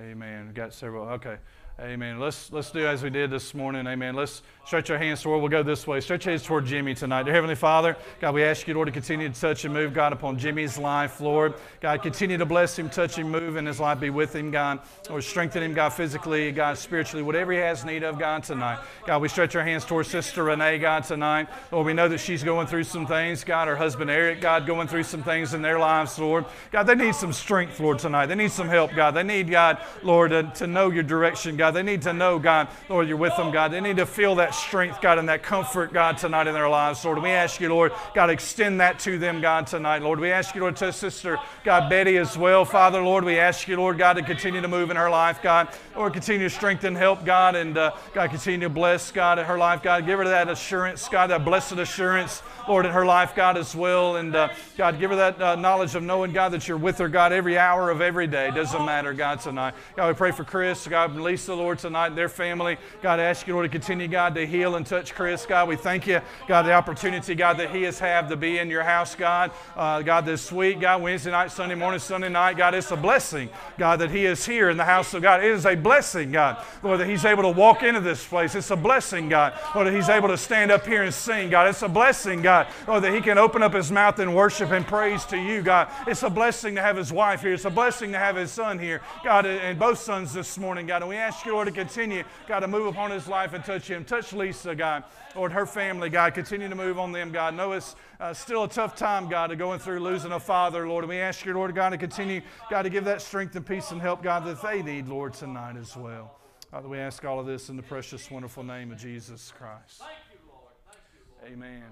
Amen. 0.00 0.48
We 0.48 0.52
got 0.52 0.72
several. 0.72 1.06
Okay. 1.08 1.36
Amen. 1.82 2.20
Let's 2.20 2.52
let's 2.52 2.70
do 2.70 2.86
as 2.86 3.02
we 3.02 3.08
did 3.08 3.30
this 3.30 3.54
morning. 3.54 3.86
Amen. 3.86 4.14
Let's 4.14 4.42
stretch 4.66 4.90
our 4.90 4.98
hands 4.98 5.22
toward. 5.22 5.40
We'll 5.40 5.48
go 5.48 5.62
this 5.62 5.86
way. 5.86 6.00
Stretch 6.00 6.26
your 6.26 6.32
hands 6.32 6.42
toward 6.42 6.66
Jimmy 6.66 6.94
tonight. 6.94 7.22
Dear 7.22 7.32
Heavenly 7.32 7.54
Father, 7.54 7.96
God, 8.20 8.34
we 8.34 8.44
ask 8.44 8.68
you, 8.68 8.74
Lord, 8.74 8.86
to 8.86 8.92
continue 8.92 9.30
to 9.30 9.40
touch 9.40 9.64
and 9.64 9.72
move, 9.72 9.94
God, 9.94 10.12
upon 10.12 10.38
Jimmy's 10.38 10.76
life, 10.76 11.22
Lord. 11.22 11.54
God, 11.80 12.02
continue 12.02 12.36
to 12.36 12.44
bless 12.44 12.78
him, 12.78 12.90
touch 12.90 13.16
him, 13.16 13.30
move 13.30 13.56
in 13.56 13.64
his 13.64 13.80
life, 13.80 13.98
be 13.98 14.10
with 14.10 14.36
him, 14.36 14.50
God. 14.50 14.80
Lord, 15.08 15.24
strengthen 15.24 15.62
him, 15.62 15.72
God, 15.72 15.88
physically, 15.88 16.52
God, 16.52 16.76
spiritually, 16.76 17.22
whatever 17.22 17.50
he 17.52 17.58
has 17.58 17.82
need 17.82 18.04
of, 18.04 18.18
God, 18.18 18.44
tonight. 18.44 18.78
God, 19.06 19.22
we 19.22 19.28
stretch 19.28 19.56
our 19.56 19.64
hands 19.64 19.86
toward 19.86 20.06
Sister 20.06 20.44
Renee, 20.44 20.78
God, 20.78 21.04
tonight. 21.04 21.48
Lord, 21.72 21.86
we 21.86 21.94
know 21.94 22.08
that 22.08 22.18
she's 22.18 22.44
going 22.44 22.66
through 22.66 22.84
some 22.84 23.06
things, 23.06 23.42
God. 23.42 23.66
Her 23.66 23.76
husband 23.76 24.10
Eric, 24.10 24.42
God, 24.42 24.66
going 24.66 24.86
through 24.86 25.04
some 25.04 25.22
things 25.22 25.54
in 25.54 25.62
their 25.62 25.78
lives, 25.78 26.18
Lord. 26.18 26.44
God, 26.70 26.84
they 26.84 26.94
need 26.94 27.14
some 27.14 27.32
strength, 27.32 27.80
Lord, 27.80 27.98
tonight. 27.98 28.26
They 28.26 28.34
need 28.34 28.52
some 28.52 28.68
help, 28.68 28.92
God. 28.94 29.12
They 29.12 29.22
need, 29.22 29.50
God, 29.50 29.78
Lord, 30.02 30.30
to, 30.30 30.42
to 30.56 30.66
know 30.66 30.90
your 30.90 31.02
direction, 31.02 31.56
God. 31.56 31.69
They 31.72 31.82
need 31.82 32.02
to 32.02 32.12
know, 32.12 32.38
God. 32.38 32.50
God, 32.50 32.68
Lord, 32.88 33.08
you're 33.08 33.16
with 33.16 33.36
them, 33.36 33.52
God. 33.52 33.70
They 33.70 33.80
need 33.80 33.96
to 33.98 34.06
feel 34.06 34.34
that 34.34 34.56
strength, 34.56 35.00
God, 35.00 35.18
and 35.18 35.28
that 35.28 35.42
comfort, 35.42 35.92
God, 35.92 36.18
tonight 36.18 36.46
in 36.48 36.52
their 36.52 36.68
lives, 36.68 37.04
Lord. 37.04 37.22
We 37.22 37.30
ask 37.30 37.60
you, 37.60 37.68
Lord, 37.68 37.92
God, 38.12 38.28
extend 38.28 38.80
that 38.80 38.98
to 39.00 39.18
them, 39.18 39.40
God, 39.40 39.68
tonight, 39.68 40.02
Lord. 40.02 40.18
We 40.18 40.32
ask 40.32 40.54
you, 40.54 40.60
Lord, 40.60 40.74
to 40.76 40.92
Sister, 40.92 41.38
God, 41.64 41.88
Betty 41.88 42.16
as 42.16 42.36
well, 42.36 42.64
Father, 42.64 43.00
Lord. 43.00 43.24
We 43.24 43.38
ask 43.38 43.68
you, 43.68 43.76
Lord, 43.76 43.98
God, 43.98 44.14
to 44.14 44.22
continue 44.22 44.60
to 44.60 44.66
move 44.66 44.90
in 44.90 44.96
her 44.96 45.08
life, 45.08 45.40
God. 45.42 45.68
Lord, 45.94 46.12
continue 46.12 46.48
to 46.48 46.54
strengthen, 46.54 46.96
help, 46.96 47.24
God, 47.24 47.54
and 47.54 47.78
uh, 47.78 47.92
God, 48.12 48.30
continue 48.30 48.60
to 48.60 48.68
bless, 48.68 49.12
God, 49.12 49.38
in 49.38 49.44
her 49.44 49.56
life, 49.56 49.80
God. 49.80 50.04
Give 50.04 50.18
her 50.18 50.24
that 50.24 50.48
assurance, 50.48 51.08
God, 51.08 51.28
that 51.30 51.44
blessed 51.44 51.74
assurance, 51.74 52.42
Lord, 52.68 52.84
in 52.84 52.90
her 52.90 53.06
life, 53.06 53.36
God, 53.36 53.56
as 53.56 53.76
well. 53.76 54.16
And 54.16 54.34
uh, 54.34 54.48
God, 54.76 54.98
give 54.98 55.10
her 55.10 55.16
that 55.16 55.40
uh, 55.40 55.54
knowledge 55.54 55.94
of 55.94 56.02
knowing, 56.02 56.32
God, 56.32 56.48
that 56.48 56.66
you're 56.66 56.76
with 56.76 56.98
her, 56.98 57.08
God, 57.08 57.32
every 57.32 57.56
hour 57.56 57.90
of 57.90 58.00
every 58.00 58.26
day. 58.26 58.50
Doesn't 58.50 58.84
matter, 58.84 59.14
God, 59.14 59.40
tonight. 59.40 59.74
God, 59.94 60.08
we 60.08 60.14
pray 60.14 60.32
for 60.32 60.42
Chris, 60.42 60.86
God, 60.88 61.14
Lisa, 61.14 61.54
Lord, 61.60 61.78
tonight, 61.78 62.16
their 62.16 62.30
family. 62.30 62.78
God, 63.02 63.20
I 63.20 63.24
ask 63.24 63.46
you, 63.46 63.52
Lord, 63.52 63.64
to 63.64 63.68
continue, 63.70 64.08
God, 64.08 64.34
to 64.34 64.46
heal 64.46 64.76
and 64.76 64.86
touch 64.86 65.14
Chris. 65.14 65.44
God, 65.44 65.68
we 65.68 65.76
thank 65.76 66.06
you, 66.06 66.22
God, 66.48 66.62
the 66.62 66.72
opportunity, 66.72 67.34
God, 67.34 67.58
that 67.58 67.70
he 67.70 67.82
has 67.82 67.98
had 67.98 68.30
to 68.30 68.36
be 68.36 68.56
in 68.56 68.70
your 68.70 68.82
house, 68.82 69.14
God. 69.14 69.50
Uh, 69.76 70.00
God, 70.00 70.24
this 70.24 70.50
week, 70.50 70.80
God, 70.80 71.02
Wednesday 71.02 71.30
night, 71.30 71.52
Sunday 71.52 71.74
morning, 71.74 72.00
Sunday 72.00 72.30
night, 72.30 72.56
God, 72.56 72.74
it's 72.74 72.90
a 72.92 72.96
blessing, 72.96 73.50
God, 73.78 73.98
that 73.98 74.10
he 74.10 74.24
is 74.24 74.46
here 74.46 74.70
in 74.70 74.78
the 74.78 74.84
house 74.84 75.12
of 75.12 75.20
God. 75.20 75.44
It 75.44 75.50
is 75.50 75.66
a 75.66 75.74
blessing, 75.74 76.32
God, 76.32 76.64
Lord, 76.82 76.98
that 77.00 77.08
he's 77.08 77.26
able 77.26 77.42
to 77.42 77.50
walk 77.50 77.82
into 77.82 78.00
this 78.00 78.26
place. 78.26 78.54
It's 78.54 78.70
a 78.70 78.76
blessing, 78.76 79.28
God, 79.28 79.52
Lord, 79.74 79.86
that 79.86 79.94
he's 79.94 80.08
able 80.08 80.28
to 80.28 80.38
stand 80.38 80.70
up 80.70 80.86
here 80.86 81.02
and 81.02 81.12
sing, 81.12 81.50
God. 81.50 81.68
It's 81.68 81.82
a 81.82 81.88
blessing, 81.88 82.40
God, 82.40 82.68
Lord, 82.88 83.04
that 83.04 83.12
he 83.12 83.20
can 83.20 83.36
open 83.36 83.62
up 83.62 83.74
his 83.74 83.92
mouth 83.92 84.18
and 84.18 84.34
worship 84.34 84.70
and 84.70 84.86
praise 84.86 85.26
to 85.26 85.36
you, 85.36 85.60
God. 85.60 85.88
It's 86.06 86.22
a 86.22 86.30
blessing 86.30 86.74
to 86.76 86.82
have 86.82 86.96
his 86.96 87.12
wife 87.12 87.42
here. 87.42 87.52
It's 87.52 87.66
a 87.66 87.70
blessing 87.70 88.12
to 88.12 88.18
have 88.18 88.36
his 88.36 88.50
son 88.50 88.78
here, 88.78 89.02
God, 89.22 89.44
and 89.44 89.78
both 89.78 89.98
sons 89.98 90.32
this 90.32 90.56
morning, 90.56 90.86
God. 90.86 91.02
And 91.02 91.08
we 91.08 91.16
ask 91.16 91.39
you, 91.44 91.52
Lord, 91.52 91.66
to 91.66 91.72
continue, 91.72 92.24
God, 92.46 92.60
to 92.60 92.68
move 92.68 92.86
upon 92.86 93.10
his 93.10 93.28
life 93.28 93.52
and 93.52 93.64
touch 93.64 93.88
him. 93.88 94.04
Touch 94.04 94.32
Lisa, 94.32 94.74
God. 94.74 95.04
Lord, 95.34 95.52
her 95.52 95.66
family, 95.66 96.10
God. 96.10 96.34
Continue 96.34 96.68
to 96.68 96.74
move 96.74 96.98
on 96.98 97.12
them, 97.12 97.30
God. 97.30 97.54
Know 97.54 97.72
it's 97.72 97.96
uh, 98.18 98.32
still 98.32 98.64
a 98.64 98.68
tough 98.68 98.96
time, 98.96 99.28
God, 99.28 99.48
to 99.48 99.56
going 99.56 99.78
through 99.78 100.00
losing 100.00 100.32
a 100.32 100.40
father, 100.40 100.88
Lord. 100.88 101.04
And 101.04 101.08
we 101.10 101.18
ask 101.18 101.44
you, 101.44 101.54
Lord, 101.54 101.74
God, 101.74 101.90
to 101.90 101.98
continue, 101.98 102.40
God, 102.70 102.82
to 102.82 102.90
give 102.90 103.04
that 103.04 103.22
strength 103.22 103.54
and 103.56 103.64
peace 103.64 103.90
and 103.90 104.00
help, 104.00 104.22
God, 104.22 104.44
that 104.44 104.62
they 104.62 104.82
need, 104.82 105.08
Lord, 105.08 105.34
tonight 105.34 105.76
as 105.76 105.96
well. 105.96 106.36
Father, 106.70 106.88
we 106.88 106.98
ask 106.98 107.24
all 107.24 107.40
of 107.40 107.46
this 107.46 107.68
in 107.68 107.76
the 107.76 107.82
precious, 107.82 108.30
wonderful 108.30 108.62
name 108.62 108.92
of 108.92 108.98
Jesus 108.98 109.52
Christ. 109.56 109.98
Thank 109.98 110.12
you, 110.32 110.38
you, 110.38 110.52
Lord. 110.52 111.52
amen 111.52 111.82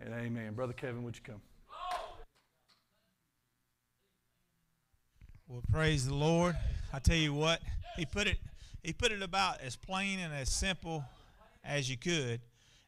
and 0.00 0.14
amen. 0.14 0.54
Brother 0.54 0.72
Kevin, 0.72 1.02
would 1.02 1.16
you 1.16 1.22
come? 1.22 1.40
Well, 5.48 5.62
praise 5.70 6.06
the 6.06 6.14
Lord. 6.14 6.56
I 6.92 6.98
tell 6.98 7.16
you 7.16 7.32
what, 7.32 7.60
he 7.96 8.04
put 8.04 8.26
it 8.26 8.38
he 8.82 8.92
put 8.92 9.12
it 9.12 9.22
about 9.22 9.60
as 9.60 9.76
plain 9.76 10.18
and 10.18 10.32
as 10.32 10.50
simple 10.50 11.04
as 11.64 11.90
you 11.90 11.96
could. 11.96 12.40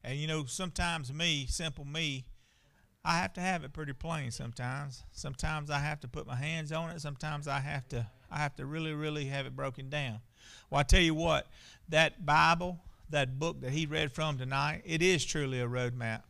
And 0.05 0.19
you 0.19 0.27
know, 0.27 0.45
sometimes 0.47 1.13
me, 1.13 1.47
simple 1.49 1.85
me, 1.85 2.25
I 3.05 3.19
have 3.19 3.33
to 3.35 3.41
have 3.41 3.65
it 3.65 3.73
pretty 3.73 3.93
plain 3.93 4.31
sometimes. 4.31 5.03
Sometimes 5.13 5.71
I 5.71 5.79
have 5.79 6.01
to 6.01 6.09
put 6.09 6.27
my 6.27 6.37
hands 6.37 6.73
on 6.73 6.91
it. 6.91 7.01
Sometimes 7.01 7.49
I 7.49 7.61
have 7.61 7.89
to 7.89 8.07
I 8.31 8.39
have 8.39 8.57
to 8.57 8.67
really, 8.67 8.93
really 8.93 9.27
have 9.27 9.47
it 9.47 9.57
broken 9.57 9.89
down. 9.89 10.21
Well, 10.71 10.81
I 10.81 10.83
tell 10.83 11.01
you 11.01 11.15
what, 11.15 11.47
that 11.89 12.27
Bible, 12.27 12.79
that 13.09 13.39
book 13.39 13.61
that 13.63 13.71
he 13.71 13.87
read 13.87 14.13
from 14.13 14.37
tonight, 14.37 14.83
it 14.85 15.01
is 15.01 15.25
truly 15.25 15.61
a 15.61 15.67
roadmap. 15.67 16.23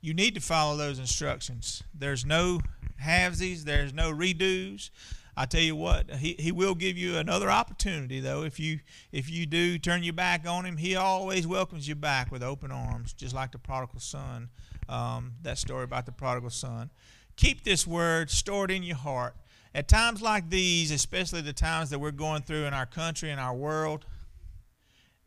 You 0.00 0.14
need 0.14 0.34
to 0.34 0.40
follow 0.40 0.76
those 0.76 0.98
instructions. 0.98 1.82
There's 1.94 2.24
no 2.24 2.60
halvesies, 3.02 3.64
there's 3.64 3.92
no 3.92 4.10
redos. 4.10 4.90
I 5.36 5.46
tell 5.46 5.62
you 5.62 5.74
what, 5.74 6.10
he, 6.16 6.36
he 6.38 6.52
will 6.52 6.74
give 6.74 6.98
you 6.98 7.16
another 7.16 7.50
opportunity 7.50 8.20
though. 8.20 8.42
If 8.42 8.60
you 8.60 8.80
if 9.12 9.30
you 9.30 9.46
do 9.46 9.78
turn 9.78 10.02
your 10.02 10.12
back 10.12 10.46
on 10.46 10.66
him, 10.66 10.76
he 10.76 10.94
always 10.94 11.46
welcomes 11.46 11.88
you 11.88 11.94
back 11.94 12.30
with 12.30 12.42
open 12.42 12.70
arms, 12.70 13.14
just 13.14 13.34
like 13.34 13.52
the 13.52 13.58
prodigal 13.58 14.00
son. 14.00 14.50
Um, 14.88 15.32
that 15.42 15.56
story 15.56 15.84
about 15.84 16.06
the 16.06 16.12
prodigal 16.12 16.50
son. 16.50 16.90
Keep 17.36 17.64
this 17.64 17.86
word 17.86 18.30
stored 18.30 18.70
in 18.70 18.82
your 18.82 18.96
heart. 18.96 19.34
At 19.74 19.88
times 19.88 20.20
like 20.20 20.50
these, 20.50 20.90
especially 20.90 21.40
the 21.40 21.54
times 21.54 21.88
that 21.90 21.98
we're 21.98 22.10
going 22.10 22.42
through 22.42 22.64
in 22.64 22.74
our 22.74 22.84
country 22.84 23.30
and 23.30 23.40
our 23.40 23.54
world, 23.54 24.04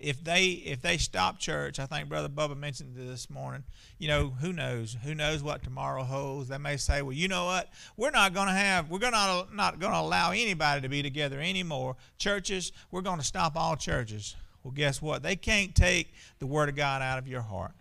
if 0.05 0.23
they 0.23 0.45
if 0.45 0.83
they 0.83 0.97
stop 0.97 1.39
church, 1.39 1.79
I 1.79 1.87
think 1.87 2.07
Brother 2.07 2.29
Bubba 2.29 2.55
mentioned 2.55 2.95
this 2.95 3.27
morning. 3.27 3.63
You 3.97 4.07
know, 4.07 4.29
who 4.29 4.53
knows? 4.53 4.95
Who 5.03 5.15
knows 5.15 5.41
what 5.41 5.63
tomorrow 5.63 6.03
holds? 6.03 6.47
They 6.47 6.59
may 6.59 6.77
say, 6.77 7.01
"Well, 7.01 7.13
you 7.13 7.27
know 7.27 7.45
what? 7.45 7.73
We're 7.97 8.11
not 8.11 8.35
going 8.35 8.45
to 8.45 8.53
have. 8.53 8.91
We're 8.91 8.99
going 8.99 9.13
to 9.13 9.47
not 9.51 9.79
going 9.79 9.93
to 9.93 9.99
allow 9.99 10.29
anybody 10.29 10.81
to 10.81 10.89
be 10.89 11.01
together 11.01 11.39
anymore. 11.39 11.95
Churches, 12.19 12.71
we're 12.91 13.01
going 13.01 13.17
to 13.17 13.25
stop 13.25 13.55
all 13.55 13.75
churches." 13.75 14.35
Well, 14.63 14.73
guess 14.73 15.01
what? 15.01 15.23
They 15.23 15.35
can't 15.35 15.73
take 15.73 16.13
the 16.37 16.45
Word 16.45 16.69
of 16.69 16.75
God 16.75 17.01
out 17.01 17.17
of 17.17 17.27
your 17.27 17.41
heart. 17.41 17.71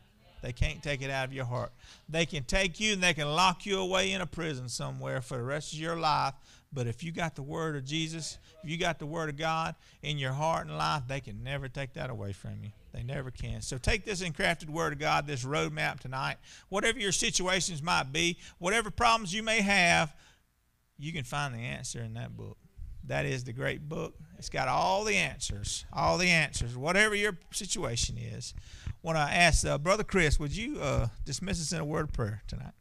They 0.41 0.53
can't 0.53 0.83
take 0.83 1.03
it 1.03 1.11
out 1.11 1.27
of 1.27 1.33
your 1.33 1.47
heart. 1.47 1.73
They 2.09 2.27
can 2.27 2.45
take 2.45 2.81
you 2.81 2.95
and 2.95 3.03
they 3.03 3.15
can 3.15 3.29
lock 3.29 3.65
you 3.65 3.81
away 3.81 4.13
in 4.13 4.21
a 4.21 4.27
prison 4.27 4.69
somewhere 4.69 5.23
for 5.23 5.39
the 5.39 5.43
rest 5.43 5.73
of 5.73 5.79
your 5.79 5.97
life. 5.97 6.35
But 6.75 6.89
if 6.89 7.05
you 7.05 7.13
got 7.13 7.37
the 7.37 7.43
Word 7.43 7.77
of 7.77 7.85
Jesus, 7.85 8.39
if 8.63 8.69
you 8.69 8.77
got 8.77 8.99
the 8.99 9.07
Word 9.07 9.29
of 9.29 9.37
God 9.37 9.77
in 10.03 10.19
your 10.19 10.33
heart 10.33 10.67
and 10.67 10.77
life, 10.77 11.05
they 11.07 11.21
can 11.21 11.45
never 11.45 11.69
take 11.69 11.95
that 11.95 12.11
away 12.11 12.33
from 12.33 12.65
you. 12.65 12.71
They 12.93 13.05
never 13.05 13.31
can. 13.31 13.63
So 13.63 13.79
take 13.79 14.05
this 14.05 14.21
engrafted 14.21 14.69
Word 14.69 14.93
of 14.93 14.99
God, 14.99 15.27
this 15.27 15.45
roadmap 15.45 16.01
tonight. 16.01 16.37
Whatever 16.69 16.99
your 16.99 17.13
situations 17.13 17.83
might 17.83 18.13
be, 18.13 18.39
whatever 18.59 18.91
problems 18.91 19.33
you 19.33 19.43
may 19.43 19.61
have, 19.61 20.15
you 20.99 21.13
can 21.13 21.25
find 21.25 21.55
the 21.55 21.61
answer 21.61 22.01
in 22.01 22.15
that 22.15 22.37
book. 22.37 22.59
That 23.07 23.27
is 23.27 23.45
the 23.45 23.53
great 23.53 23.89
book. 23.89 24.15
It's 24.39 24.49
got 24.49 24.67
all 24.67 25.05
the 25.05 25.17
answers, 25.17 25.85
all 25.93 26.17
the 26.19 26.31
answers, 26.31 26.77
whatever 26.77 27.15
your 27.15 27.37
situation 27.53 28.17
is. 28.17 28.55
Want 29.03 29.19
to 29.19 29.23
ask 29.23 29.67
uh, 29.67 29.77
Brother 29.77 30.05
Chris, 30.05 30.41
would 30.41 30.57
you 30.57 30.81
uh, 30.81 31.09
dismiss 31.27 31.61
us 31.61 31.73
in 31.73 31.81
a 31.81 31.85
word 31.85 32.09
of 32.09 32.13
prayer 32.15 32.43
tonight? 32.49 32.73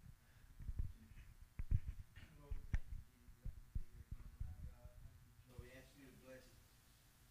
So 5.44 5.52
we 5.60 5.68
ask 5.76 5.92
you 6.00 6.08
to 6.08 6.16
bless, 6.24 6.48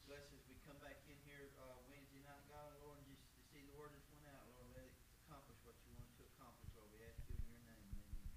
bless 0.04 0.28
as 0.36 0.44
we 0.44 0.60
come 0.68 0.76
back 0.84 1.00
in 1.08 1.16
here 1.24 1.48
uh, 1.64 1.80
Wednesday 1.88 2.20
night, 2.28 2.44
God, 2.52 2.68
Lord, 2.84 3.00
and 3.00 3.08
just 3.08 3.24
to 3.32 3.40
see 3.56 3.64
the 3.64 3.72
word 3.80 3.96
that's 3.96 4.04
went 4.12 4.28
out, 4.28 4.44
Lord, 4.52 4.68
let 4.76 4.84
it 4.84 4.92
accomplish 5.24 5.56
what 5.64 5.72
you 5.88 5.96
want 5.96 6.12
to 6.20 6.28
accomplish, 6.36 6.68
Lord. 6.76 6.92
We 6.92 7.00
ask 7.08 7.16
you 7.24 7.40
in 7.40 7.48
your 7.48 7.64
name. 7.64 7.80
Amen. 7.96 8.36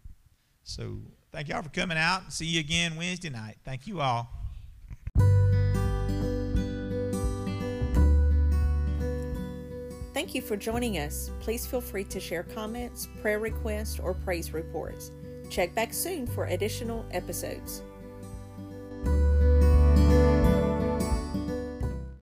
So 0.76 0.98
thank 1.32 1.48
y'all 1.48 1.62
for 1.62 1.70
coming 1.70 1.98
out. 1.98 2.34
See 2.34 2.46
you 2.46 2.60
again 2.60 2.98
Wednesday 2.98 3.30
night. 3.30 3.56
Thank 3.64 3.88
you 3.88 4.02
all. 4.02 4.30
Thank 10.14 10.36
you 10.36 10.42
for 10.42 10.58
joining 10.58 10.98
us. 10.98 11.32
Please 11.40 11.66
feel 11.66 11.80
free 11.80 12.04
to 12.06 12.20
share 12.20 12.44
comments, 12.44 13.08
prayer 13.22 13.40
requests, 13.40 14.00
or 14.00 14.14
praise 14.14 14.54
reports. 14.54 15.12
Check 15.50 15.74
back 15.76 15.94
soon 15.94 16.28
for 16.28 16.48
additional 16.48 17.06
episodes. 17.12 17.82